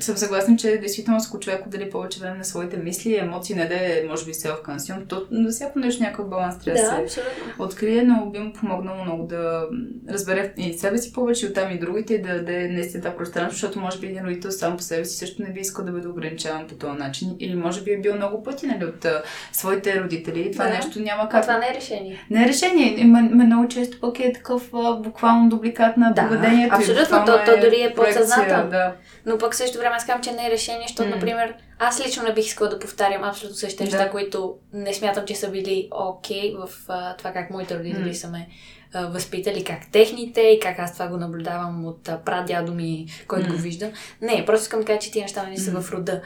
съм 0.00 0.16
съгласна, 0.16 0.56
че 0.56 0.78
действително 0.78 1.20
ако 1.28 1.40
човек 1.40 1.66
отдели 1.66 1.90
повече 1.90 2.20
време 2.20 2.38
на 2.38 2.44
своите 2.44 2.76
мисли 2.76 3.10
и 3.10 3.16
емоции, 3.16 3.54
не 3.54 3.66
да 3.66 3.74
е, 3.74 4.04
може 4.08 4.24
би, 4.24 4.32
self 4.32 4.62
consume, 4.62 5.08
то 5.08 5.26
на 5.30 5.50
всяко 5.50 5.78
нещо 5.78 6.02
някакъв 6.02 6.28
баланс 6.28 6.58
трябва 6.58 6.80
да, 6.80 6.88
се 6.88 6.94
абсолютно. 6.94 7.64
открие, 7.64 8.02
но 8.02 8.26
би 8.26 8.38
му 8.38 8.52
помогнало 8.52 9.04
много 9.04 9.26
да 9.26 9.66
разбере 10.10 10.52
и 10.56 10.72
себе 10.72 10.98
си 10.98 11.12
повече, 11.12 11.46
и 11.46 11.48
оттам 11.48 11.72
и 11.72 11.78
другите, 11.78 12.14
и 12.14 12.22
да 12.22 12.28
даде 12.28 12.68
наистина 12.68 13.02
това 13.02 13.16
пространство, 13.16 13.52
защото 13.52 13.80
може 13.80 13.98
би 13.98 14.06
един 14.06 14.24
родител 14.24 14.50
сам 14.50 14.76
по 14.76 14.82
себе 14.82 15.04
си 15.04 15.16
също 15.16 15.42
не 15.42 15.48
би 15.48 15.60
искал 15.60 15.84
да 15.84 15.92
бъде 15.92 16.08
ограничаван 16.08 16.66
по 16.66 16.74
този 16.74 16.98
начин. 16.98 17.36
Или 17.40 17.54
може 17.54 17.82
би 17.82 17.92
е 17.92 17.98
бил 17.98 18.14
много 18.14 18.42
пъти 18.42 18.66
нали, 18.66 18.84
от 18.84 19.04
а, 19.04 19.22
своите 19.52 20.00
родители. 20.00 20.40
И 20.40 20.52
това 20.52 20.64
Да. 20.64 20.70
нещо 20.70 21.00
няма 21.00 21.22
А 21.22 21.28
как. 21.28 21.42
това 21.42 21.58
не 21.58 21.66
е 21.66 21.74
решение. 21.74 22.24
Не 22.30 22.44
е 22.44 22.48
решение. 22.48 23.00
Има 23.00 23.20
много 23.22 23.68
често 23.68 24.00
пък 24.00 24.20
е 24.20 24.32
такъв 24.32 24.70
а, 24.74 24.92
буквално 24.94 25.48
дубликат 25.48 25.96
на 25.96 26.12
Да, 26.12 26.22
поведението. 26.22 26.74
и 26.74 26.78
абсолютно, 26.78 27.02
буквално 27.18 27.26
то- 27.26 27.52
то 27.54 27.60
дори 27.60 27.82
е 27.82 27.94
подсъзнателно. 27.94 28.70
Да. 28.70 28.92
Но 29.26 29.38
пък 29.38 29.52
в 29.52 29.56
същото 29.56 29.84
време 29.86 29.96
аз 29.96 30.06
казвам, 30.06 30.22
че 30.22 30.32
не 30.32 30.46
е 30.46 30.50
решение, 30.50 30.84
защото, 30.88 31.08
М. 31.08 31.14
например, 31.14 31.54
аз 31.78 32.06
лично 32.06 32.22
не 32.22 32.32
бих 32.34 32.46
искала 32.46 32.70
да 32.70 32.78
повтарям 32.78 33.24
абсолютно 33.24 33.56
същите 33.56 33.84
Да. 33.84 33.90
неща, 33.90 34.10
които 34.10 34.54
не 34.72 34.94
смятам, 34.94 35.24
че 35.26 35.34
са 35.34 35.50
били 35.50 35.88
окей 35.92 36.54
в 36.56 36.70
а, 36.88 37.16
това 37.16 37.32
как 37.32 37.50
моите 37.50 37.78
родители 37.78 38.08
М. 38.08 38.14
са 38.14 38.28
ме 38.28 38.48
а, 38.94 39.06
възпитали, 39.06 39.64
как 39.64 39.78
техните 39.92 40.40
и 40.40 40.60
как 40.60 40.78
аз 40.78 40.92
това 40.92 41.06
го 41.08 41.16
наблюдавам 41.16 41.84
от 41.86 42.08
а, 42.08 42.18
прадядо 42.18 42.74
ми, 42.74 43.06
който 43.28 43.46
М. 43.48 43.54
го 43.54 43.60
виждам. 43.60 43.90
Не, 44.22 44.44
просто 44.46 44.62
искам 44.62 44.80
да 44.80 44.86
кажа, 44.86 44.98
че 44.98 45.10
тия 45.12 45.22
неща 45.22 45.46
не 45.46 45.56
са 45.56 45.72
М. 45.72 45.80
в 45.80 45.92
рода. 45.92 46.22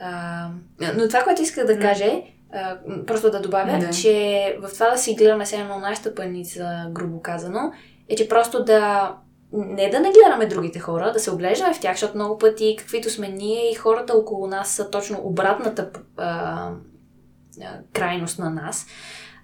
А, 0.00 0.48
но 0.94 1.08
това, 1.08 1.22
което 1.24 1.42
исках 1.42 1.66
да 1.66 1.78
кажа 1.78 2.04
е, 2.04 2.22
м, 2.88 3.06
просто 3.06 3.30
да 3.30 3.40
добавя, 3.42 3.78
Да. 3.78 3.90
че 3.90 4.56
в 4.60 4.72
това 4.72 4.90
да 4.90 4.98
си 4.98 5.14
гледаме 5.14 5.46
сега 5.46 5.64
на 5.64 5.78
нашата 5.78 6.14
паница, 6.14 6.86
грубо 6.90 7.22
казано, 7.22 7.72
е, 8.08 8.16
че 8.16 8.28
просто 8.28 8.64
да 8.64 9.12
не 9.52 9.90
да 9.90 10.00
не 10.00 10.12
гледаме 10.12 10.46
другите 10.46 10.78
хора, 10.78 11.12
да 11.12 11.20
се 11.20 11.30
оглеждаме 11.30 11.74
в 11.74 11.80
тях, 11.80 11.92
защото 11.92 12.14
много 12.14 12.38
пъти, 12.38 12.76
каквито 12.78 13.10
сме 13.10 13.28
ние 13.28 13.70
и 13.70 13.74
хората 13.74 14.12
около 14.12 14.46
нас 14.46 14.70
са 14.70 14.90
точно 14.90 15.20
обратната 15.22 15.90
а, 16.16 16.70
крайност 17.92 18.38
на 18.38 18.50
нас. 18.50 18.86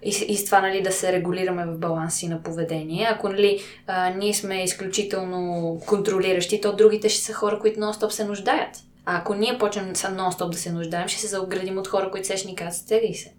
И, 0.03 0.09
и 0.09 0.37
с 0.37 0.45
това 0.45 0.61
нали, 0.61 0.81
да 0.81 0.91
се 0.91 1.11
регулираме 1.11 1.65
в 1.65 1.77
баланси 1.77 2.27
на 2.27 2.43
поведение. 2.43 3.07
Ако 3.11 3.29
нали, 3.29 3.59
а, 3.87 4.09
ние 4.09 4.33
сме 4.33 4.63
изключително 4.63 5.77
контролиращи, 5.85 6.61
то 6.61 6.75
другите 6.75 7.09
ще 7.09 7.23
са 7.23 7.33
хора, 7.33 7.59
които 7.59 7.79
нон-стоп 7.79 8.09
се 8.09 8.25
нуждаят. 8.25 8.75
А 9.05 9.17
ако 9.17 9.33
ние 9.33 9.57
почнем 9.57 9.93
нон-стоп 9.93 10.49
да 10.49 10.57
се 10.57 10.71
нуждаем, 10.71 11.07
ще 11.07 11.19
се 11.19 11.27
заоградим 11.27 11.77
от 11.77 11.87
хора, 11.87 12.11
които 12.11 12.27
се 12.27 12.37
ще 12.37 12.47
ни 12.47 12.55
казват, 12.55 12.85
стегай 12.85 13.13
се. 13.13 13.33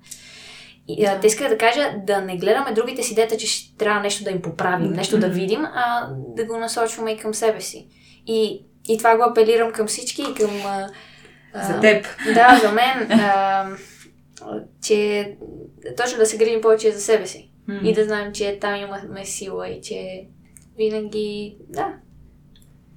И 0.98 1.09
те 1.20 1.26
иска 1.26 1.48
да 1.48 1.59
кажа 1.59 1.94
да 2.07 2.20
не 2.20 2.37
гледаме 2.37 2.72
другите 2.72 3.03
си 3.03 3.14
дета, 3.14 3.37
че 3.37 3.46
ще 3.46 3.76
трябва 3.76 4.00
нещо 4.00 4.24
да 4.24 4.31
им 4.31 4.42
поправим, 4.42 4.92
нещо 4.92 5.18
да 5.18 5.29
видим, 5.29 5.64
а 5.64 6.09
да 6.37 6.44
го 6.44 6.57
насочваме 6.57 7.11
и 7.11 7.18
към 7.18 7.35
себе 7.35 7.61
си. 7.61 7.88
И, 8.26 8.66
и 8.88 8.98
това 8.98 9.16
го 9.16 9.22
апелирам 9.22 9.72
към 9.72 9.87
всички 9.87 10.22
и 10.22 10.35
към... 10.35 10.50
А, 10.66 10.88
а, 11.55 11.62
За 11.62 11.81
теб. 11.81 12.07
Да, 12.35 12.61
за 12.62 12.72
мен. 12.72 13.20
А, 13.20 13.66
че 14.83 15.37
точно 15.96 16.18
да 16.18 16.26
се 16.26 16.37
грижим 16.37 16.61
повече 16.61 16.92
за 16.92 17.00
себе 17.00 17.26
си. 17.26 17.50
М. 17.68 17.81
И 17.85 17.92
да 17.92 18.05
знаем, 18.05 18.33
че 18.33 18.59
там 18.61 18.76
имаме 18.76 19.24
сила 19.24 19.68
и 19.68 19.83
че 19.83 20.26
винаги, 20.76 21.57
да, 21.68 21.94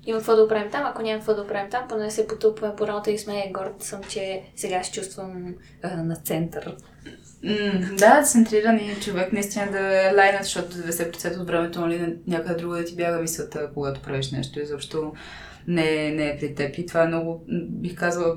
има 0.05 0.17
какво 0.17 0.35
да 0.35 0.43
оправим 0.43 0.71
там. 0.71 0.85
Ако 0.85 1.01
няма 1.01 1.19
какво 1.19 1.33
да 1.33 1.41
оправим 1.41 1.71
там, 1.71 1.87
поне 1.89 2.11
се 2.11 2.27
потупваме 2.27 2.75
по 2.75 2.87
рамата 2.87 3.11
и 3.11 3.17
сме 3.17 3.51
горд 3.53 3.83
съм, 3.83 4.03
че 4.03 4.41
сега 4.55 4.83
се 4.83 4.91
чувствам 4.91 5.55
а, 5.83 6.03
на 6.03 6.15
център. 6.15 6.75
Да, 7.97 8.23
центриран 8.23 8.77
и 8.77 9.01
човек 9.01 9.33
наистина 9.33 9.71
да 9.71 9.79
е 9.79 10.15
лайнат, 10.15 10.43
защото 10.43 10.75
90% 10.75 11.39
от 11.39 11.47
времето 11.47 11.81
нали, 11.81 11.99
на 11.99 12.07
някъде 12.27 12.55
друга 12.55 12.77
да 12.77 12.85
ти 12.85 12.95
бяга 12.95 13.21
мисълта, 13.21 13.69
когато 13.73 14.01
правиш 14.01 14.31
нещо. 14.31 14.59
Изобщо 14.59 15.13
не, 15.67 16.11
не 16.11 16.27
е 16.27 16.37
при 16.39 16.55
теб. 16.55 16.77
И 16.77 16.85
това 16.85 17.03
е 17.03 17.07
много, 17.07 17.45
бих 17.69 17.95
казала, 17.95 18.35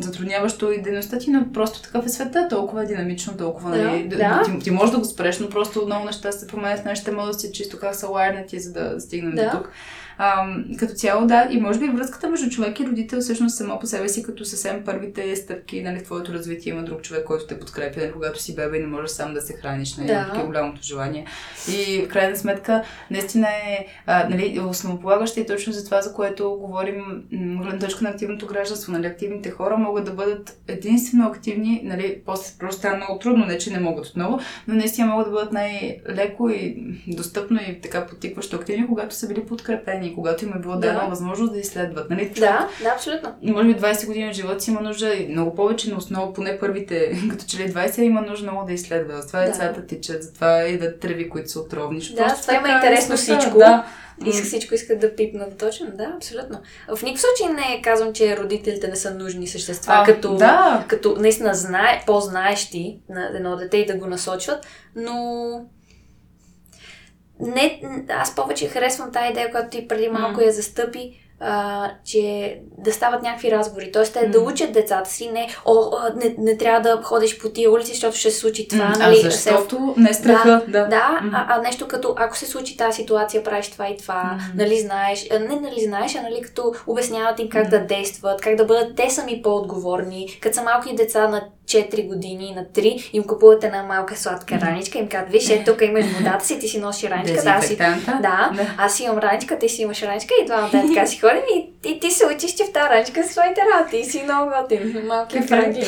затрудняващо 0.00 0.72
и 0.72 0.82
дейността 0.82 1.18
ти, 1.18 1.30
но 1.30 1.52
просто 1.52 1.82
такъв 1.82 2.06
е 2.06 2.08
света, 2.08 2.46
толкова 2.50 2.82
е 2.82 2.86
динамично, 2.86 3.36
толкова 3.36 3.70
Да, 3.70 3.82
нали, 3.82 4.08
да. 4.08 4.42
Ти, 4.44 4.64
ти 4.64 4.70
можеш 4.70 4.90
да 4.90 4.98
го 4.98 5.04
спреш, 5.04 5.38
но 5.38 5.48
просто 5.48 5.86
много 5.86 6.04
неща 6.04 6.32
се 6.32 6.46
променят 6.46 6.84
нашите 6.84 7.10
мозъци, 7.10 7.52
чисто 7.52 7.78
как 7.78 7.94
са 7.94 8.08
лайнати, 8.08 8.60
за 8.60 8.72
да 8.72 9.00
стигнем 9.00 9.34
Да. 9.34 9.50
до 9.50 9.56
тук. 9.56 9.70
А, 10.18 10.56
като 10.78 10.94
цяло, 10.94 11.26
да, 11.26 11.48
и 11.50 11.60
може 11.60 11.78
би 11.78 11.86
връзката 11.86 12.28
между 12.28 12.50
човек 12.50 12.80
и 12.80 12.86
родител 12.86 13.20
всъщност 13.20 13.56
само 13.56 13.78
по 13.78 13.86
себе 13.86 14.08
си, 14.08 14.22
като 14.22 14.44
съвсем 14.44 14.84
първите 14.84 15.36
стъпки 15.36 15.82
нали, 15.82 16.04
твоето 16.04 16.32
развитие 16.32 16.72
има 16.72 16.82
друг 16.82 17.02
човек, 17.02 17.24
който 17.24 17.46
те 17.46 17.60
подкрепя, 17.60 18.00
нали, 18.00 18.12
когато 18.12 18.42
си 18.42 18.54
бебе 18.54 18.76
и 18.76 18.80
не 18.80 18.86
можеш 18.86 19.10
сам 19.10 19.34
да 19.34 19.40
се 19.40 19.52
храниш, 19.52 19.96
нали, 19.96 20.06
Да. 20.08 20.30
да. 20.34 20.44
голямото 20.44 20.82
желание. 20.82 21.26
И 21.76 22.04
в 22.04 22.08
крайна 22.08 22.36
сметка, 22.36 22.82
наистина 23.10 23.48
е 23.48 23.86
а, 24.06 24.28
нали, 24.28 24.60
основополагаща 24.60 25.40
и 25.40 25.46
точно 25.46 25.72
за 25.72 25.84
това, 25.84 26.02
за 26.02 26.14
което 26.14 26.50
говорим, 26.50 27.24
гледна 27.32 27.78
точка 27.78 28.04
на 28.04 28.10
активното 28.10 28.46
гражданство. 28.46 28.92
Нали, 28.92 29.06
активните 29.06 29.50
хора 29.50 29.76
могат 29.76 30.04
да 30.04 30.10
бъдат 30.10 30.58
единствено 30.68 31.26
активни, 31.26 31.80
нали, 31.84 32.22
после 32.26 32.58
просто 32.58 32.78
става 32.78 32.96
много 32.96 33.18
трудно, 33.18 33.46
не 33.46 33.58
че 33.58 33.70
не 33.70 33.80
могат 33.80 34.06
отново, 34.06 34.40
но 34.68 34.74
наистина 34.74 35.06
могат 35.06 35.26
да 35.26 35.32
бъдат 35.32 35.52
най-леко 35.52 36.48
и 36.50 36.76
достъпно 37.06 37.60
и 37.68 37.80
така 37.80 38.06
потикващо 38.06 38.56
активни, 38.56 38.86
когато 38.86 39.14
са 39.14 39.28
били 39.28 39.46
подкрепени, 39.46 40.05
когато 40.14 40.44
им 40.44 40.52
е 40.56 40.60
било 40.60 40.74
Да. 40.74 40.80
дадена 40.80 41.06
възможност 41.08 41.52
да 41.52 41.58
изследват. 41.58 42.10
Нали? 42.10 42.28
Да, 42.28 42.68
да, 42.82 42.88
абсолютно. 42.88 43.34
И 43.42 43.50
може 43.50 43.66
би 43.66 43.74
20 43.74 44.06
години 44.06 44.28
от 44.28 44.34
живота 44.34 44.60
си 44.60 44.70
има 44.70 44.80
нужда 44.80 45.14
и 45.14 45.28
много 45.28 45.54
повече, 45.54 45.90
но 45.90 45.96
основа 45.96 46.32
поне 46.32 46.58
първите, 46.58 47.18
като 47.30 47.44
че 47.44 47.58
ли 47.58 47.72
20 47.72 48.00
има 48.00 48.20
нужда 48.20 48.50
много 48.52 48.66
да 48.66 48.72
изследва. 48.72 49.20
Затова 49.20 49.40
Да. 49.40 49.46
децата 49.46 49.86
тичат, 49.86 50.22
затова 50.22 50.62
идат 50.62 51.00
треви, 51.00 51.28
които 51.28 51.50
са 51.50 51.60
отровни. 51.60 52.00
Да, 52.00 52.24
просто 52.24 52.40
това 52.42 52.54
има 52.56 52.68
интересно 52.68 53.16
света. 53.16 53.40
всичко. 53.40 53.58
Да. 53.58 53.86
Иска, 54.26 54.44
всичко 54.44 54.74
искат 54.74 55.00
да 55.00 55.16
пипнат 55.16 55.58
точно, 55.58 55.86
да, 55.94 56.12
абсолютно. 56.16 56.58
В 56.90 57.02
никакъв 57.02 57.20
случай 57.20 57.54
не 57.54 57.82
казвам, 57.82 58.12
че 58.12 58.36
родителите 58.36 58.88
не 58.88 58.96
са 58.96 59.10
нужни 59.10 59.46
същества, 59.46 59.92
А, 59.96 60.04
като, 60.04 60.34
да. 60.34 60.84
като 60.88 61.16
наистина 61.18 61.54
знае, 61.54 62.02
по-знаещи 62.06 63.00
на 63.08 63.30
едно 63.34 63.56
дете 63.56 63.76
и 63.76 63.86
да 63.86 63.94
го 63.94 64.06
насочват, 64.06 64.66
но 64.96 65.14
не, 67.40 67.82
аз 68.08 68.34
повече 68.34 68.68
харесвам 68.68 69.12
тази 69.12 69.30
идея, 69.30 69.50
която 69.50 69.68
ти 69.70 69.88
преди 69.88 70.08
малко 70.08 70.40
я 70.40 70.52
застъпи, 70.52 71.12
а, 71.40 71.90
че 72.04 72.56
да 72.78 72.92
стават 72.92 73.22
някакви 73.22 73.50
разговори. 73.50 73.92
Тоест, 73.92 74.12
те 74.12 74.26
да 74.28 74.40
М. 74.40 74.46
учат 74.46 74.72
децата 74.72 75.10
си, 75.10 75.30
не, 75.30 75.48
о, 75.64 75.90
не, 76.16 76.34
не 76.38 76.58
трябва 76.58 76.80
да 76.80 77.02
ходиш 77.02 77.38
по 77.38 77.48
тия 77.48 77.70
улици, 77.70 77.92
защото 77.92 78.16
ще 78.16 78.30
се 78.30 78.38
случи 78.38 78.68
това. 78.68 78.84
М, 78.84 78.94
нали, 78.98 79.16
а 79.16 79.30
защото 79.30 79.94
не 79.96 80.10
е 80.10 80.14
страха. 80.14 80.62
Да. 80.68 80.86
да, 80.86 81.20
М. 81.22 81.30
а, 81.34 81.46
а 81.48 81.62
нещо 81.62 81.88
като, 81.88 82.14
ако 82.18 82.36
се 82.36 82.46
случи 82.46 82.76
тази 82.76 82.96
ситуация, 83.02 83.42
правиш 83.44 83.70
това 83.70 83.88
и 83.88 83.96
това, 83.96 84.22
М. 84.22 84.38
нали 84.54 84.80
знаеш, 84.80 85.28
не 85.30 85.60
нали 85.60 85.84
знаеш, 85.84 86.14
а 86.16 86.22
нали 86.22 86.42
като 86.42 86.72
обясняват 86.86 87.40
им 87.40 87.48
как 87.48 87.68
да 87.68 87.86
действат, 87.86 88.40
как 88.40 88.56
да 88.56 88.64
бъдат 88.64 88.96
те 88.96 89.10
сами 89.10 89.42
по-отговорни. 89.42 90.38
Като 90.40 90.54
са 90.54 90.62
малки 90.62 90.94
деца 90.94 91.28
на 91.28 91.44
4 91.66 92.06
години, 92.06 92.54
на 92.56 92.64
3, 92.64 93.10
им 93.12 93.24
купуват 93.24 93.64
една 93.64 93.82
малка 93.82 94.16
сладка 94.16 94.60
раничка, 94.60 94.98
им 94.98 95.08
казват, 95.08 95.32
виж, 95.32 95.50
ето 95.50 95.72
тук 95.72 95.82
имаш 95.82 96.04
водата 96.06 96.46
си, 96.46 96.58
ти 96.58 96.68
си 96.68 96.80
носиш 96.80 97.10
раничка, 97.10 97.42
да, 97.42 97.50
аз 97.50 97.66
си 97.66 97.76
да, 97.76 97.96
Да. 98.22 98.50
аз 98.78 99.00
имам 99.00 99.18
раничка, 99.18 99.58
ти 99.58 99.68
си 99.68 99.82
имаш 99.82 100.02
раничка 100.02 100.34
и 100.42 100.46
двамата 100.46 100.70
така 100.70 101.06
си 101.06 101.18
ходим 101.18 101.42
и, 101.56 101.70
и 101.90 102.00
ти 102.00 102.10
се 102.10 102.26
учиш, 102.26 102.54
че 102.54 102.64
в 102.64 102.72
тази 102.72 102.88
раничка 102.90 103.22
са 103.22 103.32
своите 103.32 103.60
работи 103.74 103.96
и 103.96 104.04
си 104.04 104.22
много 104.22 104.50
готин, 104.62 104.94
е. 105.38 105.42
Франклин. 105.46 105.84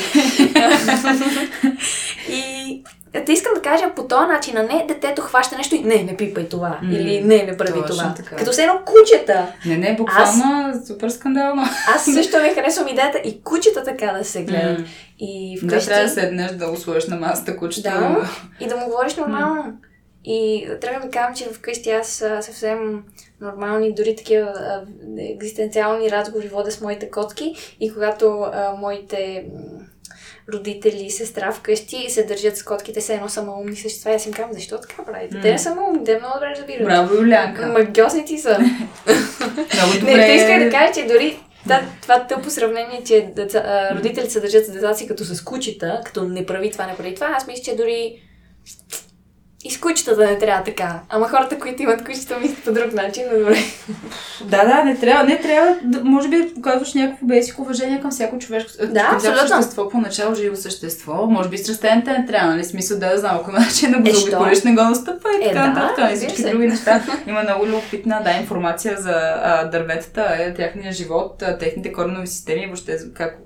и 2.30 2.84
те 3.24 3.32
искам 3.32 3.54
да 3.54 3.62
кажа 3.62 3.94
по 3.96 4.06
този 4.06 4.26
начин, 4.26 4.56
а 4.56 4.62
не 4.62 4.84
детето 4.88 5.22
хваща 5.22 5.56
нещо 5.56 5.74
и 5.74 5.80
не, 5.80 6.02
не 6.02 6.16
пипай 6.16 6.48
това. 6.48 6.78
М, 6.82 6.92
или 6.92 7.20
не, 7.20 7.42
не 7.42 7.56
прави 7.56 7.80
това. 7.86 8.14
така. 8.16 8.36
Като 8.36 8.50
все 8.50 8.62
едно 8.62 8.80
кучета. 8.84 9.46
Не, 9.66 9.76
не, 9.76 9.96
буквално 9.96 10.72
супер 10.86 11.08
скандално. 11.08 11.62
Аз 11.94 12.04
също 12.14 12.38
не 12.38 12.54
харесвам 12.54 12.88
идеята 12.88 13.18
и 13.18 13.42
кучета 13.42 13.84
така 13.84 14.12
да 14.18 14.24
се 14.24 14.44
гледат. 14.44 14.78
М. 14.78 14.84
И 15.18 15.58
Да, 15.62 15.66
вкъщи... 15.66 15.88
трябва 15.88 16.04
да 16.04 16.10
седнеш 16.10 16.50
да 16.50 16.76
сложиш 16.76 17.06
на 17.06 17.16
масата 17.16 17.56
кучето. 17.56 17.90
Да. 17.90 18.30
И 18.60 18.66
да 18.66 18.76
му 18.76 18.84
говориш 18.86 19.16
нормално. 19.16 19.78
И 20.24 20.68
трябва 20.80 21.06
да 21.06 21.10
кажа, 21.10 21.34
че 21.34 21.44
вкъщи 21.44 21.90
аз 21.90 22.24
съвсем 22.40 23.02
нормални, 23.40 23.94
дори 23.94 24.16
такива 24.16 24.52
екзистенциални 25.18 26.10
разговори 26.10 26.48
водя 26.48 26.70
с 26.70 26.80
моите 26.80 27.10
котки 27.10 27.54
и 27.80 27.92
когато 27.92 28.40
а, 28.40 28.74
моите 28.80 29.46
родители 30.52 31.02
и 31.04 31.10
сестра 31.10 31.52
вкъщи 31.52 32.06
се 32.08 32.24
държат 32.24 32.56
с 32.56 32.62
котките, 32.62 33.00
се 33.00 33.14
едно 33.14 33.28
са 33.28 33.42
малумни 33.42 33.76
същества. 33.76 34.10
И 34.10 34.14
аз 34.14 34.26
им 34.26 34.32
казвам, 34.32 34.52
защо 34.52 34.80
така 34.80 35.04
правите? 35.04 35.40
Те 35.40 35.52
не 35.52 35.58
са 35.58 35.74
малумни, 35.74 36.04
те 36.04 36.18
много 36.18 36.34
добре 36.34 36.54
разбират. 36.56 36.84
Браво, 36.84 37.14
Юлянка. 37.14 37.66
Магиосници 37.66 38.38
са. 38.38 38.58
Много 39.74 39.92
добре. 40.00 40.14
Не, 40.14 40.26
те 40.26 40.32
исках 40.32 40.64
да 40.64 40.70
кажа, 40.70 40.92
че 40.94 41.06
дори 41.06 41.38
да, 41.66 41.82
това 42.02 42.26
тъпо 42.26 42.50
сравнение, 42.50 43.02
че 43.06 43.32
деца, 43.36 43.88
родителите 43.96 44.30
се 44.30 44.40
държат 44.40 44.66
с 44.66 44.70
децата 44.70 44.98
си 44.98 45.08
като 45.08 45.24
с 45.24 45.44
кучета, 45.44 46.00
като 46.04 46.24
не 46.24 46.46
прави 46.46 46.70
това, 46.70 46.86
не 46.86 46.96
прави 46.96 47.14
това, 47.14 47.34
аз 47.36 47.46
мисля, 47.46 47.62
че 47.64 47.76
дори 47.76 48.22
и 49.64 49.70
с 49.70 49.80
кучетата 49.80 50.26
не 50.26 50.38
трябва 50.38 50.64
така. 50.64 51.00
Ама 51.08 51.28
хората, 51.28 51.58
които 51.58 51.82
имат 51.82 52.04
кучета, 52.04 52.38
мислят 52.40 52.64
по 52.64 52.72
друг 52.72 52.92
начин, 52.92 53.22
но 53.32 53.38
добре. 53.38 53.56
Да, 54.44 54.64
да, 54.64 54.84
не 54.84 54.96
трябва, 54.96 55.24
не 55.24 55.40
трябва, 55.40 55.76
да, 55.82 56.04
може 56.04 56.28
би 56.28 56.54
показваш 56.54 56.94
някакво 56.94 57.26
бейсик 57.26 57.58
уважение 57.58 58.00
към 58.00 58.10
всяко 58.10 58.38
човешко, 58.38 58.70
към 59.10 59.18
всяко 59.18 59.38
същество, 59.48 59.88
поначало 59.88 60.34
живо 60.34 60.56
същество. 60.56 61.26
Може 61.26 61.48
би 61.48 61.58
с 61.58 61.68
растенията 61.68 62.10
не 62.18 62.26
трябва, 62.26 62.50
нали? 62.52 62.64
Смисъл 62.64 62.98
да 62.98 63.18
знам, 63.18 63.36
ако 63.36 63.52
начин 63.52 63.92
да 63.92 63.98
го 63.98 64.08
Е, 64.08 64.12
заобиколиш, 64.12 64.62
не 64.62 64.74
го 64.74 64.82
настъпва 64.82 65.28
и 65.42 65.44
Е, 65.44 65.48
така 65.48 65.60
да, 65.60 65.66
нататък. 65.66 65.98
и 65.98 66.02
разбира 66.12 66.28
всички 66.30 66.50
други 66.50 66.66
неща. 66.66 67.02
Има 67.26 67.42
много 67.42 67.66
любопитна, 67.66 68.20
да, 68.24 68.30
информация 68.40 68.96
за 68.98 69.14
а, 69.42 69.64
дърветата, 69.64 70.26
е, 70.38 70.54
тяхния 70.54 70.92
живот, 70.92 71.42
а, 71.42 71.58
техните 71.58 71.92
коренови 71.92 72.26
системи, 72.26 72.66
въобще 72.66 72.96
как 73.14 73.38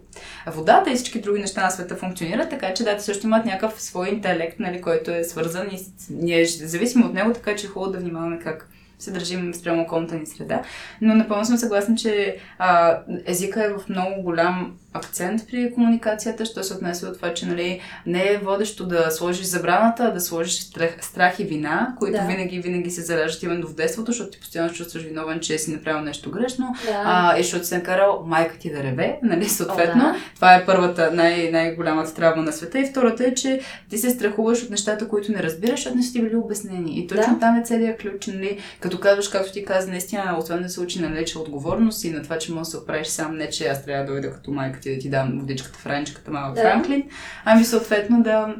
водата 0.46 0.90
и 0.90 0.94
всички 0.94 1.20
други 1.20 1.40
неща 1.40 1.64
на 1.64 1.70
света 1.70 1.96
функционират, 1.96 2.50
така 2.50 2.74
че 2.74 2.84
да, 2.84 2.96
те 2.96 3.02
също 3.02 3.26
имат 3.26 3.44
някакъв 3.44 3.82
свой 3.82 4.08
интелект, 4.08 4.60
нали, 4.60 4.80
който 4.80 5.10
е 5.10 5.24
свързан 5.24 5.68
и 5.72 5.86
ние 6.10 6.44
зависим 6.44 7.02
от 7.02 7.14
него, 7.14 7.32
така 7.32 7.56
че 7.56 7.66
е 7.66 7.68
хубаво 7.68 7.92
да 7.92 7.98
внимаваме 7.98 8.38
как 8.38 8.68
се 9.02 9.10
държим 9.10 9.54
спрямо 9.54 9.82
околната 9.82 10.14
ни 10.14 10.26
среда. 10.26 10.62
Но 11.00 11.14
напълно 11.14 11.44
съм 11.44 11.56
съгласна, 11.56 11.94
че 11.96 12.36
а, 12.58 12.98
езика 13.26 13.64
е 13.64 13.68
в 13.68 13.80
много 13.88 14.22
голям 14.22 14.72
акцент 14.94 15.42
при 15.50 15.72
комуникацията, 15.74 16.44
що 16.44 16.62
се 16.62 16.74
отнесе 16.74 17.06
от 17.06 17.16
това, 17.16 17.34
че 17.34 17.46
нали, 17.46 17.80
не 18.06 18.22
е 18.24 18.38
водещо 18.38 18.86
да 18.86 19.10
сложиш 19.10 19.46
забраната, 19.46 20.04
а 20.04 20.10
да 20.10 20.20
сложиш 20.20 20.60
страх, 20.60 20.90
страх 21.00 21.38
и 21.40 21.44
вина, 21.44 21.94
които 21.98 22.18
Да. 22.20 22.26
винаги, 22.26 22.58
винаги 22.60 22.90
се 22.90 23.00
зараждат 23.00 23.42
именно 23.42 23.66
в 23.66 23.74
детството, 23.74 24.12
защото 24.12 24.30
ти 24.30 24.40
постоянно 24.40 24.72
чувстваш 24.72 25.02
виновен, 25.02 25.40
че 25.40 25.58
си 25.58 25.72
направил 25.72 26.00
нещо 26.00 26.30
грешно, 26.30 26.74
Да. 26.86 27.02
а, 27.04 27.38
и 27.38 27.42
защото 27.42 27.66
си 27.66 27.74
накарал 27.74 28.22
майка 28.26 28.58
ти 28.58 28.72
да 28.72 28.82
реве, 28.82 29.18
нали, 29.22 29.48
съответно. 29.48 30.02
О, 30.04 30.12
да. 30.12 30.16
Това 30.34 30.54
е 30.54 30.64
първата, 30.66 31.10
най- 31.14 31.50
най-голямата 31.50 32.14
травма 32.14 32.42
на 32.42 32.52
света. 32.52 32.78
И 32.78 32.86
втората 32.86 33.24
е, 33.24 33.34
че 33.34 33.60
ти 33.90 33.98
се 33.98 34.10
страхуваш 34.10 34.62
от 34.62 34.70
нещата, 34.70 35.08
които 35.08 35.32
не 35.32 35.42
разбираш, 35.42 35.76
защото 35.76 35.96
не 35.96 36.02
са 36.02 36.12
ти 36.12 36.22
били 36.22 36.36
обяснени. 36.36 36.98
И 36.98 37.06
точно 37.06 37.34
Да. 37.34 37.40
там 37.40 37.56
е 37.56 37.64
целият 37.64 38.00
ключ, 38.00 38.26
нали, 38.26 38.58
като 38.92 39.02
казваш, 39.02 39.28
както 39.28 39.52
ти 39.52 39.64
каза, 39.64 39.88
наистина, 39.88 40.36
освен 40.38 40.62
да 40.62 40.68
се 40.68 40.80
учи 40.80 41.00
на 41.00 41.10
леча 41.10 41.38
отговорност 41.38 42.04
и 42.04 42.10
на 42.10 42.22
това, 42.22 42.38
че 42.38 42.52
можеш 42.52 42.66
да 42.66 42.70
се 42.70 42.76
оправиш 42.76 43.06
сам, 43.06 43.36
не 43.36 43.50
че 43.50 43.68
аз 43.68 43.84
трябва 43.84 44.04
да 44.04 44.12
дойда 44.12 44.32
като 44.32 44.50
майка 44.50 44.80
ти 44.80 44.94
да 44.94 45.00
ти 45.00 45.10
дам 45.10 45.38
водичката 45.40 45.78
в 45.78 45.86
раничката 45.86 46.30
малък 46.30 46.54
Да. 46.54 46.60
Франклин, 46.60 47.08
ами 47.44 47.64
съответно 47.64 48.22
да 48.22 48.54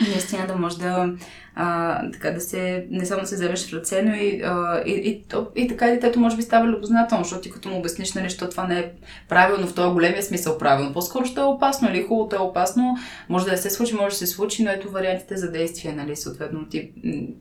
наистина 0.00 0.46
да 0.46 0.54
може 0.54 0.78
да 0.78 1.12
а, 1.60 2.00
така 2.12 2.30
да 2.30 2.40
се, 2.40 2.86
не 2.90 3.06
само 3.06 3.26
се 3.26 3.34
вземеш 3.34 3.70
в 3.70 3.72
ръце, 3.72 4.02
но 4.02 4.14
и, 4.14 4.42
а, 4.44 4.82
и, 4.86 4.90
и, 4.92 5.22
то- 5.22 5.48
и, 5.56 5.68
така 5.68 5.88
и 5.88 5.92
детето 5.92 6.20
може 6.20 6.36
би 6.36 6.42
става 6.42 6.66
любознателно, 6.66 7.24
защото 7.24 7.42
ти 7.42 7.50
като 7.50 7.68
му 7.68 7.78
обясниш, 7.78 8.12
нали, 8.14 8.30
що 8.30 8.48
това 8.50 8.66
не 8.66 8.78
е 8.78 8.90
правилно 9.28 9.66
в 9.66 9.74
този 9.74 9.92
големия 9.92 10.22
смисъл 10.22 10.58
правилно. 10.58 10.92
По-скоро 10.92 11.24
ще 11.24 11.40
е 11.40 11.44
опасно 11.44 11.88
или 11.90 12.02
хубаво, 12.02 12.30
е 12.34 12.38
опасно, 12.38 12.96
може 13.28 13.46
да 13.46 13.56
се 13.56 13.70
случи, 13.70 13.94
може 13.94 14.12
да 14.12 14.16
се 14.16 14.26
случи, 14.26 14.64
но 14.64 14.70
ето 14.70 14.90
вариантите 14.90 15.36
за 15.36 15.50
действие, 15.52 15.92
нали, 15.92 16.16
съответно 16.16 16.68
ти, 16.68 16.90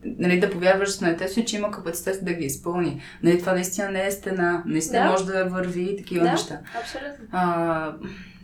нали, 0.03 0.39
да 0.39 0.49
повярваш 0.49 0.99
на 0.99 1.09
детето 1.09 1.33
си, 1.33 1.45
че 1.45 1.55
има 1.57 1.71
капацитет 1.71 2.25
да 2.25 2.33
ги 2.33 2.45
изпълни. 2.45 3.01
Нали, 3.23 3.39
това 3.39 3.53
наистина 3.53 3.89
не 3.91 4.05
е 4.05 4.11
стена, 4.11 4.63
наистина 4.65 5.03
Да. 5.03 5.09
може 5.11 5.25
да 5.25 5.45
върви 5.45 5.81
и 5.83 5.97
такива 5.97 6.23
Да. 6.25 6.31
неща. 6.31 6.59
Абсолютно. 6.81 7.25
А, 7.31 7.91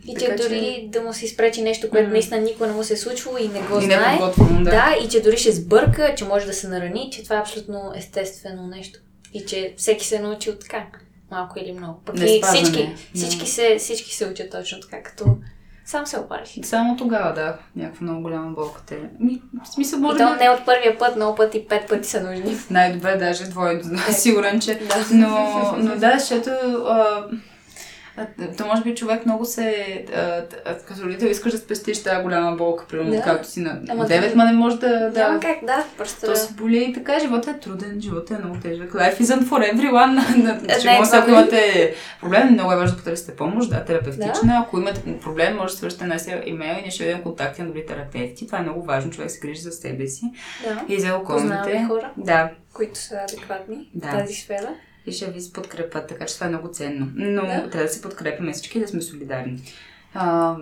И 0.04 0.14
че 0.14 0.24
Така 0.26 0.36
че- 0.36 0.42
дори 0.42 0.88
да 0.88 1.00
му 1.00 1.12
се 1.12 1.24
изпречи 1.24 1.62
нещо, 1.62 1.90
което 1.90 2.06
М. 2.06 2.12
наистина 2.12 2.40
никога 2.40 2.66
не 2.66 2.72
му 2.72 2.84
се 2.84 2.92
е 2.92 2.96
случвало 2.96 3.38
и 3.38 3.48
не 3.48 3.60
го 3.60 3.74
и 3.74 3.86
не 3.86 3.94
е 3.94 3.98
знае. 3.98 4.18
подготвено, 4.18 4.58
да. 4.58 4.70
Да, 4.70 4.96
и 5.04 5.08
че 5.08 5.20
дори 5.20 5.36
ще 5.36 5.52
сбърка, 5.52 6.14
че 6.16 6.24
може 6.24 6.46
да 6.46 6.52
се 6.52 6.68
нарани, 6.68 7.08
че 7.12 7.22
това 7.22 7.36
е 7.36 7.40
абсолютно 7.40 7.92
естествено 7.96 8.66
нещо. 8.66 8.98
И 9.34 9.44
че 9.44 9.74
всеки 9.76 10.06
се 10.06 10.16
е 10.16 10.20
научил 10.20 10.54
така, 10.54 10.86
малко 11.30 11.58
или 11.58 11.72
много. 11.72 12.00
Пък 12.04 12.16
и 12.16 12.20
Неспазване. 12.20 12.62
всички, 12.62 12.86
Да. 13.14 13.18
всички, 13.18 13.46
се, 13.48 13.76
всички 13.78 14.14
се 14.14 14.26
учат 14.26 14.50
точно 14.50 14.80
така, 14.80 15.02
като 15.02 15.24
сам 15.86 16.06
се 16.06 16.18
опариш. 16.18 16.58
Само 16.62 16.96
тогава, 16.96 17.34
да, 17.34 17.56
някаква 17.76 18.02
много 18.02 18.22
голяма 18.22 18.50
болка 18.50 18.80
те. 18.86 18.98
Ми, 19.20 19.42
в 19.64 19.68
смисъл, 19.68 19.98
И 19.98 20.02
може 20.02 20.18
то 20.18 20.32
би 20.32 20.38
не 20.38 20.50
от 20.50 20.64
първия 20.66 20.98
път, 20.98 21.16
много 21.16 21.36
пъти, 21.36 21.66
пет 21.68 21.88
пъти 21.88 22.08
са 22.08 22.20
нужни. 22.22 22.56
най-добре 22.70 23.16
даже 23.16 23.44
двойно, 23.44 23.80
сигурен, 24.12 24.60
че... 24.60 24.74
Да. 24.74 25.04
Но, 25.12 25.28
но 25.78 25.96
да, 25.96 26.18
защото... 26.18 26.50
А, 26.86 27.24
то 28.58 28.66
може 28.66 28.82
би 28.82 28.94
човек 28.94 29.26
много 29.26 29.44
се... 29.44 30.04
Като 30.88 31.02
родител 31.02 31.26
искаш 31.26 31.52
да 31.52 31.58
спестиш 31.58 32.02
тази 32.02 32.22
голяма 32.22 32.56
болка, 32.56 32.86
примерно, 32.86 33.10
Да. 33.10 33.22
както 33.22 33.48
си 33.48 33.60
на 33.60 33.80
Ама 33.88 34.04
9, 34.04 34.22
това- 34.22 34.36
ма 34.36 34.50
не 34.50 34.56
може 34.56 34.76
да... 34.78 35.10
Няма 35.14 35.34
да 35.34 35.40
как, 35.40 35.64
да, 35.64 35.84
просто... 35.96 36.20
то 36.22 36.36
се 36.36 36.52
боли 36.52 36.78
и 36.80 36.92
така, 36.92 37.18
живота 37.18 37.50
е 37.50 37.58
труден, 37.60 38.00
живота 38.00 38.34
е 38.34 38.38
много 38.38 38.56
тежък. 38.60 38.92
Life 38.92 39.20
isn't 39.20 39.42
for 39.42 39.74
everyone. 39.74 40.14
Е, 40.94 40.98
може, 40.98 41.10
това 41.10 41.18
ако 41.18 41.30
имате 41.30 41.94
проблем, 42.20 42.48
много 42.48 42.72
е 42.72 42.76
важно 42.76 42.96
да 42.96 43.02
потърсите 43.02 43.36
помощ, 43.36 43.70
да, 43.70 43.84
терапевтична. 43.84 44.32
Да. 44.44 44.62
Ако 44.62 44.78
имате 44.78 45.18
проблем, 45.18 45.56
може 45.56 45.72
да 45.72 45.78
свършите 45.78 46.04
на 46.04 46.16
имейл 46.46 46.72
и 46.72 46.82
ние 46.82 46.90
ще 46.90 47.04
видим 47.04 47.22
контакти 47.22 47.60
на 47.62 47.66
добри 47.66 47.86
терапевти. 47.86 48.46
Това 48.46 48.58
е 48.58 48.62
много 48.62 48.82
важно, 48.82 49.10
човек 49.10 49.30
се 49.30 49.40
грижи 49.40 49.60
за 49.60 49.72
себе 49.72 50.06
си 50.06 50.22
Да. 50.64 50.82
и 50.88 51.00
за 51.00 51.18
Познаваме 51.18 51.54
околните. 51.56 51.84
хора, 51.88 52.10
Да, 52.16 52.50
които 52.72 52.98
са 52.98 53.14
адекватни 53.30 53.90
Да. 53.94 54.08
в 54.08 54.10
тази 54.10 54.34
сфера. 54.34 54.68
И 55.06 55.12
ще 55.12 55.30
ви 55.30 55.40
подкрепят, 55.52 56.08
така 56.08 56.26
че 56.26 56.34
това 56.34 56.46
е 56.46 56.50
много 56.50 56.68
ценно. 56.68 57.12
Но 57.14 57.42
Да. 57.42 57.46
трябва 57.70 57.82
да 57.82 57.88
се 57.88 58.02
подкрепяме 58.02 58.52
всички 58.52 58.78
и 58.78 58.80
да 58.80 58.88
сме 58.88 59.02
солидарни. 59.02 59.62
А, 60.14 60.56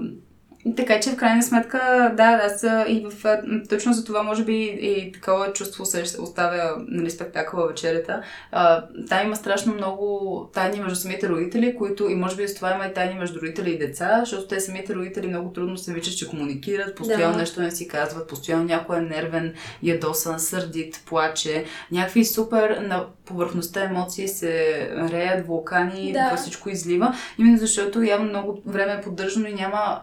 така 0.76 1.00
че 1.00 1.10
в 1.10 1.16
крайна 1.16 1.42
сметка, 1.42 2.12
да, 2.16 2.40
аз 2.44 2.62
и 2.88 3.06
в, 3.10 3.42
точно 3.68 3.92
за 3.92 4.04
това 4.04 4.22
може 4.22 4.44
би 4.44 4.78
и 4.82 5.12
такова 5.12 5.52
чувство 5.52 5.84
се 5.84 6.20
оставя 6.20 6.74
нали, 6.88 7.10
спектакъла 7.10 7.68
вечерята. 7.68 8.22
А, 8.52 8.84
там 9.08 9.26
има 9.26 9.36
страшно 9.36 9.74
много 9.74 10.50
тайни 10.54 10.80
между 10.80 10.96
самите 10.96 11.28
родители, 11.28 11.76
които 11.76 12.08
и 12.08 12.14
може 12.14 12.36
би 12.36 12.48
с 12.48 12.54
това 12.54 12.74
има 12.74 12.86
и 12.86 12.94
тайни 12.94 13.14
между 13.14 13.40
родители 13.40 13.70
и 13.70 13.78
деца, 13.78 14.20
защото 14.20 14.46
те 14.46 14.60
самите 14.60 14.94
родители 14.94 15.26
много 15.26 15.52
трудно 15.52 15.78
се 15.78 15.92
виждат, 15.92 16.16
че 16.16 16.28
комуникират, 16.28 16.94
постоянно 16.94 17.32
Да. 17.32 17.38
нещо 17.38 17.62
не 17.62 17.70
си 17.70 17.88
казват, 17.88 18.28
постоянно 18.28 18.64
някой 18.64 18.98
е 18.98 19.00
нервен, 19.00 19.54
ядосан, 19.82 20.40
сърдит, 20.40 21.02
плаче, 21.06 21.64
някакви 21.92 22.24
супер 22.24 22.78
на 22.80 23.06
повърхността 23.24 23.84
емоции 23.84 24.28
се 24.28 24.88
реят, 25.12 25.46
вулкани, 25.46 26.12
Да. 26.12 26.36
всичко 26.36 26.68
излива, 26.70 27.14
именно 27.38 27.58
защото 27.58 28.02
явно 28.02 28.28
много 28.28 28.62
време 28.66 28.92
е 28.92 29.00
поддържано 29.00 29.46
и 29.46 29.54
няма 29.54 30.00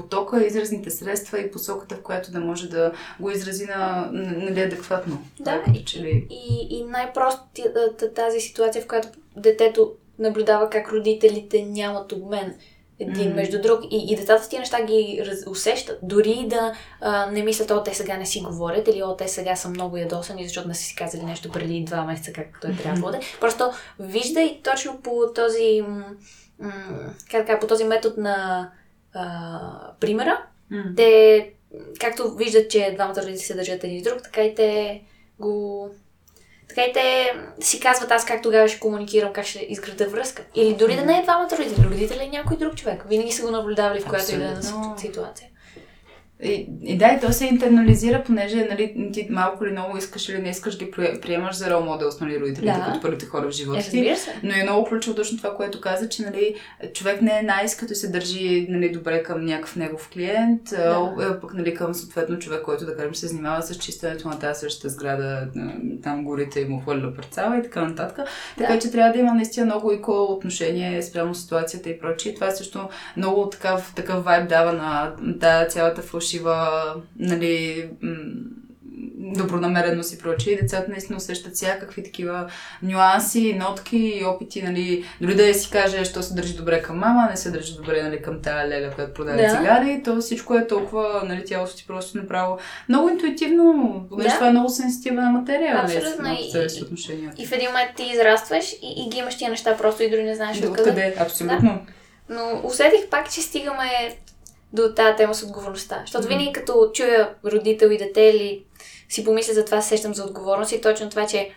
потока, 0.00 0.46
изразните 0.46 0.90
средства 0.90 1.40
и 1.40 1.50
посоката, 1.50 1.94
в 1.94 2.02
която 2.02 2.32
да 2.32 2.40
може 2.40 2.68
да 2.68 2.92
го 3.20 3.30
изрази 3.30 3.64
на, 3.64 4.08
нали, 4.12 4.60
адекватно. 4.60 5.22
Да, 5.40 5.62
ли... 5.96 6.26
И, 6.30 6.68
и 6.70 6.84
най-просто 6.84 7.42
тази 8.14 8.40
ситуация, 8.40 8.82
в 8.82 8.86
която 8.86 9.08
детето 9.36 9.92
наблюдава 10.18 10.70
как 10.70 10.92
родителите 10.92 11.62
нямат 11.62 12.12
обмен 12.12 12.54
един 13.00 13.26
Мгм. 13.26 13.36
между 13.36 13.62
друг 13.62 13.80
и, 13.90 14.12
и 14.12 14.16
децата 14.16 14.44
с 14.44 14.48
тия 14.48 14.60
неща 14.60 14.82
ги 14.82 15.22
раз, 15.26 15.46
усещат. 15.46 15.98
Дори 16.02 16.30
и 16.30 16.48
да 16.48 16.74
а, 17.00 17.30
не 17.30 17.42
мислят, 17.42 17.70
о, 17.70 17.82
те 17.82 17.94
сега 17.94 18.16
не 18.16 18.26
си 18.26 18.40
говорят 18.40 18.88
или 18.88 19.02
о, 19.02 19.16
те 19.16 19.28
сега 19.28 19.56
са 19.56 19.68
много 19.68 19.96
ядосани, 19.96 20.44
защото 20.44 20.68
не 20.68 20.74
са 20.74 20.82
си 20.82 20.94
казали 20.94 21.22
нещо 21.22 21.50
преди 21.52 21.84
два 21.84 22.04
месеца, 22.04 22.32
както 22.32 22.66
е 22.66 22.76
трябвало 22.76 23.10
да 23.10 23.16
е. 23.16 23.20
Просто 23.40 23.70
виждай 23.98 24.60
точно 24.64 25.00
по 25.02 25.22
този, 25.34 25.82
м, 25.88 26.04
м, 26.58 26.72
как 27.30 27.60
по 27.60 27.66
този 27.66 27.84
метод 27.84 28.14
на 28.18 28.70
а, 29.14 29.92
примера, 30.00 30.42
М. 30.70 30.82
те, 30.96 31.50
както 32.00 32.34
виждат, 32.34 32.70
че 32.70 32.92
двамата 32.94 33.16
родители 33.16 33.38
се 33.38 33.54
държат 33.54 33.84
един 33.84 34.00
с 34.00 34.04
друг, 34.04 34.22
така 34.22 34.42
и 34.42 34.54
те 34.54 35.02
го... 35.38 35.88
Така 36.68 36.82
и 36.82 36.92
те 36.92 37.32
си 37.60 37.80
казват 37.80 38.10
аз 38.10 38.24
как 38.24 38.42
тогава 38.42 38.68
ще 38.68 38.80
комуникирам, 38.80 39.32
как 39.32 39.46
ще 39.46 39.58
изграда 39.58 40.08
връзка. 40.08 40.42
Или 40.54 40.74
дори 40.74 40.96
да 40.96 41.02
не 41.02 41.18
е 41.18 41.22
двамата 41.22 41.48
родители, 41.58 41.86
родители 41.86 42.24
е 42.24 42.28
някой 42.28 42.56
друг 42.56 42.76
човек. 42.76 43.04
Винаги 43.08 43.32
са 43.32 43.42
го 43.42 43.50
наблюдавали 43.50 44.00
в 44.00 44.08
която 44.08 44.34
и 44.34 44.38
да 44.38 44.44
е 44.44 44.56
ситуация. 44.98 45.48
И, 46.42 46.66
и 46.82 46.98
да, 46.98 47.08
и 47.08 47.20
то 47.20 47.32
се 47.32 47.46
интернализира, 47.46 48.22
понеже 48.24 48.66
нали, 48.70 49.10
ти 49.12 49.26
малко 49.30 49.64
или 49.64 49.72
много 49.72 49.96
искаш 49.96 50.28
или 50.28 50.38
не 50.38 50.48
искаш 50.48 50.76
да 50.76 50.84
ги 50.84 50.90
прие- 50.90 51.20
приемаш 51.20 51.56
за 51.56 51.70
рол 51.70 51.80
модел 51.80 52.10
с 52.10 52.20
нали, 52.20 52.40
родителите, 52.40 52.72
Да. 52.72 52.84
като 52.84 53.00
първите 53.00 53.26
хора 53.26 53.42
в 53.42 53.48
Е, 53.48 53.52
живота 53.52 53.80
ти. 53.80 53.84
разбира 53.86 54.16
се. 54.16 54.40
Но 54.42 54.50
е 54.50 54.62
много 54.62 54.86
ключово 54.86 55.16
точно 55.16 55.36
това, 55.38 55.56
което 55.56 55.80
каза, 55.80 56.08
че 56.08 56.22
нали, 56.22 56.54
човек 56.94 57.22
не 57.22 57.38
е 57.38 57.42
найс, 57.42 57.76
като 57.76 57.94
се 57.94 58.08
държи 58.08 58.66
нали, 58.70 58.92
добре 58.92 59.22
към 59.22 59.44
някакъв 59.44 59.76
негов 59.76 60.08
клиент, 60.08 60.62
Да. 60.64 61.12
а, 61.20 61.40
пък 61.40 61.54
нали, 61.54 61.74
към 61.74 61.94
съответно 61.94 62.38
човек, 62.38 62.62
който 62.62 62.86
да 62.86 62.96
кажем 62.96 63.14
се 63.14 63.26
занимава 63.26 63.62
с 63.62 63.74
чистенето 63.74 64.28
на 64.28 64.38
тази 64.38 64.60
същата 64.60 64.88
сграда, 64.88 65.48
там 66.02 66.24
горите 66.24 66.60
и 66.60 66.64
му 66.64 66.80
хвърля 66.80 67.14
парцала 67.14 67.58
и 67.58 67.62
така 67.62 67.82
нататък. 67.82 68.26
Така 68.58 68.78
че 68.78 68.90
трябва 68.90 69.12
да 69.12 69.18
има 69.18 69.34
наистина 69.34 69.66
много 69.66 69.92
ико 69.92 70.12
отношение 70.12 71.02
спрямо 71.02 71.34
ситуацията 71.34 71.90
и 71.90 71.98
прочие. 71.98 72.34
Това 72.34 72.50
също 72.50 72.88
много 73.16 73.48
такъв, 73.48 73.92
такъв 73.96 74.24
вайб 74.24 74.48
дава 74.48 74.72
на 74.72 75.12
тази 75.40 75.70
цялата 75.70 76.02
фалшива 76.02 76.29
нали, 77.18 77.88
м, 78.02 78.16
добронамереност 79.34 80.14
и 80.14 80.18
прочие. 80.18 80.52
И 80.52 80.60
децата 80.60 80.90
наистина 80.90 81.16
усещат 81.16 81.54
всякакви 81.54 82.02
такива 82.02 82.50
нюанси, 82.82 83.54
нотки 83.54 83.96
и 83.98 84.24
опити, 84.24 84.62
нали, 84.62 85.04
дори 85.20 85.34
да 85.34 85.54
си 85.54 85.70
каже, 85.70 86.04
що 86.04 86.22
се 86.22 86.34
държи 86.34 86.54
добре 86.54 86.82
към 86.82 86.98
мама, 86.98 87.28
не 87.30 87.36
се 87.36 87.50
държи 87.50 87.74
добре 87.74 88.02
нали, 88.02 88.22
към 88.22 88.42
тая 88.42 88.68
леля, 88.68 88.92
която 88.94 89.14
продава 89.14 89.36
Да. 89.42 89.48
цигари, 89.48 90.02
то 90.04 90.20
всичко 90.20 90.54
е 90.54 90.66
толкова, 90.66 91.22
нали, 91.24 91.44
тялото 91.44 91.76
ти 91.76 91.84
просто 91.86 92.18
направо 92.18 92.58
много 92.88 93.08
интуитивно, 93.08 94.06
понеже 94.10 94.28
Да. 94.28 94.34
това 94.34 94.46
е 94.46 94.50
много 94.50 94.68
сенситивна 94.68 95.30
материя, 95.30 95.74
нали, 95.82 95.96
Абсолютно. 95.96 96.22
малко 96.28 96.42
И-. 96.42 97.30
И 97.38 97.46
в 97.46 97.52
един 97.52 97.68
момент 97.68 97.90
ти 97.96 98.02
израстваш 98.14 98.72
и, 98.72 99.04
и 99.06 99.10
ги 99.10 99.18
имаш 99.18 99.36
тия 99.38 99.50
неща 99.50 99.76
просто 99.76 100.02
и 100.02 100.10
дори 100.10 100.22
не 100.22 100.34
знаеш 100.34 100.58
откъде. 100.62 100.84
къде? 100.90 101.14
Абсолютно. 101.18 101.86
Но 102.28 102.60
усетих 102.64 103.08
пак, 103.10 103.30
че 103.32 103.40
стигаме 103.40 103.84
до 104.72 104.94
тази 104.94 105.16
тема 105.16 105.34
с 105.34 105.42
отговорността. 105.42 106.00
Защото 106.00 106.24
Мгм. 106.24 106.28
винаги 106.28 106.52
като 106.52 106.90
чуя 106.94 107.34
родител 107.44 107.86
и 107.88 107.98
дете 107.98 108.20
или 108.20 108.64
си 109.08 109.24
помисля 109.24 109.54
за 109.54 109.64
това, 109.64 109.80
се 109.82 109.88
сещам 109.88 110.14
за 110.14 110.24
отговорност 110.24 110.72
и 110.72 110.80
точно 110.80 111.10
това, 111.10 111.26
че 111.26 111.50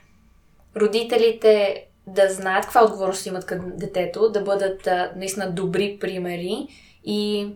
родителите 0.77 1.83
да 2.07 2.29
знаят 2.29 2.63
каква 2.65 2.83
отговорност 2.83 3.25
имат 3.25 3.45
към 3.45 3.59
детето, 3.75 4.29
да 4.29 4.41
бъдат 4.41 4.87
а, 4.87 5.11
наистина 5.15 5.51
добри 5.51 5.97
примери 5.99 6.67
и 7.05 7.47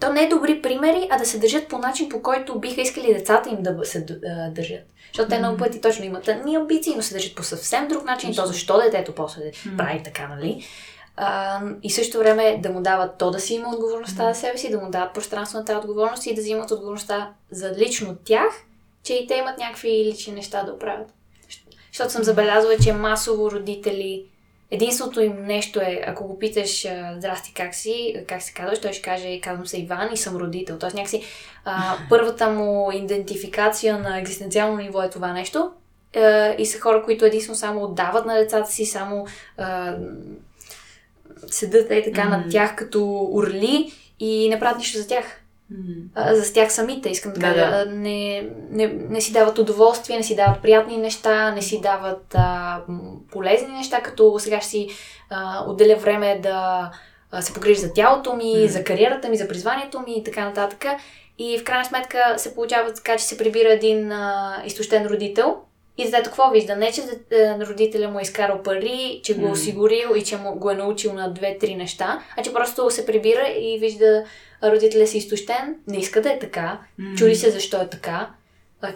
то 0.00 0.12
не 0.12 0.22
е 0.22 0.28
добри 0.28 0.62
примери, 0.62 1.08
а 1.10 1.18
да 1.18 1.24
се 1.26 1.38
държат 1.38 1.68
по 1.68 1.78
начин, 1.78 2.08
по 2.08 2.22
който 2.22 2.58
биха 2.58 2.80
искали 2.80 3.14
децата 3.14 3.50
им 3.50 3.62
да 3.62 3.84
се 3.84 4.06
държат. 4.50 4.84
Защото 5.06 5.28
те 5.28 5.38
много 5.38 5.56
пъти 5.56 5.80
точно 5.80 6.04
имат 6.04 6.30
ни 6.44 6.54
амбиции, 6.54 6.92
но 6.96 7.02
се 7.02 7.14
държат 7.14 7.34
по 7.34 7.42
съвсем 7.42 7.88
друг 7.88 8.04
начин. 8.04 8.34
То 8.34 8.46
защо 8.46 8.80
детето 8.80 9.14
после 9.14 9.52
М. 9.66 9.76
прави 9.76 10.02
така, 10.04 10.28
нали? 10.28 10.64
А, 11.16 11.60
и 11.82 11.90
също 11.90 12.18
време 12.18 12.58
да 12.62 12.70
му 12.70 12.80
дават 12.80 13.18
то 13.18 13.30
да 13.30 13.40
си 13.40 13.54
има 13.54 13.68
отговорността 13.68 14.32
за 14.32 14.40
себе 14.40 14.58
си, 14.58 14.70
да 14.70 14.78
му 14.78 14.90
дават 14.90 15.14
пространство 15.14 15.58
на 15.58 15.64
тази 15.64 15.78
отговорност 15.78 16.26
и 16.26 16.34
да 16.34 16.40
взимат 16.40 16.70
отговорността 16.70 17.30
за 17.50 17.74
лично 17.78 18.16
тях, 18.24 18.64
че 19.02 19.14
и 19.14 19.26
те 19.26 19.34
имат 19.34 19.58
някакви 19.58 20.04
лични 20.04 20.32
неща 20.32 20.62
да 20.62 20.72
оправят. 20.72 21.14
Защото 21.92 22.12
съм 22.12 22.22
забелязала, 22.22 22.78
че 22.82 22.92
масово 22.92 23.50
родители, 23.50 24.24
единственото 24.70 25.20
им 25.20 25.46
нещо 25.46 25.80
е, 25.80 26.04
ако 26.06 26.26
го 26.26 26.38
питаш, 26.38 26.86
здрасти, 27.16 27.54
как 27.54 27.74
си, 27.74 28.24
как 28.28 28.42
се 28.42 28.52
казваш, 28.52 28.80
той 28.80 28.92
ще 28.92 29.02
каже, 29.02 29.40
казвам 29.40 29.66
се 29.66 29.80
Иван 29.80 30.08
и 30.12 30.16
съм 30.16 30.36
родител. 30.36 30.78
Тоест 30.78 30.96
някакси 30.96 31.22
а, 31.64 31.96
първата 32.08 32.50
му 32.50 32.90
идентификация 32.92 33.98
на 33.98 34.18
екзистенциално 34.18 34.76
ниво 34.76 35.02
е 35.02 35.10
това 35.10 35.32
нещо. 35.32 35.70
А, 36.16 36.54
и 36.58 36.66
са 36.66 36.80
хора, 36.80 37.02
които 37.02 37.24
единствено 37.24 37.56
само 37.56 37.84
отдават 37.84 38.26
на 38.26 38.34
децата 38.34 38.70
си, 38.70 38.86
само 38.86 39.26
а, 39.58 39.96
седат 41.46 41.90
и 41.90 42.02
така 42.04 42.22
Мгм. 42.22 42.30
над 42.30 42.50
тях 42.50 42.76
като 42.76 43.28
орли 43.32 43.92
и 44.20 44.48
не 44.48 44.58
правят 44.60 44.78
нищо 44.78 44.98
за 44.98 45.08
тях. 45.08 45.24
А, 46.14 46.34
за 46.34 46.52
тях 46.52 46.72
самите, 46.72 47.08
искам 47.08 47.32
да 47.32 47.40
Да, 47.40 47.46
кажа. 47.46 47.60
да. 47.60 47.82
А, 47.82 47.86
Не, 47.86 48.48
не, 48.70 48.86
не 49.08 49.20
си 49.20 49.32
дават 49.32 49.58
удоволствие, 49.58 50.16
не 50.16 50.22
си 50.22 50.36
дават 50.36 50.62
приятни 50.62 50.96
неща, 50.96 51.50
не 51.50 51.62
си 51.62 51.80
дават 51.80 52.26
а, 52.34 52.80
полезни 53.30 53.68
неща, 53.68 54.00
като 54.00 54.38
сега 54.38 54.60
ще 54.60 54.68
си 54.68 54.88
а, 55.30 55.64
отделя 55.68 55.96
време 55.96 56.40
да 56.42 56.90
се 57.40 57.54
погрижа 57.54 57.80
за 57.80 57.92
тялото 57.92 58.34
ми, 58.36 58.54
М. 58.56 58.68
за 58.68 58.84
кариерата 58.84 59.28
ми, 59.28 59.36
за 59.36 59.48
призванието 59.48 60.00
ми 60.00 60.14
и 60.16 60.24
така 60.24 60.44
нататък. 60.44 60.84
И 61.38 61.58
в 61.58 61.64
крайна 61.64 61.84
сметка 61.84 62.34
се 62.36 62.54
получава 62.54 62.92
така, 62.92 63.16
че 63.16 63.24
се 63.24 63.38
прибира 63.38 63.72
един 63.72 64.12
а, 64.12 64.62
изтощен 64.66 65.06
родител. 65.06 65.56
И 65.98 66.04
детето 66.04 66.24
какво 66.24 66.50
вижда? 66.50 66.76
Не, 66.76 66.92
че 66.92 67.00
дете- 67.00 67.30
родителя 67.60 68.08
му 68.08 68.18
е 68.18 68.22
изкарал 68.22 68.62
пари, 68.62 69.20
че 69.24 69.34
го 69.34 69.46
е 69.46 69.50
осигурил 69.50 70.16
и 70.16 70.24
че 70.24 70.36
му 70.36 70.54
го 70.54 70.70
е 70.70 70.74
научил 70.74 71.12
на 71.12 71.30
две-три 71.30 71.74
неща, 71.74 72.22
а 72.36 72.42
че 72.42 72.52
просто 72.52 72.90
се 72.90 73.06
прибира 73.06 73.48
и 73.50 73.78
вижда 73.78 74.24
родителя 74.64 75.06
си 75.06 75.18
изтощен, 75.18 75.76
не 75.86 75.98
иска 75.98 76.22
да 76.22 76.32
е 76.32 76.38
така, 76.38 76.78
М. 76.98 77.14
чуди 77.16 77.34
се 77.34 77.50
защо 77.50 77.76
е 77.76 77.88
така, 77.88 78.30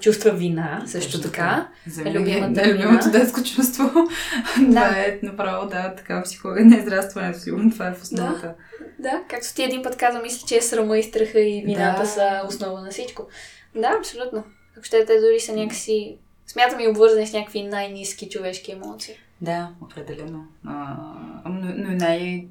чувства 0.01 0.31
вина 0.31 0.83
също 0.87 1.21
така. 1.21 1.69
За 1.87 2.01
Е 2.01 2.05
мен 2.05 2.13
любимата 2.15 2.61
е 2.63 2.75
любимото 2.75 3.11
детско 3.11 3.43
чувство. 3.45 3.91
Това 4.55 4.89
е 4.89 5.19
направо, 5.23 5.69
да, 5.69 5.95
така 5.95 6.23
психология 6.23 6.67
на 6.67 6.77
израстването. 6.77 7.39
Сигурно 7.39 7.71
това 7.71 7.89
е 7.89 7.95
в 7.95 8.03
основата. 8.03 8.55
Да, 8.99 9.23
както 9.29 9.55
ти 9.55 9.63
един 9.63 9.83
път 9.83 9.97
каза, 9.97 10.19
мисля, 10.19 10.47
че 10.49 10.61
срама 10.61 10.99
и 10.99 11.03
страха 11.03 11.41
и 11.41 11.63
вината 11.67 12.01
Да. 12.03 12.07
са 12.09 12.43
основа 12.49 12.81
на 12.81 12.91
всичко. 12.91 13.27
Да, 13.75 13.95
абсолютно. 13.99 14.45
Ако 14.77 14.85
ще 14.85 15.05
те 15.05 15.21
дори 15.21 15.41
са 15.41 15.53
някакси... 15.53 16.17
Смятам 16.47 16.81
и 16.81 16.89
обвързани 16.89 17.27
с 17.27 17.33
някакви 17.33 17.63
най-низки 17.63 18.29
човешки 18.29 18.73
емоции. 18.73 19.15
Да, 19.41 19.71
определено. 19.83 20.47
А, 20.67 20.97
но, 21.45 21.75
но 21.77 21.97
най- 21.97 22.47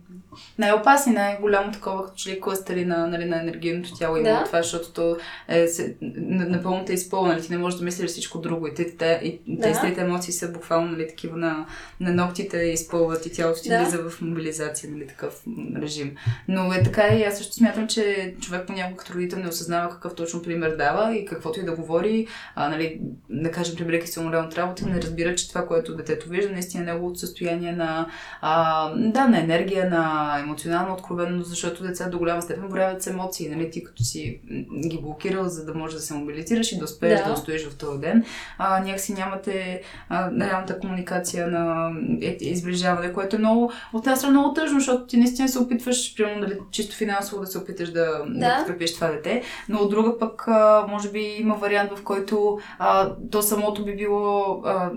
най-опасни, 0.58 1.14
най-голямо 1.14 1.72
такова, 1.72 2.06
като 2.06 2.16
че 2.16 2.30
ли 2.30 2.42
кластери 2.42 2.86
на, 2.86 3.08
нали, 3.08 3.26
на 3.26 3.42
енергийното 3.42 3.94
тяло 3.98 4.18
има 4.18 4.30
Да. 4.30 4.44
това, 4.44 4.62
защото 4.62 4.92
то 4.92 5.18
е, 5.48 5.68
се, 5.68 5.96
напълно 6.02 6.86
те 6.86 6.94
изпълва, 6.94 7.28
нали, 7.28 7.42
ти 7.42 7.52
не 7.52 7.58
можеш 7.58 7.80
да 7.80 7.86
мислиш 7.86 8.10
всичко 8.10 8.40
друго 8.40 8.68
и 8.68 8.74
те, 8.74 8.98
те, 8.98 9.22
и, 9.24 9.42
Да. 9.48 9.62
тези 9.62 10.00
емоции 10.00 10.34
са 10.34 10.52
буквално 10.52 10.92
нали, 10.92 11.08
такива 11.08 11.38
на, 11.38 11.66
на 12.00 12.12
ногтите 12.12 12.58
изпълват 12.58 13.26
и 13.26 13.32
тялото 13.32 13.62
ти 13.62 13.70
Да. 13.70 13.80
влиза 13.80 14.10
в 14.10 14.22
мобилизация, 14.22 14.92
нали, 14.92 15.08
такъв 15.08 15.44
режим. 15.82 16.16
Но 16.48 16.74
е 16.74 16.84
така 16.84 17.08
и 17.08 17.24
аз 17.24 17.38
също 17.38 17.54
смятам, 17.54 17.88
че 17.88 18.36
човек 18.42 18.68
понякога 18.68 18.98
като 18.98 19.14
родител 19.14 19.40
не 19.40 19.48
осъзнава 19.48 19.90
какъв 19.90 20.16
точно 20.16 20.42
пример 20.42 20.76
дава 20.76 21.16
и 21.16 21.26
каквото 21.26 21.60
и 21.60 21.64
да 21.64 21.76
говори, 21.76 22.28
а, 22.56 22.70
нали, 22.70 23.00
да 23.30 23.52
кажем, 23.52 23.76
прибирайки 23.76 24.08
се 24.08 24.20
от 24.20 24.58
работа, 24.58 24.88
не 24.88 25.02
разбира, 25.02 25.36
че 25.36 25.50
това, 25.50 25.68
което 25.68 25.96
детето 25.96 26.30
вижда, 26.30 26.52
наистина 26.52 26.84
е 26.84 26.86
неговото 26.86 27.20
състояние 27.20 27.72
на, 27.72 28.08
а, 28.42 28.90
да, 28.96 29.28
на 29.28 29.40
енергия, 29.40 29.90
на 29.90 30.25
а, 30.26 30.40
емоционална 30.40 30.94
откровенност, 30.94 31.50
защото 31.50 31.84
деца 31.84 32.10
до 32.10 32.18
голяма 32.18 32.42
степен 32.42 32.68
боравят 32.70 33.04
с 33.04 33.08
емоции, 33.08 33.50
нали? 33.50 33.72
Ти 33.72 33.84
като 33.84 34.04
си 34.04 34.40
ги 34.88 35.00
блокирал, 35.02 35.48
за 35.48 35.66
да 35.66 35.74
можеш 35.74 35.96
да 35.96 36.02
се 36.02 36.14
мобилизираш 36.14 36.72
и 36.72 36.78
да 36.78 36.86
успееш 36.86 37.20
да, 37.20 37.26
да 37.26 37.34
устоиш 37.34 37.68
в 37.68 37.78
този 37.78 38.00
ден, 38.00 38.24
а, 38.58 38.80
някакси 38.80 39.14
нямате 39.14 39.82
а, 40.10 40.32
реалната 40.32 40.80
комуникация 40.80 41.48
на 41.48 41.92
е, 42.22 42.38
изближаване, 42.42 43.14
което 43.14 43.36
е 43.36 43.40
много, 43.40 43.72
от 43.94 44.04
тази 44.04 44.20
страна 44.20 44.40
много 44.40 44.54
тъжно, 44.54 44.80
защото 44.80 45.06
ти 45.06 45.18
наистина 45.18 45.50
се 45.50 45.60
опитваш, 45.60 46.16
примерно, 46.18 46.42
дали, 46.42 46.58
чисто 46.72 46.96
финансово 46.96 47.42
да 47.42 47.48
се 47.48 47.58
опиташ 47.58 47.92
да, 47.92 48.06
да. 48.28 48.50
да 48.50 48.56
подкрепиш 48.58 48.96
това 48.96 49.08
дете, 49.08 49.44
но 49.70 49.80
от 49.80 49.90
друга 49.90 50.20
пък, 50.20 50.48
а, 50.48 50.86
може 50.90 51.12
би 51.12 51.20
има 51.40 51.56
вариант, 51.56 51.92
в 51.98 52.04
който 52.04 52.60
а, 52.80 53.12
то 53.32 53.42
самото 53.42 53.86
би 53.86 53.96
било 53.96 54.62
а, 54.66 54.92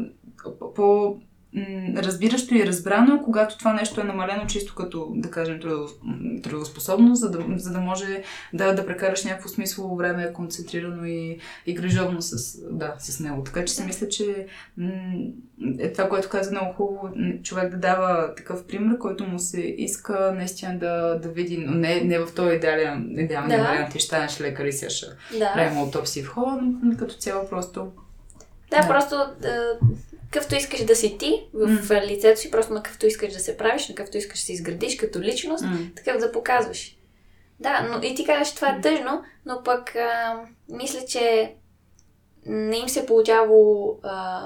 по 0.74 1.16
разбиращо 1.96 2.54
и 2.54 2.66
разбрано, 2.66 3.22
когато 3.24 3.58
това 3.58 3.72
нещо 3.72 4.00
е 4.00 4.04
намалено 4.04 4.46
чисто 4.46 4.74
като, 4.74 5.12
да 5.14 5.30
кажем, 5.30 5.60
трудоспособност, 6.42 7.20
за 7.20 7.30
да, 7.30 7.44
за 7.56 7.72
да 7.72 7.80
може 7.80 8.22
да, 8.52 8.74
да 8.74 8.86
прекараш 8.86 9.24
някакво 9.24 9.48
смислово 9.48 9.96
време 9.96 10.32
концентрирано 10.32 11.04
и, 11.04 11.38
и 11.66 11.74
грижовно 11.74 12.22
с, 12.22 12.58
да, 12.70 12.94
с 12.98 13.20
него. 13.20 13.42
Така 13.44 13.64
че 13.64 13.74
си 13.74 13.84
мисля, 13.84 14.08
че 14.08 14.46
е 15.78 15.92
това, 15.92 16.08
което 16.08 16.28
каза 16.28 16.50
много 16.50 16.72
хубаво, 16.72 17.10
човек 17.42 17.70
да 17.70 17.76
дава 17.76 18.34
такъв 18.34 18.66
пример, 18.66 18.98
който 18.98 19.24
му 19.24 19.38
се 19.38 19.60
иска 19.60 20.32
наистина 20.36 20.78
да, 20.78 21.18
да 21.22 21.28
види, 21.28 21.58
но 21.58 21.74
не, 21.74 22.00
не 22.00 22.18
в 22.18 22.34
този 22.34 22.56
идеален, 22.56 23.14
идеален 23.18 23.48
да. 23.48 23.56
вариант, 23.56 23.92
ти 23.92 23.98
ще 23.98 24.06
станеш 24.06 24.40
лекар 24.40 24.64
и 24.64 24.72
сега 24.72 24.90
ще 24.90 25.06
да. 25.38 25.52
правим 25.54 25.78
аутопсии 25.78 26.22
в 26.22 26.28
хола, 26.28 26.60
но 26.82 26.96
като 26.96 27.14
цяло 27.14 27.48
просто 27.48 27.92
да, 28.70 28.80
да. 28.80 28.88
просто 28.88 29.16
да, 29.40 29.78
какъвто 30.30 30.54
искаш 30.54 30.84
да 30.84 30.96
си 30.96 31.18
ти 31.18 31.46
в 31.52 31.68
mm. 31.68 32.06
лицето 32.06 32.40
си, 32.40 32.50
просто 32.50 32.72
на 32.72 32.82
какъвто 32.82 33.06
искаш 33.06 33.32
да 33.32 33.38
се 33.38 33.56
правиш, 33.56 33.88
на 33.88 33.94
какъвто 33.94 34.16
искаш 34.16 34.38
да 34.38 34.44
се 34.44 34.52
изградиш 34.52 34.96
като 34.96 35.20
личност, 35.20 35.64
mm. 35.64 35.96
такъв 35.96 36.18
да 36.18 36.32
показваш. 36.32 36.96
Да, 37.60 37.88
но 37.90 38.06
и 38.06 38.14
ти 38.14 38.24
казваш, 38.24 38.54
това 38.54 38.68
е 38.68 38.80
тъжно, 38.80 39.22
но 39.46 39.62
пък 39.64 39.96
а, 39.96 40.40
мисля, 40.68 41.00
че 41.08 41.54
не 42.46 42.76
им 42.76 42.88
се 42.88 43.06
получава 43.06 43.54
а, 44.02 44.42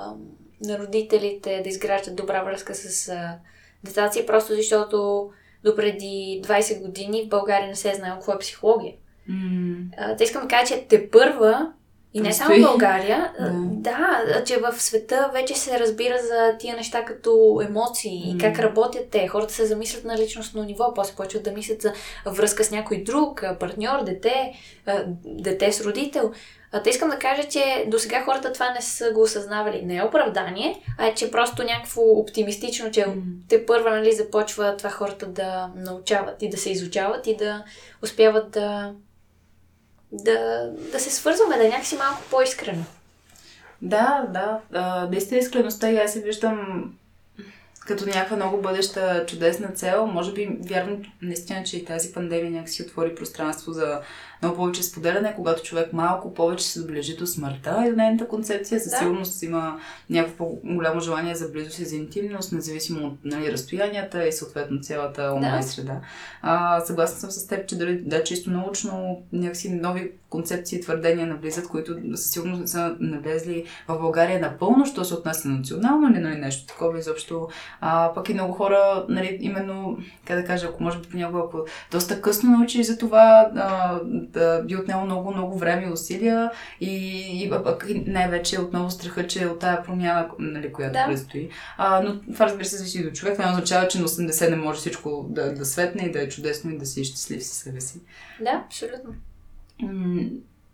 на 0.64 0.78
родителите 0.78 1.60
да 1.62 1.68
изграждат 1.68 2.16
добра 2.16 2.42
връзка 2.42 2.74
с 2.74 3.08
а, 3.08 3.38
децата 3.84 4.12
си, 4.12 4.26
просто 4.26 4.54
защото 4.54 5.30
допреди 5.64 6.42
20 6.44 6.82
години 6.82 7.24
в 7.26 7.28
България 7.28 7.68
не 7.68 7.76
се 7.76 7.90
е 7.90 7.94
знаело 7.94 8.16
какво 8.16 8.32
е 8.32 8.38
психология. 8.38 8.94
Mm. 9.30 9.84
А, 9.96 10.16
те 10.16 10.24
искам 10.24 10.42
да 10.42 10.48
кажа, 10.48 10.74
че 10.74 10.86
те 10.88 11.10
първа 11.10 11.72
и 12.14 12.20
не 12.20 12.32
само 12.32 12.54
в 12.54 12.60
България, 12.60 13.32
да. 13.40 14.22
да, 14.26 14.44
че 14.44 14.56
в 14.56 14.80
света 14.80 15.30
вече 15.32 15.54
се 15.54 15.80
разбира 15.80 16.18
за 16.18 16.58
тия 16.58 16.76
неща 16.76 17.04
като 17.04 17.62
емоции 17.68 18.22
mm. 18.26 18.36
и 18.36 18.38
как 18.38 18.58
работят 18.58 19.10
те. 19.10 19.28
Хората 19.28 19.54
се 19.54 19.66
замислят 19.66 20.04
на 20.04 20.18
личностно 20.18 20.62
ниво, 20.62 20.94
после 20.94 21.16
почват 21.16 21.42
да 21.42 21.52
мислят 21.52 21.82
за 21.82 21.92
връзка 22.26 22.64
с 22.64 22.70
някой 22.70 23.02
друг, 23.02 23.44
партньор, 23.60 24.04
дете, 24.04 24.52
дете 25.24 25.72
с 25.72 25.84
родител. 25.84 26.32
А, 26.72 26.82
те 26.82 26.90
искам 26.90 27.10
да 27.10 27.18
кажа, 27.18 27.48
че 27.48 27.84
до 27.88 27.98
сега 27.98 28.22
хората 28.24 28.52
това 28.52 28.70
не 28.70 28.80
са 28.80 29.12
го 29.12 29.22
осъзнавали. 29.22 29.82
Не 29.82 29.96
е 29.96 30.02
оправдание, 30.04 30.82
а 30.98 31.06
е, 31.06 31.14
че 31.14 31.30
просто 31.30 31.62
някакво 31.62 32.02
оптимистично, 32.02 32.90
че 32.90 33.00
mm. 33.00 33.22
те 33.48 33.66
първа 33.66 33.90
нали, 33.90 34.12
започва 34.12 34.76
това 34.76 34.90
хората 34.90 35.26
да 35.26 35.70
научават 35.76 36.42
и 36.42 36.48
да 36.48 36.56
се 36.56 36.70
изучават 36.70 37.26
и 37.26 37.36
да 37.36 37.64
успяват 38.02 38.50
да 38.50 38.92
да, 40.12 40.70
да 40.92 41.00
се 41.00 41.10
свързваме, 41.10 41.56
да 41.56 41.66
е 41.66 41.68
някакси 41.68 41.96
малко 41.96 42.22
по-искрено. 42.30 42.84
Да, 43.82 44.26
да. 44.28 44.60
А, 44.72 45.06
наистина 45.06 45.40
искреността 45.40 45.90
и 45.90 45.98
аз 45.98 46.12
се 46.12 46.20
виждам 46.20 46.84
като 47.86 48.06
някаква 48.06 48.36
много 48.36 48.62
бъдеща 48.62 49.26
чудесна 49.26 49.68
цел. 49.68 50.06
Може 50.06 50.32
би 50.32 50.58
вярвам 50.60 51.02
наистина, 51.22 51.64
че 51.64 51.76
и 51.76 51.84
тази 51.84 52.12
пандемия 52.12 52.50
някакси 52.50 52.82
отвори 52.82 53.14
пространство 53.14 53.72
за 53.72 54.00
много 54.42 54.56
повече 54.56 54.82
споделяне, 54.82 55.34
когато 55.36 55.62
човек 55.62 55.92
малко 55.92 56.34
повече 56.34 56.64
се 56.64 56.80
доближи 56.80 57.16
до 57.16 57.26
смъртта 57.26 57.84
и 57.86 57.90
до 57.90 57.96
нейната 57.96 58.28
концепция. 58.28 58.80
Със 58.80 58.90
да. 58.90 58.98
сигурност 58.98 59.42
има 59.42 59.80
някакво 60.10 60.44
голямо 60.64 61.00
желание 61.00 61.34
за 61.34 61.48
близост 61.48 61.78
и 61.78 61.84
за 61.84 61.96
интимност, 61.96 62.52
независимо 62.52 63.06
от 63.06 63.18
нали, 63.24 63.52
разстоянията 63.52 64.26
и 64.26 64.32
съответно 64.32 64.80
цялата 64.80 65.32
онлайн 65.36 65.60
да. 65.60 65.66
среда. 65.66 66.00
А, 66.42 66.80
съгласна 66.80 67.20
съм 67.20 67.30
с 67.30 67.46
теб, 67.46 67.68
че 67.68 67.78
дали 67.78 68.00
да, 68.00 68.24
чисто 68.24 68.50
научно 68.50 69.22
някакси 69.32 69.72
нови 69.72 70.10
концепции 70.32 70.78
и 70.78 70.80
твърдения 70.80 71.26
навлизат, 71.26 71.68
които 71.68 71.96
със 72.14 72.30
сигурност 72.30 72.68
са 72.68 72.96
навлезли 73.00 73.64
в 73.88 73.98
България 73.98 74.40
напълно, 74.40 74.86
що 74.86 75.04
се 75.04 75.14
отнася 75.14 75.48
национално 75.48 76.10
или 76.10 76.18
нали, 76.18 76.36
нещо 76.36 76.66
такова 76.66 76.98
изобщо. 76.98 77.48
А, 77.80 78.12
пък 78.14 78.28
и 78.28 78.34
много 78.34 78.52
хора, 78.52 79.06
нали, 79.08 79.38
именно, 79.40 79.98
как 80.24 80.40
да 80.40 80.44
кажа, 80.44 80.66
ако 80.66 80.82
може 80.82 80.98
би 80.98 81.08
понякога, 81.08 81.42
ако 81.46 81.58
доста 81.90 82.20
късно 82.20 82.50
научиш 82.50 82.86
за 82.86 82.98
това, 82.98 83.50
а, 83.56 84.00
да 84.32 84.62
би 84.62 84.76
отнело 84.76 85.04
много, 85.04 85.30
много 85.30 85.58
време 85.58 85.86
и 85.86 85.92
усилия 85.92 86.50
и, 86.80 87.16
и 87.44 87.50
пък 87.50 87.86
най-вече 88.06 88.60
отново 88.60 88.90
страха, 88.90 89.26
че 89.26 89.46
от 89.46 89.58
тая 89.58 89.82
промяна, 89.82 90.28
нали, 90.38 90.72
която 90.72 90.92
да. 90.92 91.06
предстои. 91.06 91.50
А, 91.76 92.00
но 92.00 92.20
това 92.32 92.46
разбира 92.46 92.64
се 92.64 92.76
зависи 92.76 93.04
до 93.04 93.10
човек. 93.10 93.34
Това 93.34 93.46
не 93.46 93.52
означава, 93.52 93.88
че 93.88 93.98
на 93.98 94.08
80 94.08 94.50
не 94.50 94.56
може 94.56 94.78
всичко 94.80 95.26
да, 95.28 95.54
да 95.54 95.64
светне 95.64 96.02
и 96.02 96.12
да 96.12 96.22
е 96.22 96.28
чудесно 96.28 96.70
и 96.70 96.78
да 96.78 96.86
си 96.86 97.04
щастлив 97.04 97.44
със 97.44 97.58
себе 97.58 97.80
си. 97.80 98.00
Да, 98.40 98.62
абсолютно. 98.66 99.14
М- 99.82 100.30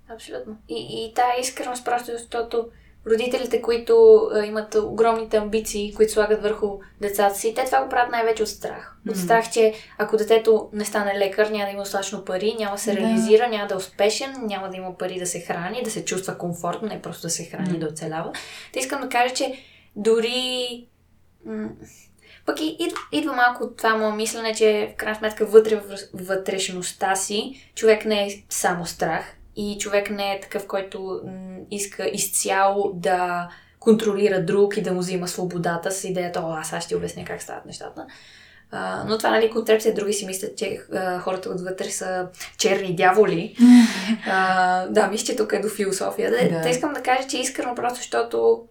абсолютно. 0.09 0.57
И, 0.69 0.87
и 0.91 1.15
тая 1.15 1.41
искреност 1.41 1.85
просто 1.85 2.13
защото 2.13 2.69
родителите, 3.11 3.63
които 3.63 4.21
а, 4.33 4.45
имат 4.45 4.75
огромните 4.75 5.37
амбиции, 5.37 5.95
които 5.95 6.13
слагат 6.13 6.43
върху 6.43 6.79
децата 7.01 7.35
си, 7.35 7.55
те 7.55 7.65
това 7.65 7.83
го 7.83 7.89
правят 7.89 8.13
най-вече 8.13 8.43
от 8.43 8.49
страх. 8.49 8.97
От 9.09 9.15
mm-hmm. 9.15 9.25
страх, 9.25 9.51
че 9.51 9.75
ако 9.99 10.17
детето 10.17 10.69
не 10.73 10.85
стане 10.85 11.19
лекар, 11.19 11.47
няма 11.47 11.65
да 11.65 11.71
има 11.71 11.83
достатъчно 11.83 12.25
пари, 12.25 12.57
няма 12.59 12.77
да 12.77 12.83
се 12.83 12.97
реализира, 12.97 13.49
няма 13.49 13.67
да 13.67 13.75
е 13.75 13.77
успешен, 13.77 14.35
няма 14.43 14.71
да 14.71 14.77
има 14.77 14.99
пари 14.99 15.19
да 15.19 15.27
се 15.27 15.41
храни, 15.41 15.83
да 15.83 15.91
се 15.91 16.05
чувства 16.05 16.39
комфортно, 16.39 16.89
не 16.89 17.03
просто 17.03 17.23
да 17.23 17.31
се 17.31 17.45
храни, 17.45 17.69
mm-hmm. 17.69 17.79
да 17.79 17.87
оцелява. 17.87 18.33
Те 18.73 18.79
искам 18.79 19.01
да 19.01 19.09
кажа, 19.09 19.35
че 19.35 19.55
дори... 19.97 20.87
М- 21.45 21.69
пък 22.47 22.61
и, 22.61 22.89
идва, 23.13 23.33
малко 23.33 23.65
от 23.65 23.77
това 23.77 23.97
му 23.97 24.13
мислене, 24.13 24.55
че 24.55 24.91
в 24.95 24.97
крайна 24.97 25.19
сметка 25.19 25.47
вътре 25.47 25.77
в 25.77 25.99
вътрешността 26.15 27.17
си 27.17 27.71
човек 27.75 28.05
не 28.05 28.27
е 28.27 28.45
само 28.49 28.87
страх, 28.87 29.38
и 29.61 29.79
човек 29.79 30.11
не 30.11 30.33
е 30.33 30.41
такъв, 30.41 30.67
който 30.67 31.21
иска 31.71 32.09
изцяло 32.09 32.93
да 32.95 33.49
контролира 33.81 34.45
друг 34.45 34.77
и 34.77 34.83
да 34.83 34.93
му 34.93 35.01
взима 35.01 35.29
свободата 35.29 35.91
с 35.91 36.05
идеята, 36.05 36.41
о, 36.41 36.53
аз 36.53 36.67
ще 36.67 36.89
ти 36.89 36.95
обясня 36.95 37.25
как 37.25 37.43
стават 37.43 37.67
нещата. 37.67 38.07
А, 38.71 39.05
но 39.09 39.19
това, 39.19 39.31
нали, 39.31 39.51
концепция, 39.51 39.95
други 39.95 40.13
си 40.13 40.27
мислят, 40.27 40.59
че 40.59 40.81
а, 40.93 41.19
хората 41.19 41.51
отвътре 41.51 41.91
са 41.91 42.29
черни 42.59 42.97
дяволи. 42.97 43.57
а, 44.27 44.87
да, 44.87 45.07
мисля, 45.07 45.27
че 45.27 45.37
тук 45.37 45.53
е 45.53 45.61
до 45.61 45.69
философия. 45.69 46.31
Да. 46.31 46.57
да. 46.57 46.63
Те 46.63 46.69
искам 46.69 46.93
да 46.93 47.03
кажа, 47.03 47.29
че 47.29 47.39
искрено 47.39 47.75
просто, 47.75 47.97
защото 47.97 48.63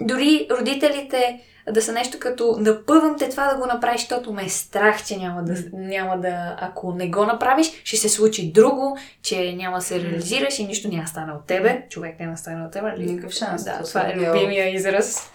дори 0.00 0.48
родителите 0.50 1.40
да 1.70 1.82
са 1.82 1.92
нещо 1.92 2.18
като 2.20 2.56
напъвам 2.58 3.16
те 3.18 3.28
това 3.28 3.52
да 3.52 3.60
го 3.60 3.66
направиш, 3.66 4.00
защото 4.00 4.32
ме 4.32 4.44
е 4.44 4.48
страх, 4.48 5.04
че 5.04 5.16
няма 5.16 5.44
да, 5.44 5.54
няма 5.72 6.20
да, 6.20 6.56
ако 6.60 6.92
не 6.92 7.08
го 7.08 7.24
направиш, 7.24 7.66
ще 7.84 7.96
се 7.96 8.08
случи 8.08 8.52
друго, 8.52 8.98
че 9.22 9.52
няма 9.52 9.76
да 9.76 9.84
се 9.84 10.00
реализираш 10.00 10.58
и 10.58 10.66
нищо 10.66 10.88
няма 10.88 11.06
стане 11.06 11.32
от 11.32 11.46
тебе. 11.46 11.86
Човек 11.90 12.20
няма 12.20 12.36
стане 12.36 12.64
от 12.64 12.72
тебе. 12.72 12.88
Нали? 12.90 13.06
Никакъв 13.06 13.32
шанс. 13.32 13.64
Да, 13.64 13.82
това 13.82 14.00
е 14.00 14.16
любимия 14.16 14.74
израз. 14.74 15.30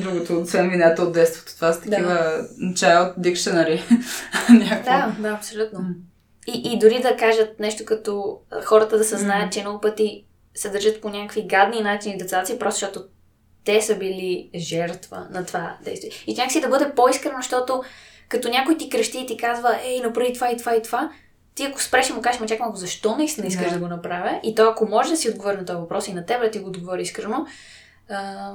Другото 0.00 0.38
от 0.38 0.48
семината 0.48 1.02
от 1.02 1.12
детството. 1.12 1.54
Това 1.54 1.72
са 1.72 1.80
такива 1.80 2.12
да. 2.12 2.48
child 2.58 3.18
dictionary. 3.18 3.80
да, 4.84 5.16
да, 5.18 5.28
абсолютно. 5.28 5.80
И, 6.46 6.72
и 6.72 6.78
дори 6.78 7.02
да 7.02 7.16
кажат 7.16 7.60
нещо 7.60 7.84
като 7.84 8.38
хората 8.64 8.98
да 8.98 9.04
съзнаят, 9.04 9.48
mm. 9.48 9.54
че 9.54 9.60
много 9.60 9.80
пъти 9.80 10.24
се 10.54 10.70
държат 10.70 11.00
по 11.00 11.08
някакви 11.08 11.46
гадни 11.46 11.80
начини 11.80 12.16
децата 12.16 12.46
си, 12.46 12.58
просто 12.58 12.80
защото 12.80 13.04
те 13.64 13.82
са 13.82 13.96
били 13.96 14.50
жертва 14.54 15.26
на 15.30 15.46
това 15.46 15.76
действие. 15.84 16.10
И 16.26 16.34
някакси 16.34 16.60
да 16.60 16.68
бъде 16.68 16.92
по-искрено, 16.96 17.36
защото 17.36 17.82
като 18.28 18.48
някой 18.48 18.78
ти 18.78 18.90
крещи 18.90 19.18
и 19.18 19.26
ти 19.26 19.36
казва, 19.36 19.78
ей, 19.84 20.00
направи 20.00 20.32
това 20.32 20.50
и 20.50 20.56
това 20.56 20.76
и 20.76 20.82
това, 20.82 21.10
ти 21.54 21.64
ако 21.64 21.82
спреш 21.82 22.10
и 22.10 22.12
му 22.12 22.22
кажеш, 22.22 22.40
ма 22.40 22.46
чакай 22.46 22.64
малко, 22.64 22.76
защо 22.76 23.16
наистина 23.16 23.46
искаш 23.46 23.68
да. 23.68 23.74
да 23.74 23.78
го 23.78 23.88
направя? 23.88 24.40
И 24.42 24.54
то 24.54 24.62
ако 24.62 24.88
може 24.88 25.10
да 25.10 25.16
си 25.16 25.30
отговори 25.30 25.56
на 25.56 25.64
този 25.64 25.78
въпрос 25.78 26.08
и 26.08 26.12
на 26.12 26.26
теб 26.26 26.40
да 26.42 26.50
ти 26.50 26.58
го 26.58 26.68
отговори 26.68 27.02
искрено, 27.02 27.46
а, 28.08 28.52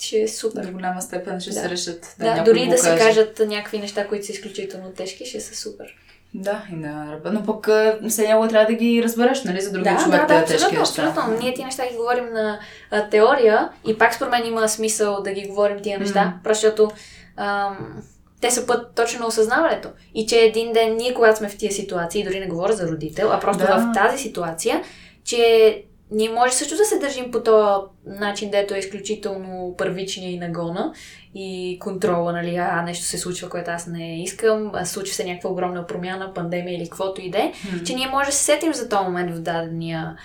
ще 0.00 0.20
е 0.20 0.28
супер. 0.28 0.64
До 0.64 0.72
голяма 0.72 1.02
степен 1.02 1.40
ще 1.40 1.50
да. 1.50 1.60
се 1.60 1.70
решат. 1.70 2.16
Да, 2.18 2.34
да 2.34 2.42
дори 2.42 2.68
да 2.68 2.78
се 2.78 2.96
кажат 2.98 3.38
някакви 3.38 3.78
неща, 3.78 4.08
които 4.08 4.26
са 4.26 4.32
изключително 4.32 4.92
тежки, 4.92 5.26
ще 5.26 5.40
са 5.40 5.56
супер. 5.56 5.94
Да, 6.34 6.62
и 6.72 6.74
на 6.74 7.12
ръба, 7.12 7.30
но 7.30 7.42
пък 7.42 7.68
все 8.08 8.28
няма 8.28 8.48
трябва 8.48 8.66
да 8.66 8.72
ги 8.72 9.02
разбереш, 9.02 9.44
нали, 9.44 9.60
за 9.60 9.72
другия 9.72 9.96
да, 9.96 10.02
човек 10.02 10.28
да, 10.28 10.40
да, 10.40 10.44
тежки 10.44 10.76
абсолютно, 10.76 11.10
абсолютно. 11.10 11.38
Ние 11.42 11.54
тия 11.54 11.66
неща 11.66 11.88
ги 11.90 11.96
говорим 11.96 12.32
на 12.32 12.58
а, 12.90 13.08
теория 13.08 13.68
и 13.86 13.98
пак 13.98 14.14
според 14.14 14.30
мен 14.30 14.46
има 14.46 14.68
смисъл 14.68 15.22
да 15.22 15.32
ги 15.32 15.48
говорим 15.48 15.82
тия 15.82 15.98
неща, 15.98 16.34
mm. 16.38 16.44
просто 16.44 16.66
защото 16.66 16.90
ам, 17.36 18.02
те 18.40 18.50
са 18.50 18.66
път 18.66 18.94
точно 18.94 19.20
на 19.20 19.26
осъзнаването. 19.26 19.88
И 20.14 20.26
че 20.26 20.38
един 20.38 20.72
ден 20.72 20.96
ние, 20.96 21.14
когато 21.14 21.38
сме 21.38 21.48
в 21.48 21.56
тия 21.56 21.72
ситуации, 21.72 22.24
дори 22.24 22.40
не 22.40 22.46
говоря 22.46 22.72
за 22.72 22.88
родител, 22.88 23.32
а 23.32 23.40
просто 23.40 23.66
да. 23.66 23.76
в 23.76 23.92
тази 23.94 24.18
ситуация, 24.22 24.82
че 25.24 25.82
ние 26.10 26.28
може 26.28 26.52
също 26.52 26.76
да 26.76 26.84
се 26.84 26.98
държим 26.98 27.30
по 27.30 27.42
този 27.42 27.86
начин, 28.06 28.50
дето 28.50 28.74
е 28.74 28.78
изключително 28.78 29.74
първичния 29.78 30.30
и 30.30 30.38
нагона 30.38 30.92
и 31.34 31.78
контрола, 31.80 32.32
нали, 32.32 32.56
а 32.56 32.82
нещо 32.82 33.04
се 33.04 33.18
случва, 33.18 33.48
което 33.48 33.70
аз 33.70 33.86
не 33.86 34.22
искам, 34.22 34.70
а 34.74 34.84
случва 34.84 35.14
се 35.14 35.24
някаква 35.24 35.50
огромна 35.50 35.86
промяна, 35.86 36.34
пандемия 36.34 36.76
или 36.76 36.84
каквото 36.84 37.20
и 37.20 37.30
да 37.30 37.38
е, 37.38 37.52
че 37.86 37.94
ние 37.94 38.08
може 38.08 38.26
да 38.26 38.36
се 38.36 38.44
сетим 38.44 38.74
за 38.74 38.88
този 38.88 39.04
момент 39.04 39.36
в 39.36 39.40
дадения 39.40 40.16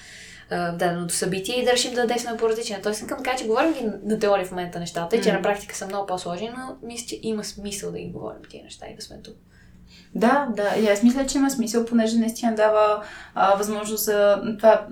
в 0.51 0.75
даденото 0.77 1.13
събитие 1.13 1.59
и 1.59 1.65
да 1.65 1.71
решим 1.71 1.93
да 1.93 2.07
действаме 2.07 2.38
по 2.38 2.49
различен. 2.49 2.82
Тоест, 2.84 3.07
да 3.07 3.15
кажа, 3.15 3.38
че 3.38 3.47
говорим 3.47 3.73
ги 3.73 3.89
на 4.03 4.19
теория 4.19 4.45
в 4.45 4.51
момента 4.51 4.79
нещата 4.79 5.15
и 5.15 5.21
че 5.21 5.34
на 5.34 5.41
практика 5.41 5.75
са 5.75 5.88
много 5.88 6.05
по-сложни, 6.05 6.51
но 6.57 6.88
мисля, 6.88 7.07
че 7.07 7.19
има 7.21 7.43
смисъл 7.43 7.91
да 7.91 7.99
ги 7.99 8.11
говорим 8.11 8.41
тия 8.49 8.63
неща 8.63 8.86
и 8.91 8.95
да 8.95 9.01
сме 9.01 9.21
тук. 9.23 9.36
Да, 10.15 10.47
да. 10.55 10.75
И 10.79 10.88
аз 10.88 11.03
мисля, 11.03 11.25
че 11.25 11.38
има 11.38 11.51
смисъл, 11.51 11.86
понеже 11.86 12.17
наистина 12.17 12.55
дава 12.55 13.03
а, 13.36 13.55
възможност 13.55 14.03
за 14.03 14.41
това 14.57 14.88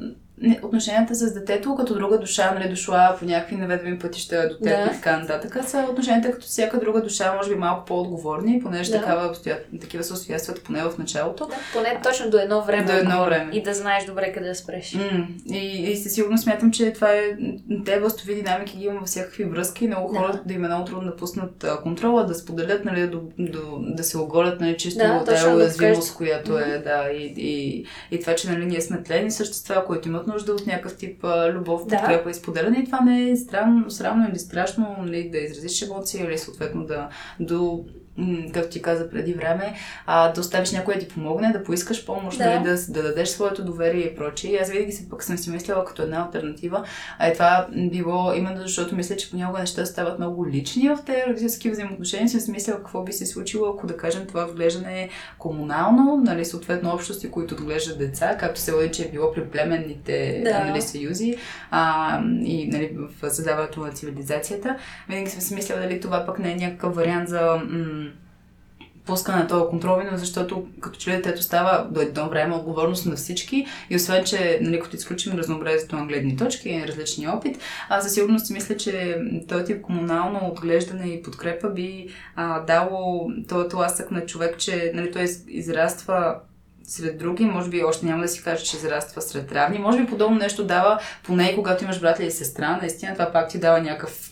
отношенията 0.62 1.16
с 1.16 1.34
детето 1.34 1.76
като 1.76 1.94
друга 1.94 2.20
душа, 2.20 2.52
нали, 2.52 2.70
дошла 2.70 3.16
по 3.20 3.26
някакви 3.26 3.56
неведоми 3.56 4.00
пътища 4.00 4.50
до 4.50 4.56
теб 4.56 4.64
Да. 4.66 4.84
и 4.86 4.96
така 4.96 5.18
нататък, 5.18 5.58
са 5.68 5.86
отношенията 5.90 6.32
като 6.32 6.46
всяка 6.46 6.80
друга 6.80 7.02
душа, 7.02 7.34
може 7.34 7.50
би 7.50 7.56
малко 7.56 7.86
по-отговорни, 7.86 8.60
понеже 8.60 8.92
Да. 8.92 9.00
такава, 9.00 9.28
обстоят- 9.28 9.66
такива 9.82 10.04
се 10.04 10.14
обстоятелствата 10.14 10.62
поне 10.64 10.84
в 10.84 10.98
началото. 10.98 11.46
Да, 11.46 11.54
поне 11.74 12.00
точно 12.04 12.30
до 12.30 12.38
едно 12.38 12.62
време. 12.62 12.84
До 12.84 12.92
едно 12.94 13.26
време. 13.26 13.50
И 13.54 13.64
да 13.64 13.74
знаеш 13.74 14.06
добре 14.06 14.34
къде 14.34 14.48
да 14.48 14.56
спреш. 14.56 14.94
М, 14.94 15.28
И, 15.48 15.58
и 15.84 15.98
със 15.98 16.14
сигурност 16.14 16.44
смятам, 16.44 16.72
че 16.72 16.94
това 16.94 17.10
е. 17.10 17.24
Те 17.86 18.00
властови 18.00 18.36
динамики 18.36 18.78
ги 18.78 18.86
има 18.86 19.00
във 19.00 19.08
всякакви 19.08 19.44
връзки. 19.44 19.88
Много 19.88 20.14
Да. 20.14 20.20
хора 20.20 20.40
да 20.46 20.54
им 20.54 20.66
е 20.66 20.68
много 20.68 20.86
трудно 20.86 21.02
да 21.04 21.16
пуснат 21.16 21.66
контрола, 21.84 22.26
да 22.26 22.34
споделят, 22.36 22.86
нали, 22.86 23.08
до, 23.08 23.22
до, 23.40 23.60
да 23.80 24.04
се 24.04 24.18
оголят, 24.18 24.62
нали, 24.62 24.78
чисто 24.78 24.98
Да, 25.00 25.08
да, 25.10 25.24
тая 25.26 25.46
да 25.46 25.56
уязвимост, 25.56 25.78
покажеш. 25.98 26.12
която 26.12 26.60
е, 26.60 26.78
да, 26.78 27.10
и, 27.12 27.34
и, 27.38 27.86
и 28.12 28.20
това, 28.20 28.36
че 28.36 28.50
нали, 28.50 28.66
ние 28.66 28.82
сме 28.82 29.04
тлени 29.04 29.32
същества, 29.32 29.86
които 29.86 30.08
имат 30.08 30.28
нужда 30.34 30.54
от 30.54 30.68
някакъв 30.68 30.98
тип 30.98 31.24
любов, 31.54 31.88
Да. 31.88 31.98
подкрепа 31.98 32.30
и 32.30 32.34
споделяне. 32.34 32.80
И 32.80 32.86
това 32.86 33.02
не 33.02 33.30
е 33.30 33.36
странно, 33.36 33.92
срамно 33.92 34.30
или 34.30 34.40
страшно, 34.40 34.96
нали, 35.00 35.30
да 35.30 35.38
изразиш 35.38 35.82
емоции 35.82 36.24
или 36.24 36.38
съответно 36.38 36.86
да 36.86 37.10
до 37.40 37.86
както 38.54 38.70
ти 38.70 38.82
каза 38.82 39.10
преди 39.10 39.34
време, 39.34 39.74
а, 40.06 40.32
да 40.32 40.42
оставиш 40.42 40.72
някой 40.72 40.94
да 40.94 41.00
ти 41.00 41.08
помогне, 41.08 41.52
да 41.52 41.64
поискаш 41.64 42.06
помощ, 42.06 42.38
Да. 42.38 42.46
нали, 42.46 42.64
да, 42.64 42.76
да 42.90 43.04
дадеш 43.04 43.30
своето 43.30 43.66
доверие 43.66 44.02
и 44.02 44.16
прочее. 44.16 44.52
И 44.52 44.58
аз 44.58 44.70
винаги 44.70 44.92
си 44.92 45.10
пък 45.10 45.24
съм 45.24 45.38
си 45.38 45.50
мислила 45.50 45.86
като 45.86 46.02
една 46.02 46.26
альтернатива. 46.26 46.84
А 47.20 47.28
е 47.28 47.34
това 47.34 47.68
било 47.74 48.34
именно 48.34 48.62
защото 48.62 48.96
мисля, 48.96 49.16
че 49.16 49.32
понякога 49.32 49.60
неща 49.60 49.86
стават 49.86 50.20
много 50.20 50.48
лични 50.48 50.90
в 50.90 50.98
тези 51.06 51.22
родителски 51.28 51.70
взаимоотношения. 51.72 52.30
Съм 52.30 52.40
си 52.40 52.52
мислила 52.52 52.78
какво 52.78 53.04
би 53.04 53.14
се 53.14 53.26
случило, 53.26 53.70
ако 53.70 53.88
да 53.88 53.98
кажем 53.98 54.26
това 54.28 54.46
отглеждане 54.46 55.02
е 55.02 55.10
комунално, 55.38 56.22
нали, 56.26 56.46
съответно 56.46 56.94
общности, 56.94 57.32
които 57.32 57.54
отглеждат 57.56 57.98
деца, 57.98 58.38
както 58.40 58.60
се 58.60 58.72
води, 58.74 58.92
че 58.92 59.04
е 59.04 59.12
било 59.12 59.34
при 59.34 59.46
племенните 59.46 60.42
Да. 60.46 60.64
нали, 60.66 60.82
съюзи 60.82 61.36
а, 61.72 62.20
и 62.44 62.68
нали, 62.68 62.98
в 63.22 63.30
създаването 63.30 63.80
на 63.80 63.92
цивилизацията. 63.92 64.78
Винаги 65.10 65.30
съм 65.30 65.42
си 65.42 65.56
мислила 65.56 65.80
дали 65.82 66.00
това 66.00 66.26
пък 66.26 66.40
не 66.40 66.52
е 66.52 66.56
някакъв 66.56 66.96
вариант 66.96 67.30
за 67.30 67.62
м- 67.70 68.09
пускане 69.10 69.38
на 69.38 69.48
този 69.48 69.70
контрол, 69.70 69.98
защото 70.12 70.68
като 70.80 71.00
че 71.00 71.10
ли 71.10 71.16
детето 71.16 71.44
става 71.44 71.88
до 71.92 72.02
едно 72.02 72.30
време 72.30 72.56
отговорност 72.56 73.06
на 73.06 73.16
всички 73.16 73.66
и 73.90 73.96
освен, 73.96 74.24
че 74.24 74.60
нали, 74.62 74.80
като 74.80 74.96
изключим 74.96 75.38
разнообразието 75.38 75.96
на 75.96 76.06
гледни 76.06 76.38
точки 76.38 76.70
и 76.70 76.88
различни 76.88 77.28
опит, 77.28 77.58
аз 77.90 78.04
със 78.04 78.14
сигурност 78.14 78.46
си 78.46 78.54
мисля, 78.54 78.78
че 78.78 79.18
този 79.48 79.66
тип 79.66 79.82
комунално 79.82 80.48
отглеждане 80.52 81.08
и 81.08 81.24
подкрепа 81.24 81.70
би 81.70 82.08
а, 82.36 82.60
дало 82.60 83.32
този 83.50 83.70
тласък 83.70 84.12
на 84.12 84.26
човек, 84.26 84.58
че 84.58 84.92
нали, 84.96 85.12
той 85.12 85.24
из- 85.24 85.46
израства 85.48 86.36
сред 86.84 87.18
други, 87.18 87.46
може 87.46 87.70
би 87.70 87.84
още 87.84 88.06
няма 88.06 88.22
да 88.22 88.28
си 88.28 88.44
кажа, 88.44 88.64
че 88.64 88.78
израства 88.78 89.22
сред 89.22 89.52
равни. 89.52 89.80
Може 89.80 90.00
би 90.00 90.08
подобно 90.08 90.38
нещо 90.38 90.66
дава, 90.66 91.00
поне 91.24 91.50
и 91.50 91.56
когато 91.56 91.84
имаш 91.84 92.00
брат 92.00 92.20
или 92.20 92.32
сестра, 92.32 92.78
наистина 92.82 93.14
това 93.14 93.32
пак 93.32 93.50
ти 93.50 93.60
дава 93.60 93.82
някакъв 93.82 94.32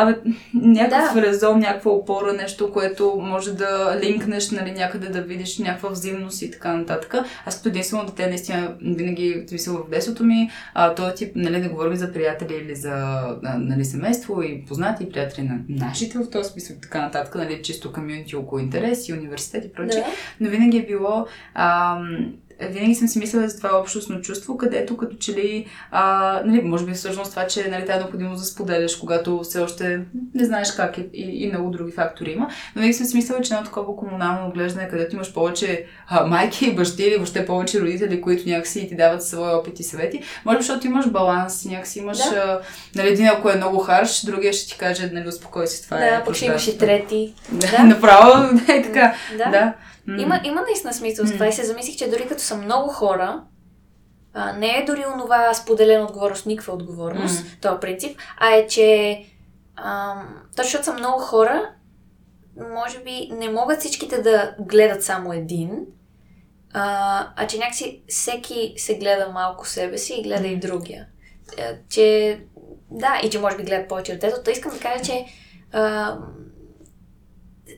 Абе, 0.00 0.16
някакъв 0.54 1.14
Да. 1.14 1.22
резон, 1.22 1.58
някаква 1.58 1.90
опора, 1.90 2.32
нещо, 2.32 2.72
което 2.72 3.20
може 3.20 3.54
да 3.54 3.98
линкнеш, 4.02 4.50
нали, 4.50 4.70
някъде 4.72 5.08
да 5.08 5.22
видиш 5.22 5.58
някаква 5.58 5.88
взаимност 5.88 6.42
и 6.42 6.50
така 6.50 6.76
нататък. 6.76 7.14
Аз 7.46 7.56
като 7.56 7.68
единствено 7.68 8.06
дете, 8.06 8.26
наистина, 8.26 8.74
винаги, 8.80 9.44
в 9.46 9.48
смисъл 9.48 9.74
в 9.74 9.90
детството 9.90 10.24
ми, 10.24 10.50
а, 10.74 10.94
този 10.94 11.14
тип, 11.14 11.32
нали, 11.34 11.60
не 11.60 11.68
говорим 11.68 11.96
за 11.96 12.12
приятели 12.12 12.54
или 12.64 12.74
за 12.76 13.18
нали, 13.58 13.84
семейство 13.84 14.42
и 14.42 14.64
познати 14.68 15.04
и 15.04 15.10
приятели 15.10 15.46
на 15.48 15.58
нашите 15.68 16.18
в 16.18 16.30
този 16.30 16.50
смисъл 16.50 16.74
и 16.76 16.80
така 16.80 17.00
нататък, 17.00 17.34
нали, 17.34 17.62
чисто 17.62 17.92
комьюнити 17.92 18.36
около 18.36 18.58
интереси, 18.58 19.12
университет 19.12 19.64
и 19.64 19.72
прочее. 19.72 20.00
Да. 20.00 20.06
Но 20.40 20.50
винаги 20.50 20.78
е 20.78 20.86
било. 20.86 21.26
Ам, 21.54 22.32
винаги 22.60 22.94
съм 22.94 23.08
си 23.08 23.18
мислила 23.18 23.48
за 23.48 23.56
това 23.56 23.78
общностно 23.78 24.20
чувство, 24.20 24.56
където 24.56 24.96
като 24.96 25.16
че 25.16 25.32
ли, 25.32 25.66
а, 25.90 26.42
нали, 26.44 26.60
може 26.62 26.84
би 26.84 26.92
всъщност 26.92 27.30
това, 27.30 27.46
че 27.46 27.68
нали, 27.68 27.86
тази 27.86 27.98
необходимост 27.98 28.40
да 28.40 28.46
споделяш, 28.46 28.96
когато 28.96 29.40
все 29.42 29.60
още 29.60 30.00
не 30.34 30.44
знаеш 30.44 30.72
как 30.72 30.98
е 30.98 31.06
и, 31.14 31.44
и 31.44 31.48
много 31.52 31.70
други 31.70 31.92
фактори 31.92 32.30
има. 32.30 32.48
Но 32.76 32.80
винаги 32.80 32.94
съм 32.94 33.06
си 33.06 33.16
мислила, 33.16 33.40
че 33.40 33.54
едно 33.54 33.64
такова 33.64 33.96
комунално 33.96 34.48
отглеждане, 34.48 34.88
където 34.88 35.16
имаш 35.16 35.32
повече 35.32 35.86
а, 36.08 36.26
майки 36.26 36.66
и 36.66 36.74
бащи 36.74 37.02
или 37.02 37.16
въобще 37.16 37.46
повече 37.46 37.80
родители, 37.80 38.20
които 38.20 38.48
някакси 38.48 38.88
ти 38.88 38.96
дават 38.96 39.24
своя 39.24 39.56
опит 39.56 39.80
и 39.80 39.82
съвети, 39.82 40.22
може 40.44 40.58
би 40.58 40.62
защото 40.62 40.86
имаш 40.86 41.08
баланс, 41.10 41.64
някакси 41.64 41.98
имаш, 41.98 42.18
Да. 42.18 42.36
а, 42.36 42.60
нали, 42.94 43.08
един 43.08 43.26
ако 43.26 43.50
е 43.50 43.56
много 43.56 43.78
харш, 43.78 44.24
другия 44.24 44.52
ще 44.52 44.68
ти 44.68 44.78
каже, 44.78 45.10
нали, 45.12 45.28
успокой 45.28 45.66
се, 45.66 45.82
това 45.84 46.06
е. 46.06 46.10
Да, 46.10 46.24
пък 46.24 46.34
ще 46.34 46.46
имаш 46.46 46.68
и 46.68 46.78
трети. 46.78 47.34
Да, 47.52 47.84
направо, 47.84 48.56
да, 48.66 48.72
е 48.74 48.82
така. 48.82 49.14
Да. 49.38 49.50
да. 49.50 49.74
М. 50.08 50.20
Има, 50.20 50.40
има 50.44 50.60
наистина 50.62 50.94
смисъл 50.94 51.26
с 51.26 51.32
това 51.32 51.46
и 51.46 51.52
се 51.52 51.64
замислих, 51.64 51.96
че 51.96 52.10
дори 52.10 52.28
като 52.28 52.42
са 52.42 52.56
много 52.56 52.88
хора, 52.88 53.44
а, 54.34 54.52
не 54.52 54.78
е 54.78 54.84
дори 54.84 55.04
онова 55.14 55.54
споделена 55.54 56.04
отговорност, 56.04 56.46
никаква 56.46 56.72
отговорност, 56.72 57.44
М. 57.44 57.50
този 57.60 57.80
принцип, 57.80 58.18
а 58.36 58.54
е, 58.54 58.66
че 58.66 59.20
ам, 59.76 60.28
точно 60.56 60.62
защото 60.64 60.84
са 60.84 60.92
много 60.92 61.20
хора, 61.20 61.70
може 62.74 62.98
би 62.98 63.28
не 63.32 63.48
могат 63.48 63.80
всичките 63.80 64.22
да 64.22 64.54
гледат 64.58 65.04
само 65.04 65.32
един, 65.32 65.86
а, 66.72 67.28
а 67.36 67.46
че 67.46 67.58
някакси 67.58 68.02
всеки 68.08 68.74
се 68.76 68.98
гледа 68.98 69.28
малко 69.34 69.68
себе 69.68 69.98
си 69.98 70.14
и 70.14 70.22
гледа 70.22 70.46
и 70.46 70.56
другия. 70.58 71.06
Е, 71.58 71.78
че 71.88 72.40
да, 72.90 73.20
и 73.24 73.30
че 73.30 73.38
може 73.40 73.56
би 73.56 73.62
гледат 73.62 73.88
повече 73.88 74.12
детето. 74.12 74.42
То 74.44 74.50
искам 74.50 74.72
да 74.72 74.78
кажа, 74.78 75.04
че 75.04 75.24
а, 75.72 76.16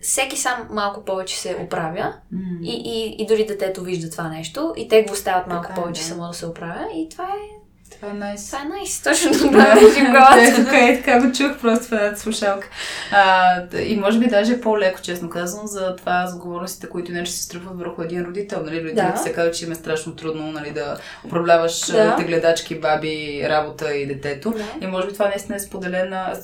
всеки 0.03 0.37
сам 0.37 0.69
малко 0.71 1.05
повече 1.05 1.39
се 1.39 1.57
оправя 1.65 2.15
М. 2.33 2.41
и, 2.63 2.75
и, 2.85 3.23
и 3.23 3.27
дори 3.27 3.47
детето 3.47 3.83
вижда 3.83 4.11
това 4.11 4.29
нещо 4.29 4.75
и 4.77 4.89
те 4.89 5.03
го 5.03 5.13
оставят 5.13 5.47
малко 5.47 5.69
Така 5.69 5.81
е, 5.81 5.83
повече 5.83 6.03
да. 6.03 6.09
само 6.09 6.27
да 6.29 6.35
се 6.35 6.47
оправя 6.47 6.89
и 6.95 7.09
това 7.09 7.25
е, 7.25 7.60
Това 8.01 8.13
е 8.13 8.15
найс. 8.15 8.47
това 8.47 8.61
е 8.61 8.65
найс. 8.65 9.03
Точно 9.03 9.33
това 9.33 9.73
е 9.73 9.77
в 9.77 10.11
главата. 10.11 10.57
Тук 10.57 10.73
е 10.73 11.03
така 11.05 11.27
го 11.27 11.33
чух 11.33 11.61
просто 11.61 11.85
в 11.85 11.93
едната 11.93 12.21
слушалка. 12.21 12.69
А, 13.13 13.63
и 13.79 13.97
може 13.97 14.19
би 14.19 14.27
даже 14.27 14.53
е 14.53 14.61
по-леко, 14.61 15.01
честно 15.03 15.31
казвам, 15.31 15.67
за 15.67 15.97
това 15.97 16.27
за 16.27 16.37
отговорностите, 16.37 16.89
които 16.89 17.13
иначе 17.13 17.33
се 17.33 17.43
струпват 17.43 17.79
върху 17.79 18.03
един 18.03 18.25
родител. 18.25 18.63
Нали? 18.65 18.77
Родителите 18.77 19.13
Да. 19.13 19.17
се 19.19 19.33
казва, 19.33 19.51
че 19.53 19.65
им 19.65 19.73
е 19.73 19.75
страшно 19.75 20.17
трудно 20.17 20.53
нали, 20.53 20.71
да 20.71 20.97
управляваш 21.25 21.87
Да. 21.87 22.05
да. 22.05 22.17
те 22.17 22.25
гледачки, 22.25 22.81
баби, 22.81 23.43
работа 23.49 23.95
и 23.95 24.07
детето. 24.07 24.51
Да. 24.51 24.65
И 24.81 24.87
може 24.87 25.07
би 25.07 25.13
това 25.13 25.29
наистина 25.29 25.57
е 25.57 25.61
споделена, 25.61 26.35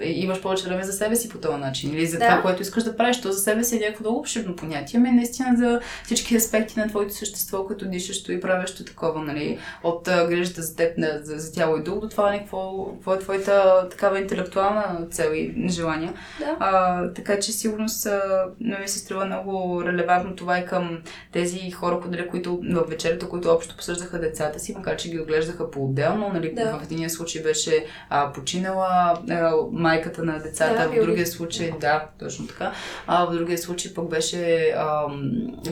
имаш 0.00 0.40
повече 0.40 0.64
време 0.64 0.84
за 0.84 0.92
себе 0.92 1.16
си 1.16 1.28
по 1.28 1.38
този 1.38 1.56
начин. 1.56 1.94
Или 1.94 2.06
за 2.06 2.18
Да. 2.18 2.28
това, 2.28 2.42
което 2.42 2.62
искаш 2.62 2.82
да 2.82 2.96
правиш. 2.96 3.20
То 3.20 3.32
за 3.32 3.38
себе 3.38 3.64
си 3.64 3.76
е 3.76 3.80
някакво 3.80 4.02
много 4.04 4.18
обширно 4.18 4.56
понятие, 4.56 5.00
ами 5.00 5.10
наистина 5.10 5.48
за 5.58 5.80
всички 6.04 6.36
аспекти 6.36 6.78
на 6.80 6.88
твоето 6.88 7.14
същество, 7.14 7.66
като 7.66 7.84
дишащо 7.84 8.32
и 8.32 8.40
правещо 8.40 8.84
такова, 8.84 9.22
нали? 9.22 9.58
От 9.82 10.02
грижата 10.04 10.62
за 10.62 10.76
теб, 10.76 10.97
на, 10.98 11.20
за, 11.22 11.38
за 11.38 11.52
тяло 11.52 11.76
и 11.76 11.82
дух, 11.82 12.00
до 12.00 12.08
това 12.08 12.30
нали, 12.30 12.38
какво, 12.38 12.84
какво 12.94 13.14
е 13.14 13.18
твоята 13.18 13.88
такава 13.90 14.20
интелектуална 14.20 15.06
цел 15.10 15.30
и 15.34 15.68
желания. 15.68 16.12
Да. 16.38 16.56
А, 16.60 17.12
така 17.12 17.40
че 17.40 17.52
сигурно 17.52 17.88
са, 17.88 18.22
но 18.60 18.78
ми 18.78 18.88
се 18.88 18.98
струва 18.98 19.24
много 19.26 19.82
релевантно 19.86 20.36
това 20.36 20.58
и 20.58 20.66
към 20.66 20.98
тези 21.32 21.70
хора, 21.70 22.00
нали, 22.10 22.28
които 22.28 22.60
в 22.72 22.84
вечерята, 22.88 23.28
които 23.28 23.50
общо 23.50 23.76
посъждаха 23.76 24.18
децата 24.18 24.58
си, 24.58 24.74
макар 24.76 24.96
че 24.96 25.10
ги 25.10 25.20
отглеждаха 25.20 25.70
по-отделно. 25.70 26.30
Нали, 26.32 26.52
Да. 26.54 26.78
В 26.78 26.82
един 26.82 27.10
случай 27.10 27.42
беше 27.42 27.84
а, 28.10 28.32
починала 28.32 29.18
а, 29.30 29.52
майката 29.72 30.24
на 30.24 30.38
децата, 30.38 30.88
Да, 30.92 31.00
в 31.02 31.04
другия 31.04 31.26
случай, 31.26 31.72
да, 31.80 32.04
точно 32.18 32.46
така. 32.46 32.72
А 33.06 33.24
в 33.26 33.32
другия 33.32 33.58
случай 33.58 33.94
пък 33.94 34.08
беше 34.08 34.74
а, 34.76 35.02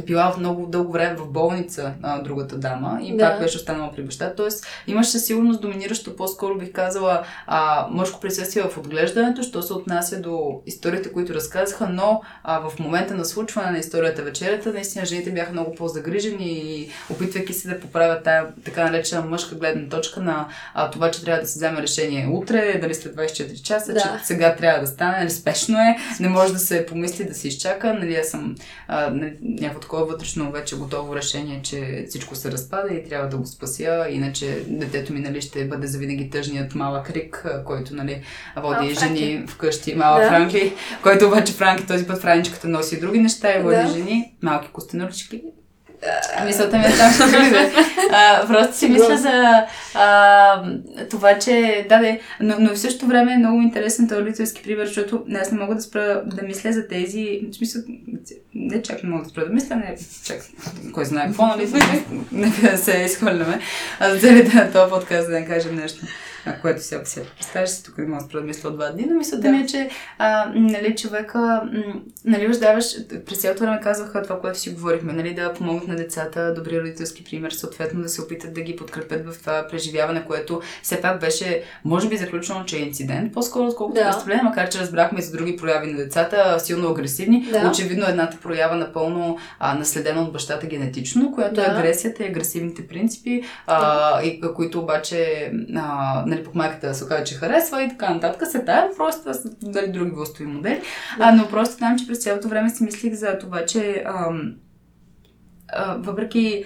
била 0.07 0.31
в 0.33 0.39
много 0.39 0.67
дълго 0.67 0.93
време 0.93 1.17
в 1.17 1.29
болница 1.29 1.93
а, 2.03 2.23
другата 2.23 2.57
дама 2.57 2.99
и 3.03 3.17
Да. 3.17 3.31
пак 3.31 3.41
беше 3.41 3.57
останала 3.57 3.93
при 3.97 4.03
баща. 4.03 4.35
Тоест 4.37 4.67
имаше 4.87 5.16
със 5.19 5.27
сигурност 5.27 5.61
доминиращо, 5.61 6.17
по-скоро 6.17 6.59
бих 6.59 6.73
казала, 6.73 7.23
а, 7.47 7.87
мъжко 7.91 8.21
присъствие 8.21 8.63
в 8.63 8.79
отглеждането, 8.79 9.43
що 9.43 9.63
се 9.63 9.73
отнася 9.73 10.21
до 10.21 10.61
историите, 10.67 11.13
които 11.13 11.35
разказаха, 11.35 11.89
но 11.89 12.23
а, 12.45 12.69
в 12.69 12.79
момента 12.79 13.15
на 13.15 13.25
случване 13.25 13.71
на 13.71 13.79
историята 13.79 14.23
вечерята, 14.23 14.73
наистина 14.73 15.07
жените 15.07 15.31
бяха 15.31 15.53
много 15.53 15.75
по-загрижени 15.75 16.49
и 16.49 16.91
опитвайки 17.11 17.53
се 17.53 17.69
да 17.69 17.81
поправят 17.81 18.25
тая 18.25 18.47
така 18.65 18.85
наречена 18.85 19.23
мъжка 19.23 19.55
гледна 19.55 19.89
точка 19.89 20.21
на 20.21 20.49
а, 20.75 20.91
това, 20.91 21.11
че 21.11 21.25
трябва 21.25 21.41
да 21.41 21.49
се 21.49 21.59
вземе 21.59 21.83
решение 21.83 22.29
утре, 22.33 22.79
дали 22.81 22.95
след 22.95 23.17
24 23.17 23.63
часа, 23.63 23.93
Да. 23.93 24.01
че 24.01 24.09
сега 24.25 24.57
трябва 24.57 24.81
да 24.81 24.87
стане, 24.87 25.19
нали, 25.19 25.31
спешно 25.31 25.79
е, 25.79 25.97
не 26.21 26.29
може 26.29 26.53
да 26.53 26.59
се 26.59 26.87
помисли 26.87 27.25
да 27.25 27.35
се 27.35 27.49
изчака, 27.49 27.95
нали, 27.95 28.15
аз 28.17 28.29
съм 28.29 28.57
а, 28.89 29.11
нали, 29.11 29.37
някакво 29.43 29.81
такова 29.81 30.05
вътрешно 30.05 30.53
вече 30.53 30.77
готово 30.77 31.17
решение, 31.17 31.61
че 31.63 32.07
всичко 32.09 32.35
се 32.35 32.53
разпада 32.53 32.95
и 32.95 33.09
трябва 33.09 33.29
да 33.29 33.37
го 33.37 33.47
спася, 33.47 34.07
иначе 34.11 34.65
детето 34.69 35.06
детето 35.07 35.13
ми 35.13 35.21
нали, 35.21 35.41
ще 35.41 35.69
бъде 35.69 35.87
завинаги 35.87 36.31
тъжният 36.31 36.75
малък 36.75 37.11
Рик, 37.11 37.47
който 37.65 37.95
нали, 37.95 38.23
води 38.57 38.85
Малък 38.85 38.99
жени 38.99 39.45
вкъщи. 39.49 39.95
Малък 39.95 40.23
Да. 40.23 40.29
Франки, 40.29 40.73
който 41.03 41.27
обаче 41.27 41.53
Франки 41.53 41.87
този 41.87 42.07
път 42.07 42.21
Франичката 42.23 42.69
носи 42.69 43.01
други 43.01 43.19
неща 43.19 43.59
и 43.59 43.63
води 43.63 43.77
Да. 43.77 43.89
жени. 43.89 44.37
Малки 44.43 44.69
костенурчики. 44.73 45.43
Мисълта 46.45 46.79
ми 46.79 46.85
е 46.85 46.97
там 46.99 47.13
ще 47.13 47.39
дойде. 47.39 47.73
А, 48.11 48.47
Просто 48.47 48.77
си 48.77 48.89
мисля 48.89 49.17
за 49.17 49.65
а, 49.95 50.63
това, 51.11 51.39
че 51.39 51.87
да, 51.89 51.99
да, 51.99 52.19
но, 52.41 52.57
но 52.59 52.75
в 52.75 52.79
същото 52.79 53.07
време 53.07 53.33
е 53.33 53.39
много 53.39 53.63
интересен 53.63 54.09
този 54.09 54.21
родителски 54.21 54.63
пример, 54.63 54.87
защото 54.87 55.25
аз 55.41 55.53
не 55.53 55.59
мога 55.59 55.75
да 55.75 55.83
спра 55.83 56.23
да 56.27 56.43
мисля 56.43 56.73
за 56.73 56.89
тези, 56.89 57.41
в 57.53 57.55
смисъл, 57.55 57.83
не 58.55 58.83
чак 58.83 59.03
не 59.03 59.11
мога 59.11 59.25
да 59.25 59.31
спра 59.31 59.47
да 59.47 59.53
мисля, 59.53 59.77
не 59.77 59.97
чак, 60.25 60.39
кой 60.93 61.05
знае 61.05 61.27
какво, 61.27 61.47
нали, 61.47 61.69
нека 62.33 62.71
да 62.71 62.79
се 62.79 63.03
изхвърляме, 63.07 63.61
а 64.01 64.11
за 64.11 64.21
целите 64.21 64.57
на 64.57 64.73
този 64.73 64.91
подкаст 64.91 65.29
да 65.29 65.41
не 65.41 65.47
кажем 65.47 65.77
нещо, 65.77 66.07
а, 66.07 66.26
което 66.63 66.83
си 66.83 66.97
си 67.05 67.21
представяш 67.39 67.71
си, 67.71 67.85
тук 67.85 67.99
не 67.99 68.07
мога 68.07 68.23
да 68.23 68.29
спра 68.29 68.41
да 68.41 68.47
мисля 68.47 68.69
от 68.69 68.77
два 68.77 68.91
дни, 68.91 69.07
но 69.11 69.15
мисълта 69.15 69.43
Да. 69.43 69.53
ми 69.53 69.59
е, 69.59 69.67
че 69.67 69.89
а, 70.19 70.53
нали, 70.55 70.97
човека, 70.97 71.63
нали, 72.25 72.49
рождаваш, 72.49 72.85
през 73.27 73.39
цялото 73.39 73.63
време 73.63 73.81
казваха 73.83 74.23
това, 74.23 74.41
което 74.41 74.59
си 74.59 74.71
говорихме, 74.71 75.13
нали, 75.13 75.35
да 75.35 75.53
помогнат 75.53 75.89
на 75.89 75.97
децата, 75.97 76.55
добри 76.55 76.81
родителски 76.81 77.25
пример, 77.25 77.51
съответно 77.51 78.03
да 78.03 78.09
се 78.09 78.23
опитат 78.23 78.55
да 78.55 78.61
ги 78.61 78.77
подкрепят 78.77 79.33
в 79.33 79.39
това 79.41 79.67
преживяване, 79.71 80.25
което 80.27 80.61
все 80.83 81.01
пак 81.01 81.21
беше, 81.21 81.63
може 81.85 82.09
би, 82.09 82.17
заключено, 82.17 82.65
че 82.65 82.77
е 82.77 82.81
инцидент, 82.81 83.33
по-скоро, 83.33 83.67
отколкото 83.67 84.01
Да. 84.01 84.07
престъпление, 84.07 84.43
макар 84.43 84.69
че 84.69 84.79
разбрахме 84.79 85.19
и 85.19 85.23
за 85.23 85.37
други 85.37 85.57
прояви 85.57 85.93
на 85.93 85.97
децата, 85.97 86.61
силно 86.61 86.89
агресивни. 86.89 87.49
Да. 87.53 87.69
Очевидно 87.71 88.07
едната 88.09 88.37
проява 88.37 88.77
напълно 88.77 89.39
а, 89.59 89.75
наследена 89.75 90.23
от 90.23 90.33
бащата 90.33 90.67
генетично, 90.67 91.33
която 91.33 91.61
е 91.61 91.65
Да. 91.65 91.71
агресията 91.71 92.23
и 92.25 92.27
агресивните 92.27 92.87
принципи, 92.87 93.43
а, 93.67 94.23
и, 94.23 94.41
които 94.55 94.79
обаче 94.81 95.51
а, 95.77 96.23
нали, 96.37 96.45
пък 96.45 96.55
майката 96.55 96.95
се 96.95 97.05
оказа, 97.05 97.25
че 97.25 97.35
харесва 97.35 97.83
и 97.83 97.89
така 97.89 98.15
нататък. 98.15 98.49
Се 98.49 98.65
тая 98.65 98.97
просто 98.97 99.21
това 99.21 99.35
са 99.35 99.51
дали 99.63 99.93
други 99.93 100.11
властови 100.11 100.47
модели. 100.47 100.83
А, 101.19 101.33
но 101.33 101.49
просто 101.49 101.79
там, 101.79 101.99
че 101.99 102.07
през 102.07 102.19
цялото 102.19 102.49
време 102.49 102.71
си 102.71 102.85
мислих 102.85 103.15
за 103.15 103.39
това, 103.39 103.65
че 103.65 104.05
ам, 104.07 104.55
а, 105.69 105.97
въпреки 105.97 106.65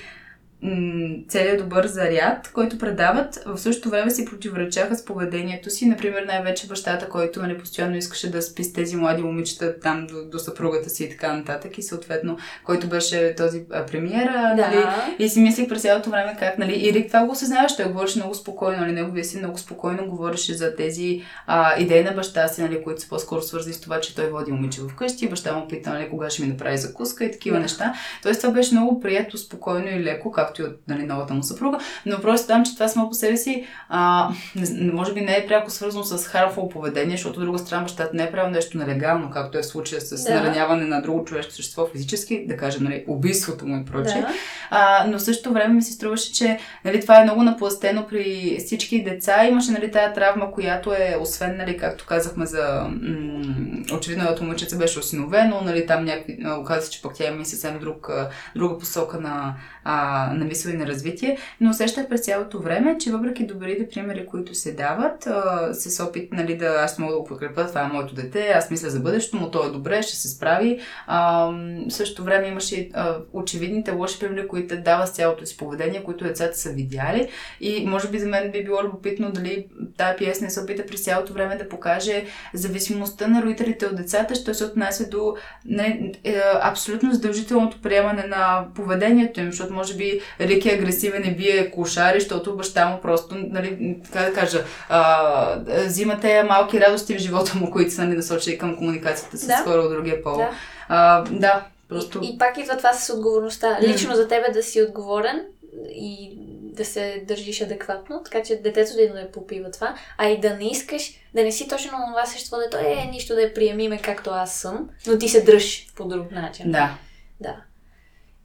м, 0.63 1.15
целият 1.29 1.59
добър 1.59 1.87
заряд, 1.87 2.51
който 2.53 2.79
предават, 2.79 3.43
в 3.47 3.59
същото 3.59 3.91
време 3.91 4.11
си 4.11 4.25
противоречаха 4.25 4.97
с 4.97 5.05
поведението 5.05 5.71
си. 5.71 5.87
Например, 5.87 6.23
най-вече 6.27 6.67
бащата, 6.67 7.09
който 7.09 7.43
нали, 7.43 7.59
постоянно 7.59 7.97
искаше 7.97 8.31
да 8.31 8.43
спи 8.43 8.65
с 8.65 8.73
тези 8.73 8.97
млади 8.97 9.23
момичета 9.23 9.81
там 9.81 10.07
до, 10.07 10.25
до 10.25 10.39
съпругата 10.39 10.91
си 10.91 11.05
и 11.05 11.11
така 11.11 11.33
нататък. 11.33 11.79
И 11.79 11.83
съответно, 11.83 12.37
който 12.65 12.87
беше 12.87 13.35
този 13.37 13.63
а, 13.73 13.87
премиера, 13.87 14.55
нали, 14.57 14.77
Да. 14.77 15.07
и 15.19 15.29
си 15.29 15.41
мислих 15.41 15.69
през 15.69 15.83
цялото 15.83 16.11
време 16.11 16.37
как, 16.39 16.59
нали, 16.59 16.89
и 16.89 16.93
Рик 16.93 17.07
това 17.07 17.25
го 17.25 17.33
осъзнаваше, 17.33 17.77
той 17.77 17.85
говореше 17.87 18.19
много 18.19 18.35
спокойно, 18.35 18.81
нали, 18.81 18.93
неговия 18.93 19.25
си 19.25 19.39
много 19.39 19.59
спокойно 19.59 20.07
говореше 20.07 20.55
за 20.55 20.77
тези 20.77 21.23
а, 21.47 21.81
идеи 21.81 22.05
на 22.05 22.13
баща 22.13 22.49
си, 22.49 22.63
нали, 22.63 22.83
които 22.83 23.01
са 23.01 23.09
по-скоро 23.09 23.43
свързани 23.43 23.75
с 23.75 23.81
това, 23.81 24.01
че 24.01 24.15
той 24.15 24.31
води 24.31 24.53
момиче 24.53 24.81
вкъщи, 24.81 25.29
баща 25.29 25.57
му 25.57 25.69
пита, 25.69 25.91
нали, 25.91 26.09
кога 26.11 26.31
ще 26.31 26.43
ми 26.43 26.49
направи 26.49 26.79
закуска 26.79 27.25
и 27.25 27.31
такива 27.33 27.57
Да. 27.57 27.63
неща. 27.63 27.95
Тоест 28.23 28.41
това 28.41 28.53
беше 28.53 28.75
много 28.75 29.01
прието, 29.01 29.39
спокойно 29.39 29.89
и 29.89 30.03
леко, 30.05 30.31
както 30.51 30.63
и 30.63 30.65
от 30.65 30.79
нали, 30.89 31.07
новата 31.07 31.35
му 31.35 31.43
съпруга, 31.43 31.79
но 32.07 32.21
просто 32.21 32.47
там, 32.47 32.65
че 32.65 32.75
това 32.75 32.89
само 32.89 33.09
по 33.09 33.15
себе 33.15 33.37
си, 33.37 33.67
а, 33.89 34.31
не, 34.57 34.93
може 34.93 35.15
би 35.15 35.21
не 35.21 35.37
е 35.37 35.47
пряко 35.47 35.71
свързано 35.71 36.05
с 36.05 36.27
харфово 36.27 36.69
поведение, 36.69 37.17
защото 37.17 37.41
от 37.41 37.47
друга 37.47 37.59
страна 37.59 37.83
бащата 37.83 38.11
не 38.17 38.23
е 38.23 38.33
правил 38.33 38.51
нещо 38.51 38.79
нелегално, 38.79 39.31
както 39.31 39.59
е 39.59 39.63
в 39.63 39.67
случая 39.67 40.01
с 40.01 40.25
Да. 40.25 40.35
нараняване 40.35 40.87
на 40.87 41.03
друго 41.03 41.25
човешко 41.25 41.53
същество 41.53 41.87
физически, 41.87 42.47
да 42.47 42.57
кажем, 42.57 42.85
нали, 42.85 43.05
убийството 43.09 43.67
му 43.67 43.77
и 43.77 43.85
прочее. 43.85 44.21
Да. 44.21 44.29
А, 44.71 45.07
но 45.09 45.19
в 45.19 45.23
същото 45.23 45.55
време 45.55 45.75
ми 45.75 45.83
се 45.83 45.93
струваше, 45.93 46.33
че 46.33 46.59
нали, 46.85 47.01
това 47.01 47.21
е 47.21 47.25
много 47.25 47.43
напластено 47.43 48.07
при 48.07 48.57
всички 48.67 49.05
деца. 49.05 49.45
Имаше 49.45 49.73
нали, 49.73 49.91
тая 49.91 50.13
травма, 50.13 50.53
която 50.53 50.93
е, 50.93 51.17
освен, 51.21 51.57
нали, 51.57 51.77
както 51.77 52.07
казахме 52.07 52.47
за... 52.47 52.87
М- 52.89 53.97
очевидно, 53.97 54.25
едното 54.25 54.45
момичеце 54.45 54.77
беше 54.77 54.99
осиновено, 54.99 55.61
нали, 55.65 55.87
там 55.87 56.05
някакви... 56.05 56.39
Оказа 56.61 56.87
се, 56.87 56.91
че 56.91 57.03
пък 57.03 57.15
тя 57.15 57.29
има 57.29 57.43
и 57.43 57.45
съвсем 57.45 57.79
друг, 57.79 58.11
друга 58.57 58.79
посока 58.79 59.21
на, 59.21 59.55
а, 59.85 60.27
на 60.35 60.45
мисъл 60.45 60.71
и 60.71 60.77
на 60.77 60.87
развитие. 60.87 61.39
Но 61.61 61.71
усещах 61.71 62.09
през 62.09 62.21
цялото 62.21 62.61
време, 62.61 62.99
че 62.99 63.13
въпреки 63.13 63.47
добрите 63.47 63.89
примери, 63.89 64.27
които 64.27 64.55
се 64.55 64.73
дават, 64.73 65.27
а, 65.27 65.69
с 65.75 66.05
опит 66.05 66.33
нали, 66.33 66.57
да 66.57 66.67
аз 66.67 66.99
мога 66.99 67.13
да 67.13 67.19
го 67.19 67.25
подкрепя, 67.25 67.67
това 67.67 67.81
е 67.81 67.89
моето 67.89 68.15
дете, 68.15 68.49
аз 68.49 68.71
мисля 68.71 68.91
за 68.91 69.01
бъдещето 69.01 69.37
му, 69.37 69.51
то 69.51 69.67
е 69.67 69.71
добре, 69.71 70.03
ще 70.03 70.17
се 70.17 70.29
справи. 70.29 70.81
А, 71.07 71.47
в 71.89 71.91
същото 71.91 72.25
време 72.25 72.49
имаше 72.49 72.91
очевидните 73.33 73.91
лоши 73.91 74.19
примери, 74.19 74.49
които 74.49 74.77
дава 74.77 75.07
с 75.07 75.11
цялото 75.11 75.47
си 75.47 75.57
поведение, 75.57 76.05
които 76.05 76.25
децата 76.25 76.59
са 76.59 76.71
видяли. 76.71 77.29
И 77.61 77.87
може 77.87 78.09
би 78.09 78.19
за 78.19 78.27
мен 78.27 78.53
би 78.53 78.65
било 78.65 78.83
любопитно 78.85 79.33
дали 79.33 79.67
тая 79.97 80.17
пиеса 80.17 80.45
не 80.45 80.51
се 80.51 80.61
опита 80.61 80.87
през 80.87 81.05
цялото 81.05 81.33
време 81.33 81.57
да 81.57 81.69
покаже 81.69 82.25
зависимостта 82.55 83.29
на 83.29 83.43
родителите 83.43 83.87
от 83.87 83.97
децата, 83.97 84.35
що 84.35 84.55
се 84.55 84.65
отнася 84.65 85.09
до 85.09 85.37
не, 85.65 86.13
е, 86.25 86.41
абсолютно 86.63 87.13
задължителното 87.13 87.83
приемане 87.83 88.27
на 88.27 88.67
поведението 88.75 89.41
им, 89.41 89.47
защото 89.47 89.70
може 89.73 89.95
би 89.95 90.21
Рик 90.41 90.67
е 90.67 90.75
агресивен 90.75 91.25
и 91.27 91.37
бие 91.37 91.71
кошари, 91.71 92.21
защото 92.21 92.57
баща 92.57 92.89
му 92.89 93.01
просто, 93.01 93.35
нали, 93.35 93.99
как 94.13 94.27
да 94.27 94.41
кажа, 94.41 94.65
а, 94.89 95.61
взима 95.87 96.21
тези 96.21 96.49
малки 96.49 96.81
радости 96.81 97.15
в 97.15 97.19
живота 97.19 97.53
му, 97.55 97.71
които 97.71 97.91
са 97.91 98.05
нали, 98.05 98.17
насочени 98.17 98.59
към 98.59 98.77
комуникацията 98.77 99.39
с 99.39 99.47
Да. 99.47 99.57
хора 99.57 99.81
от 99.81 99.91
другия 99.91 100.23
пол. 100.23 100.37
Да. 100.37 100.51
А, 100.89 101.25
да, 101.31 101.67
просто... 101.89 102.21
И, 102.23 102.35
и 102.35 102.39
пак 102.39 102.59
идва 102.59 102.77
това 102.77 102.93
с 102.93 103.13
отговорността. 103.15 103.79
Лично 103.83 104.15
за 104.15 104.29
тебе 104.29 104.51
да 104.53 104.63
си 104.63 104.83
отговорен 104.83 105.45
и 105.89 106.39
да 106.77 106.85
се 106.85 107.25
държиш 107.29 107.61
адекватно, 107.61 108.23
така 108.25 108.43
че 108.43 108.57
детето 108.57 108.93
да 108.97 109.15
не 109.15 109.31
попива 109.33 109.71
това, 109.71 109.95
а 110.19 110.29
и 110.29 110.41
да 110.41 110.57
не 110.57 110.71
искаш, 110.71 111.13
да 111.35 111.43
не 111.43 111.53
си 111.53 111.69
точно 111.69 111.93
на 111.93 112.07
това 112.07 112.27
същество, 112.27 112.57
дето 112.59 112.77
е 112.77 113.09
нищо 113.13 113.35
да 113.35 113.43
я 113.43 113.55
приемиме 113.55 113.99
както 113.99 114.31
аз 114.31 114.55
съм, 114.55 114.91
но 115.07 115.19
ти 115.19 115.29
се 115.29 115.43
дръж 115.43 115.87
по 115.97 116.05
друг 116.05 116.31
начин. 116.31 116.73
Да. 116.73 116.95
Да. 117.41 117.57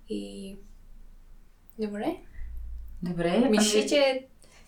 И... 0.09 0.55
Добре. 1.79 2.15
Добре. 3.01 3.39
Мисля, 3.49 3.79
ами- 3.79 3.89
че 3.89 4.25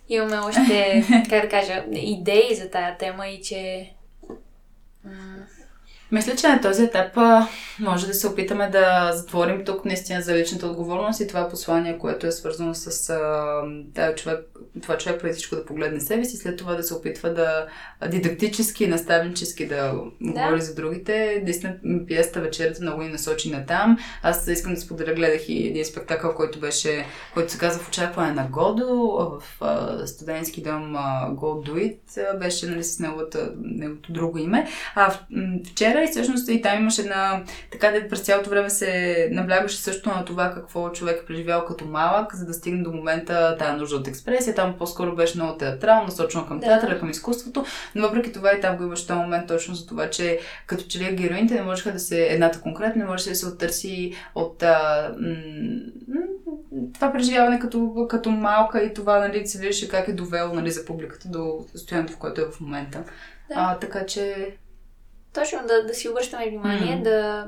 имаме 0.10 0.38
още, 0.38 1.04
как 1.30 1.42
да 1.42 1.50
кажа, 1.50 1.86
идеи 1.92 2.56
за 2.56 2.70
тая 2.70 2.98
тема 2.98 3.28
и 3.28 3.42
че... 3.42 3.92
м, 5.06 5.48
Мисля, 6.12 6.36
че 6.36 6.48
на 6.48 6.62
този 6.62 6.84
етап 6.84 7.12
а, 7.16 7.48
може 7.80 8.08
да 8.08 8.14
се 8.14 8.28
опитаме 8.28 8.70
да 8.70 9.12
затворим 9.14 9.66
тук 9.66 9.86
наистина 9.86 10.22
за 10.22 10.36
личната 10.36 10.68
отговорност 10.68 11.20
и 11.20 11.28
това 11.28 11.50
послание, 11.50 11.98
което 11.98 12.28
е 12.28 12.32
свързано 12.32 12.74
с 12.74 13.10
а, 13.10 13.18
да, 13.68 14.16
човек, 14.16 14.40
това 14.82 14.98
човек 14.98 15.22
преди 15.22 15.34
всичко 15.34 15.56
да 15.56 15.66
погледне 15.66 16.00
себе 16.00 16.26
си, 16.26 16.38
след 16.38 16.58
това 16.58 16.76
да 16.76 16.84
се 16.84 16.94
опитва 16.94 17.34
да 17.34 17.66
дидактически 18.08 18.88
наставнически 18.88 19.68
да, 19.68 19.76
Да. 20.22 20.32
говори 20.42 20.62
за 20.62 20.76
другите. 20.76 21.42
Наистина 21.44 21.74
м, 21.84 22.00
пиесата 22.08 22.42
вечерята 22.42 22.82
много 22.82 23.02
ни 23.02 23.10
насочи 23.10 23.52
на 23.52 23.66
там. 23.66 23.98
Аз 24.24 24.48
искам 24.48 24.74
да 24.74 24.82
споделя, 24.82 25.14
гледах 25.14 25.50
и 25.50 25.68
един 25.68 25.86
спектакъл, 25.86 26.36
който 26.36 26.60
беше, 26.60 27.06
който 27.34 27.52
се 27.52 27.58
казва 27.58 27.84
в 27.84 27.88
очакване 27.88 28.32
на 28.32 28.48
Годо, 28.48 28.88
в 29.32 29.62
а, 29.62 30.08
студентски 30.08 30.62
дом 30.62 30.96
а, 30.96 31.30
Go 31.32 31.70
Do 31.70 31.74
It, 31.74 32.38
беше 32.40 32.66
нали, 32.66 32.84
с 32.84 33.00
неговото 33.00 33.38
друго 34.10 34.38
име. 34.38 34.68
А 34.96 35.12
в- 35.12 35.20
м, 35.98 36.08
вчера 36.08 36.10
и 36.10 36.12
всъщност 36.12 36.50
и 36.50 36.62
там 36.62 36.80
имаше 36.80 37.04
на... 37.04 37.44
Така 37.72 37.92
да 37.92 38.08
през 38.08 38.20
цялото 38.20 38.50
време 38.50 38.70
се 38.70 39.30
наблягаше 39.32 39.78
също 39.78 40.10
на 40.10 40.26
това 40.26 40.54
какво 40.54 40.92
човек 40.92 41.20
е 41.22 41.26
преживял 41.26 41.66
като 41.66 41.86
малък, 41.86 42.36
за 42.36 42.46
да 42.46 42.54
стигне 42.54 42.84
до 42.84 42.92
момента 42.92 43.56
тая 43.60 43.78
нужда 43.78 43.96
от 43.96 44.08
експресия. 44.08 44.56
Там 44.56 44.76
по-скоро 44.78 45.16
беше 45.16 45.38
много 45.38 45.58
театрално, 45.58 46.06
насочено 46.06 46.48
към 46.48 46.60
Да. 46.60 46.66
театъра, 46.66 47.00
към 47.00 47.10
изкуството, 47.10 47.66
но 47.96 48.08
въпреки 48.08 48.32
това 48.32 48.52
и 48.52 48.62
там 48.62 48.78
го 48.78 48.84
имаше 48.84 49.08
този 49.08 49.20
момент 49.20 49.48
точно 49.48 49.76
за 49.76 49.88
това, 49.88 50.10
че 50.10 50.40
като 50.68 50.84
че 50.84 51.00
ли 51.00 51.16
героините 51.16 51.54
не 51.54 51.62
можеха 51.62 51.92
да 51.92 52.00
се... 52.00 52.28
Едната 52.28 52.62
конкретно 52.62 53.02
не 53.02 53.08
можеше 53.10 53.30
да 53.30 53.36
се 53.36 53.48
оттърси 53.48 54.14
от 54.36 54.64
а, 54.64 55.10
м- 55.20 56.18
това 56.94 57.12
преживяване 57.12 57.60
като, 57.60 58.08
като 58.10 58.32
малка 58.32 58.84
и 58.84 58.94
това, 58.94 59.20
нали, 59.20 59.48
се 59.48 59.60
виждаше 59.60 59.90
как 59.90 60.08
е 60.08 60.14
довело 60.14 60.54
нали, 60.54 60.72
за 60.72 60.86
публиката 60.86 61.28
до 61.28 61.66
състоянието, 61.72 62.14
в 62.14 62.18
което 62.18 62.42
е 62.42 62.46
в 62.52 62.60
момента. 62.62 63.04
Да. 63.50 63.56
А, 63.56 63.80
така 63.80 64.06
че 64.06 64.56
Точно, 65.38 65.60
да, 65.68 65.86
да 65.86 65.94
си 65.94 66.10
обръщаме 66.10 66.50
внимание, 66.50 66.96
М. 66.96 67.04
да... 67.04 67.48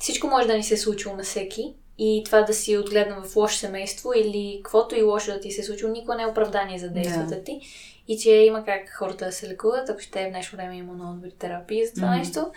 Всичко 0.00 0.26
може 0.26 0.46
да 0.46 0.54
ни 0.56 0.62
се 0.62 0.74
е 0.74 0.78
случило 0.78 1.16
на 1.16 1.22
всеки 1.22 1.74
и 1.98 2.22
това 2.24 2.42
да 2.42 2.54
си 2.54 2.78
отгледан 2.78 3.22
в 3.24 3.36
лошо 3.36 3.56
семейство 3.58 4.12
или 4.16 4.60
каквото 4.64 4.94
и 4.96 5.02
лошо 5.02 5.32
да 5.32 5.40
ти 5.40 5.50
се 5.50 5.60
е 5.60 5.64
случило, 5.64 5.92
никога 5.92 6.14
не 6.14 6.22
е 6.22 6.26
оправдание 6.26 6.78
за 6.78 6.88
действията 6.90 7.34
Да. 7.34 7.44
ти. 7.44 7.60
И 8.08 8.18
че 8.18 8.30
има 8.30 8.64
как 8.64 8.90
хората 8.90 9.24
да 9.24 9.32
се 9.32 9.48
лекуват, 9.48 9.88
ако 9.88 10.00
ще 10.00 10.22
е 10.22 10.26
в 10.26 10.30
днешно 10.30 10.56
време 10.56 10.76
има 10.76 10.92
много 10.92 11.14
добри 11.14 11.30
терапии 11.30 11.86
за 11.86 11.94
това 11.94 12.06
Мгм. 12.08 12.18
нещо. 12.18 12.52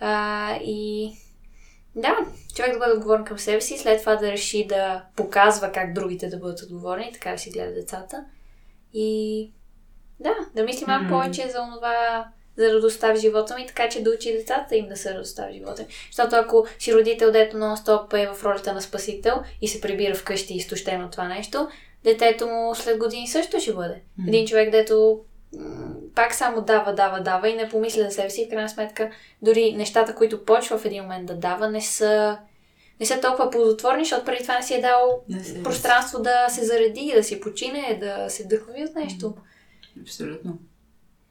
А, 0.00 0.56
и 0.64 1.12
да, 1.94 2.16
човек 2.56 2.72
да 2.72 2.78
бъде 2.78 2.92
отговорен 2.92 3.24
към 3.24 3.38
себе 3.38 3.60
си, 3.60 3.78
след 3.78 4.00
това 4.00 4.16
да 4.16 4.32
реши 4.32 4.66
да 4.66 5.04
показва 5.16 5.72
как 5.72 5.92
другите 5.92 6.28
да 6.28 6.36
бъдат 6.36 6.62
отговорни, 6.62 7.10
така 7.12 7.32
да 7.32 7.38
си 7.38 7.50
гледа 7.50 7.74
децата. 7.74 8.24
И 8.94 9.50
да, 10.20 10.34
да 10.54 10.62
мисли 10.64 10.84
малко 10.88 11.04
Мгм. 11.04 11.12
повече 11.14 11.48
за 11.48 11.60
онова, 11.60 12.26
за 12.58 12.72
радостта 12.72 13.12
в 13.12 13.18
живота 13.18 13.54
ми, 13.54 13.66
така 13.66 13.88
че 13.88 14.02
да 14.02 14.10
учи 14.10 14.32
децата 14.32 14.76
им 14.76 14.88
да 14.88 14.96
са 14.96 15.14
радостта 15.14 15.46
в 15.46 15.52
живота 15.52 15.82
ми. 15.82 15.88
Защото 16.10 16.36
ако 16.36 16.66
си 16.78 16.94
родител, 16.94 17.32
дето 17.32 17.56
нон-стоп 17.56 18.14
е 18.14 18.34
в 18.34 18.44
ролята 18.44 18.72
на 18.72 18.82
спасител 18.82 19.34
и 19.62 19.68
се 19.68 19.80
прибира 19.80 20.14
вкъщи 20.14 20.54
изтощен 20.54 21.04
от 21.04 21.10
това 21.12 21.28
нещо, 21.28 21.68
детето 22.04 22.46
му 22.46 22.74
след 22.74 22.98
години 22.98 23.28
също 23.28 23.60
ще 23.60 23.72
бъде. 23.72 24.02
Един 24.28 24.46
човек, 24.46 24.70
дето 24.70 25.20
м, 25.58 25.94
пак 26.14 26.34
само 26.34 26.62
дава, 26.62 26.94
дава, 26.94 27.20
дава 27.20 27.48
и 27.48 27.54
не 27.54 27.68
помисля 27.68 28.02
за 28.02 28.10
себе 28.10 28.30
си. 28.30 28.46
В 28.46 28.50
крайна 28.50 28.68
сметка, 28.68 29.10
дори 29.42 29.72
нещата, 29.72 30.14
които 30.14 30.44
почва 30.44 30.78
в 30.78 30.84
един 30.84 31.02
момент 31.02 31.26
да 31.26 31.34
дава, 31.34 31.70
не 31.70 31.80
са, 31.80 32.38
не 33.00 33.06
са 33.06 33.20
толкова 33.20 33.50
плодотворни, 33.50 34.04
защото 34.04 34.24
преди 34.24 34.42
това 34.42 34.56
не 34.56 34.62
си 34.62 34.74
е 34.74 34.80
дал 34.80 35.22
Не 35.28 35.44
се- 35.44 35.62
пространство 35.62 36.22
да 36.22 36.46
се 36.48 36.64
зареди, 36.64 37.12
да 37.16 37.22
си 37.22 37.40
почине, 37.40 37.98
да 38.00 38.30
се 38.30 38.44
вдъхнови 38.44 38.84
от 38.84 38.94
нещо. 38.94 39.34
Абсолютно. 40.02 40.58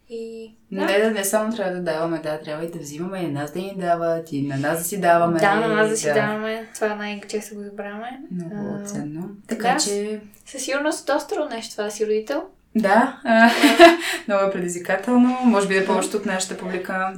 И 0.09 0.51
Не, 0.71 0.99
да, 0.99 1.11
не 1.11 1.23
само 1.25 1.55
трябва 1.55 1.73
да 1.73 1.81
даваме, 1.81 2.19
да, 2.19 2.39
трябва 2.39 2.65
и 2.65 2.71
да 2.71 2.79
взимаме 2.79 3.19
и 3.19 3.27
на 3.27 3.41
нас 3.41 3.51
да 3.51 3.59
ни 3.59 3.73
дават, 3.77 4.31
и 4.31 4.41
на 4.41 4.57
нас 4.57 4.77
да 4.77 4.83
си 4.83 5.01
даваме. 5.01 5.39
да, 5.39 5.55
на 5.55 5.67
нас 5.67 5.89
да 5.89 5.97
си 5.97 6.07
даваме. 6.13 6.67
Това 6.75 6.95
най-често 6.95 7.55
го 7.55 7.61
забравяме. 7.63 8.19
Много 8.31 8.77
А, 8.81 8.85
ценно. 8.85 9.29
Така 9.47 9.73
да. 9.73 9.79
че, 9.79 10.19
Със 10.45 10.61
сигурност 10.61 11.07
доста 11.07 11.35
трудно 11.35 11.49
нещо 11.49 11.71
това 11.71 11.83
да 11.83 11.91
си 11.91 12.05
родител. 12.05 12.43
да, 12.75 13.17
много 14.27 14.45
е 14.45 14.51
предизвикателно. 14.51 15.37
Може 15.43 15.67
би 15.67 15.79
да 15.79 15.85
повечето 15.85 16.17
от 16.17 16.25
нашата 16.25 16.57
публика 16.57 17.13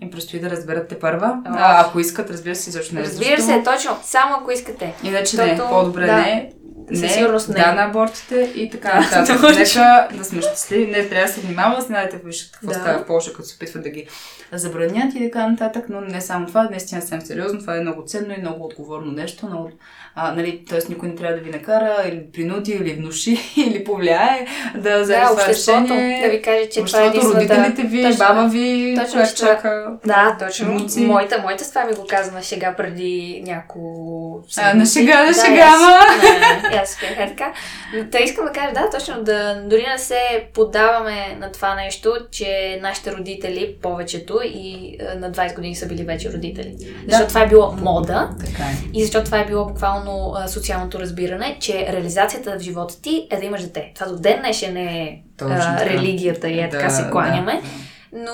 им 0.00 0.10
предстои 0.10 0.40
да 0.40 0.50
разберат 0.50 0.88
те 0.88 0.98
първа. 0.98 1.42
А, 1.44 1.86
ако 1.86 2.00
искат, 2.00 2.30
разбира 2.30 2.54
се, 2.54 2.70
защо 2.70 2.94
не 2.94 3.00
е 3.00 3.04
Разбира 3.04 3.42
се, 3.42 3.62
точно. 3.62 3.96
Само 4.02 4.34
ако 4.40 4.50
искате. 4.50 4.94
Иначе 5.04 5.36
не, 5.36 5.58
по-добре 5.58 6.06
да. 6.06 6.16
не. 6.16 6.52
Със 6.94 7.12
сигурност 7.12 7.48
не. 7.48 7.54
да 7.54 7.72
на 7.72 7.82
абортите 7.84 8.52
и 8.54 8.70
така 8.70 9.00
нататък. 9.00 9.42
Нека 9.42 10.08
да 10.12 10.24
сме 10.24 10.42
щастливи, 10.42 10.86
не 10.86 11.08
трябва 11.08 11.26
да 11.26 11.32
се 11.32 11.40
внимава, 11.40 11.80
знаете 11.80 12.20
вижте 12.24 12.52
какво 12.52 12.66
Да. 12.66 12.74
става 12.74 12.98
в 12.98 13.06
Польша, 13.06 13.32
като 13.32 13.48
се 13.48 13.56
опитват 13.56 13.82
да 13.82 13.90
ги 13.90 14.06
забранят 14.52 15.14
и 15.14 15.30
така 15.30 15.48
нататък, 15.48 15.84
но 15.88 16.00
не 16.00 16.20
само 16.20 16.46
това, 16.46 16.68
наистина 16.70 17.00
съвсем 17.00 17.20
сериозно, 17.20 17.60
това 17.60 17.76
е 17.76 17.80
много 17.80 18.02
ценно 18.06 18.34
и 18.34 18.40
много 18.40 18.64
отговорно 18.64 19.12
нещо, 19.12 19.46
много, 19.46 19.70
а, 20.14 20.32
нали, 20.34 20.64
т.е. 20.68 20.78
никой 20.88 21.08
не 21.08 21.14
трябва 21.14 21.36
да 21.36 21.42
ви 21.42 21.50
накара 21.50 21.96
или 22.08 22.22
принуди, 22.32 22.72
или 22.72 22.92
внуши, 22.92 23.38
или 23.56 23.84
повлияе 23.84 24.46
да 24.74 25.00
вземе 25.00 25.20
Да, 25.24 25.28
това 25.28 25.46
решение. 25.48 26.22
да 26.24 26.28
ви 26.30 26.42
каже, 26.42 26.68
че 26.68 26.84
това 26.84 27.02
е 27.02 27.06
единствената... 27.06 27.40
родителите 27.54 27.82
ви, 27.82 28.02
Точно. 28.02 28.18
баба 28.18 28.48
ви, 28.48 28.96
Точно, 29.00 29.12
която 29.12 29.34
чака. 29.34 29.86
Да, 30.06 30.36
точно. 30.38 30.66
внуци. 30.70 31.00
Моята, 31.00 31.38
моята 31.42 31.64
с 31.64 31.68
това 31.68 31.84
ми 31.84 31.92
го 31.92 32.06
каза 32.08 32.32
на 32.32 32.42
шега 32.42 32.74
преди 32.76 33.42
няколко 33.46 34.40
А, 34.58 34.74
на 34.74 34.86
шега, 34.86 35.20
на 35.24 35.32
да, 35.32 35.44
шега, 35.44 35.72
ама. 35.76 35.98
Аз 36.82 36.98
бях 37.00 37.18
е 37.18 37.28
така. 37.28 37.52
Но 37.96 38.04
Та 38.10 38.18
искам 38.18 38.44
да 38.44 38.52
кажа, 38.52 38.72
да, 38.74 38.90
точно, 38.90 39.22
да 39.22 39.62
дори 39.64 39.86
не 39.92 39.98
се 39.98 40.18
поддаваме 40.54 41.36
на 41.40 41.52
това 41.52 41.74
нещо, 41.74 42.16
че 42.30 42.48
нашите 42.82 43.12
родители, 43.12 43.76
повечето 43.82 44.40
и 44.44 44.96
е, 45.00 45.18
на 45.18 45.32
20 45.32 45.54
години 45.54 45.74
са 45.76 45.86
били 45.86 46.04
вече 46.04 46.32
родители. 46.32 46.74
Защото 47.08 47.28
това 47.28 47.42
е 47.42 47.48
било 47.48 47.72
мода 47.72 48.28
Така 48.40 48.62
е. 48.62 48.74
и 48.94 49.02
защото 49.02 49.24
това 49.24 49.38
е 49.38 49.46
било 49.46 49.66
буквално 49.66 50.32
а, 50.36 50.48
социалното 50.48 50.98
разбиране, 51.00 51.56
че 51.60 51.86
реализацията 51.92 52.58
в 52.58 52.62
живота 52.62 53.02
ти 53.02 53.26
е 53.30 53.36
да 53.36 53.44
имаш 53.44 53.62
дете. 53.62 53.92
Това 53.94 54.06
до 54.06 54.16
ден 54.16 54.38
днешен 54.38 54.76
е 54.76 55.22
Точно 55.38 55.54
а, 55.58 55.76
така. 55.78 55.90
религията 55.90 56.48
и 56.48 56.60
е 56.60 56.70
така 56.70 56.84
Да, 56.84 56.90
се 56.90 57.10
кланяме. 57.10 57.52
да. 57.52 57.68
Но 58.12 58.32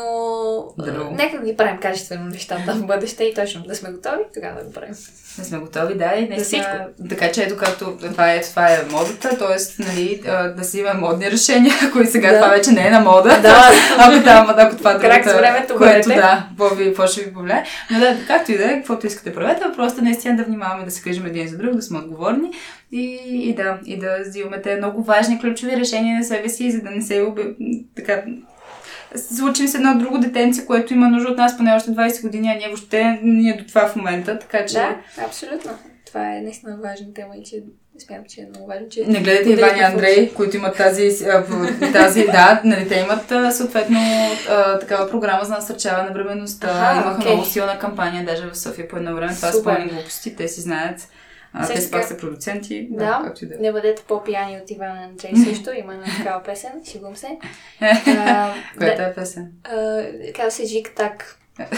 Друго. 0.78 1.10
нека 1.14 1.38
да 1.38 1.44
ги 1.44 1.56
правим 1.56 1.78
качествено 1.78 2.24
нещата 2.26 2.72
в 2.74 2.86
бъдеще 2.86 3.24
и 3.24 3.34
точно 3.34 3.62
да 3.62 3.74
сме 3.74 3.90
готови, 3.90 4.22
тогава 4.34 4.58
да 4.58 4.64
го 4.64 4.72
правим. 4.72 4.94
Не 5.38 5.44
сме 5.44 5.58
готови, 5.58 5.94
да, 5.94 6.14
и 6.16 6.28
наистина. 6.28 6.62
всичко. 6.62 7.08
Така 7.08 7.32
че 7.32 7.42
ето 7.42 7.56
както 7.56 7.96
това 8.00 8.32
е, 8.32 8.40
това 8.40 8.66
е 8.68 8.78
модата, 8.90 9.38
т.е. 9.38 9.82
Нали, 9.82 10.22
да 10.56 10.64
си 10.64 10.78
има 10.78 10.94
модни 10.94 11.30
решения, 11.30 11.74
които 11.92 12.10
сега 12.10 12.30
Да. 12.32 12.34
това 12.38 12.48
вече 12.48 12.70
не 12.70 12.86
е 12.86 12.90
на 12.90 13.00
мода. 13.00 13.40
Да. 13.42 13.70
ако, 13.98 14.24
да, 14.24 14.46
ако 14.58 14.76
това 14.76 14.98
Крак 14.98 15.24
с 15.24 15.26
другата, 15.26 15.36
времето 15.38 15.74
което 15.76 16.08
бъдете. 16.08 16.14
да, 16.20 16.48
какво 16.78 17.06
ще 17.06 17.24
ви 17.24 17.34
повлияе. 17.34 17.64
Но 17.90 17.98
да, 18.00 18.16
както 18.26 18.52
и 18.52 18.58
да 18.58 18.64
е, 18.64 18.74
каквото 18.76 19.06
искате 19.06 19.34
правете, 19.34 19.64
просто 19.76 20.02
наистина 20.04 20.36
да 20.36 20.44
внимаваме 20.44 20.84
да 20.84 20.90
се 20.90 21.02
грижим 21.02 21.26
един 21.26 21.48
за 21.48 21.56
друг, 21.58 21.74
да 21.74 21.82
сме 21.82 21.98
отговорни 21.98 22.50
и, 22.92 23.18
и 23.32 23.54
да, 23.54 23.78
и 23.86 23.98
да 23.98 24.16
взимаме 24.26 24.62
те 24.62 24.76
много 24.76 25.02
важни 25.02 25.40
ключови 25.40 25.76
решения 25.76 26.18
на 26.18 26.24
себе 26.24 26.48
си, 26.48 26.70
за 26.70 26.80
да 26.80 26.90
не 26.90 27.02
се 27.02 27.22
уби, 27.22 27.42
така, 27.96 28.22
случим 29.16 29.68
с 29.68 29.74
едно 29.74 29.98
друго 29.98 30.18
детенце, 30.18 30.66
което 30.66 30.94
има 30.94 31.08
нужда 31.08 31.28
от 31.28 31.38
нас 31.38 31.56
поне 31.56 31.74
още 31.74 31.90
20 31.90 32.22
години, 32.22 32.48
а 32.48 32.58
ние 32.58 32.68
въобще 32.68 33.18
не 33.22 33.50
е 33.50 33.56
до 33.56 33.64
това 33.64 33.88
в 33.88 33.96
момента, 33.96 34.38
така 34.38 34.66
че... 34.66 34.74
Да, 34.74 34.96
абсолютно. 35.26 35.70
Това 36.06 36.36
е 36.36 36.40
наистина 36.40 36.78
важна 36.82 37.14
тема 37.14 37.36
и 37.36 37.44
че 37.44 37.62
смятам, 37.98 38.24
че 38.28 38.40
е 38.40 38.46
много 38.46 38.66
важно, 38.66 38.88
че... 38.88 39.04
Не 39.06 39.20
гледайте 39.20 39.50
Иван 39.50 39.78
и 39.78 39.80
Андрей, 39.80 40.32
които 40.34 40.56
имат 40.56 40.76
тази, 40.76 41.10
тази 41.92 42.24
да, 42.24 42.60
нали, 42.64 42.88
те 42.88 42.94
имат 43.00 43.54
съответно 43.54 44.00
такава 44.80 45.10
програма 45.10 45.44
за 45.44 45.52
насърчаване 45.52 46.08
на 46.08 46.14
бременността. 46.14 46.68
Аха, 46.70 47.00
Имаха 47.00 47.18
окей. 47.20 47.32
много 47.32 47.46
силна 47.46 47.78
кампания, 47.78 48.24
даже 48.24 48.46
в 48.46 48.58
София 48.58 48.88
по 48.88 48.96
едно 48.96 49.14
време. 49.14 49.34
Това 49.34 49.52
пълни 49.64 49.90
глупости, 49.90 50.36
те 50.36 50.48
си 50.48 50.60
знаят. 50.60 51.08
А, 51.56 51.64
Също 51.64 51.84
те 51.84 51.90
пак 51.90 52.04
са 52.04 52.16
продуценти. 52.16 52.88
Да, 52.90 53.04
Да, 53.04 53.20
както 53.24 53.46
да 53.46 53.54
е. 53.54 53.58
не 53.60 53.72
бъдете 53.72 54.02
по-пияни 54.02 54.56
от 54.56 54.70
Иван 54.70 54.98
Андрей 54.98 55.32
също. 55.44 55.72
Има 55.72 55.92
една 55.94 56.06
такава 56.18 56.42
песен, 56.42 56.70
шегувам 56.92 57.16
се. 57.16 57.28
А, 57.80 58.52
Която 58.78 58.96
да, 58.96 59.02
е 59.02 59.14
песен? 59.14 59.48
казва 60.34 60.50
се 60.50 60.64
Жик 60.64 60.90
Так. 60.90 61.36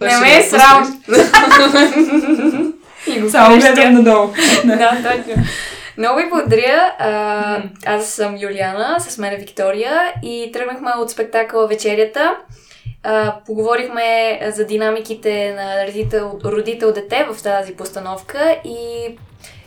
Не 0.00 0.16
ме 0.16 0.38
е 0.38 0.42
срам. 0.42 1.02
И 3.06 3.20
го 3.20 3.30
Само 3.30 3.58
гледам 3.58 3.94
надолу. 3.94 4.30
Да, 4.64 4.90
точно. 5.04 5.42
Много 5.98 6.18
ви 6.18 6.28
благодаря. 6.28 6.92
А, 6.98 7.62
аз 7.86 8.06
съм 8.06 8.36
Юлиана, 8.36 8.96
с 9.00 9.18
мен 9.18 9.32
е 9.32 9.36
Виктория 9.36 10.12
и 10.22 10.50
тръгнахме 10.52 10.90
от 10.92 11.10
спектакъла 11.10 11.66
Вечерята. 11.66 12.36
А, 13.02 13.36
поговорихме 13.46 14.40
за 14.54 14.64
динамиките 14.64 15.54
на 15.54 15.86
родител, 15.86 16.38
родител-дете 16.44 17.26
в 17.32 17.42
тази 17.42 17.76
постановка 17.76 18.60
и 18.64 18.78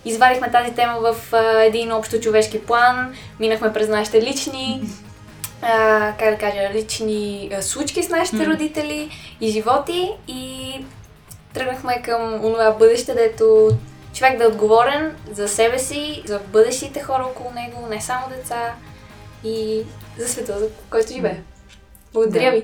извадихме 0.06 0.52
тази 0.52 0.74
тема 0.76 1.00
в 1.00 1.34
а, 1.34 1.64
един 1.64 1.92
общо 1.92 2.20
човешки 2.20 2.66
план. 2.66 3.16
Минахме 3.40 3.74
през 3.74 3.90
нашите 3.90 4.22
лични 4.22 4.82
а, 5.62 6.14
как 6.20 6.30
да 6.30 6.38
кажа, 6.38 6.74
лични 6.74 7.50
а, 7.54 7.62
случки 7.62 8.04
с 8.04 8.10
нашите 8.10 8.46
родители 8.48 9.10
и 9.42 9.50
животи 9.50 10.12
и 10.28 10.74
тръгнахме 11.54 12.02
към 12.02 12.46
онова 12.46 12.72
бъдеще, 12.72 13.14
дето 13.14 13.70
човек 14.14 14.38
да 14.38 14.44
е 14.44 14.48
отговорен 14.48 15.16
за 15.32 15.48
себе 15.48 15.80
си, 15.80 16.24
за 16.26 16.40
бъдещите 16.40 17.04
хора 17.04 17.24
около 17.24 17.52
него, 17.52 17.88
не 17.90 18.02
само 18.02 18.30
деца 18.30 18.74
и 19.44 19.84
за 20.18 20.28
света, 20.28 20.60
за 20.60 20.68
който 20.90 21.14
живее. 21.14 21.42
Благодаря 22.14 22.52
Да. 22.52 22.52
ви! 22.52 22.64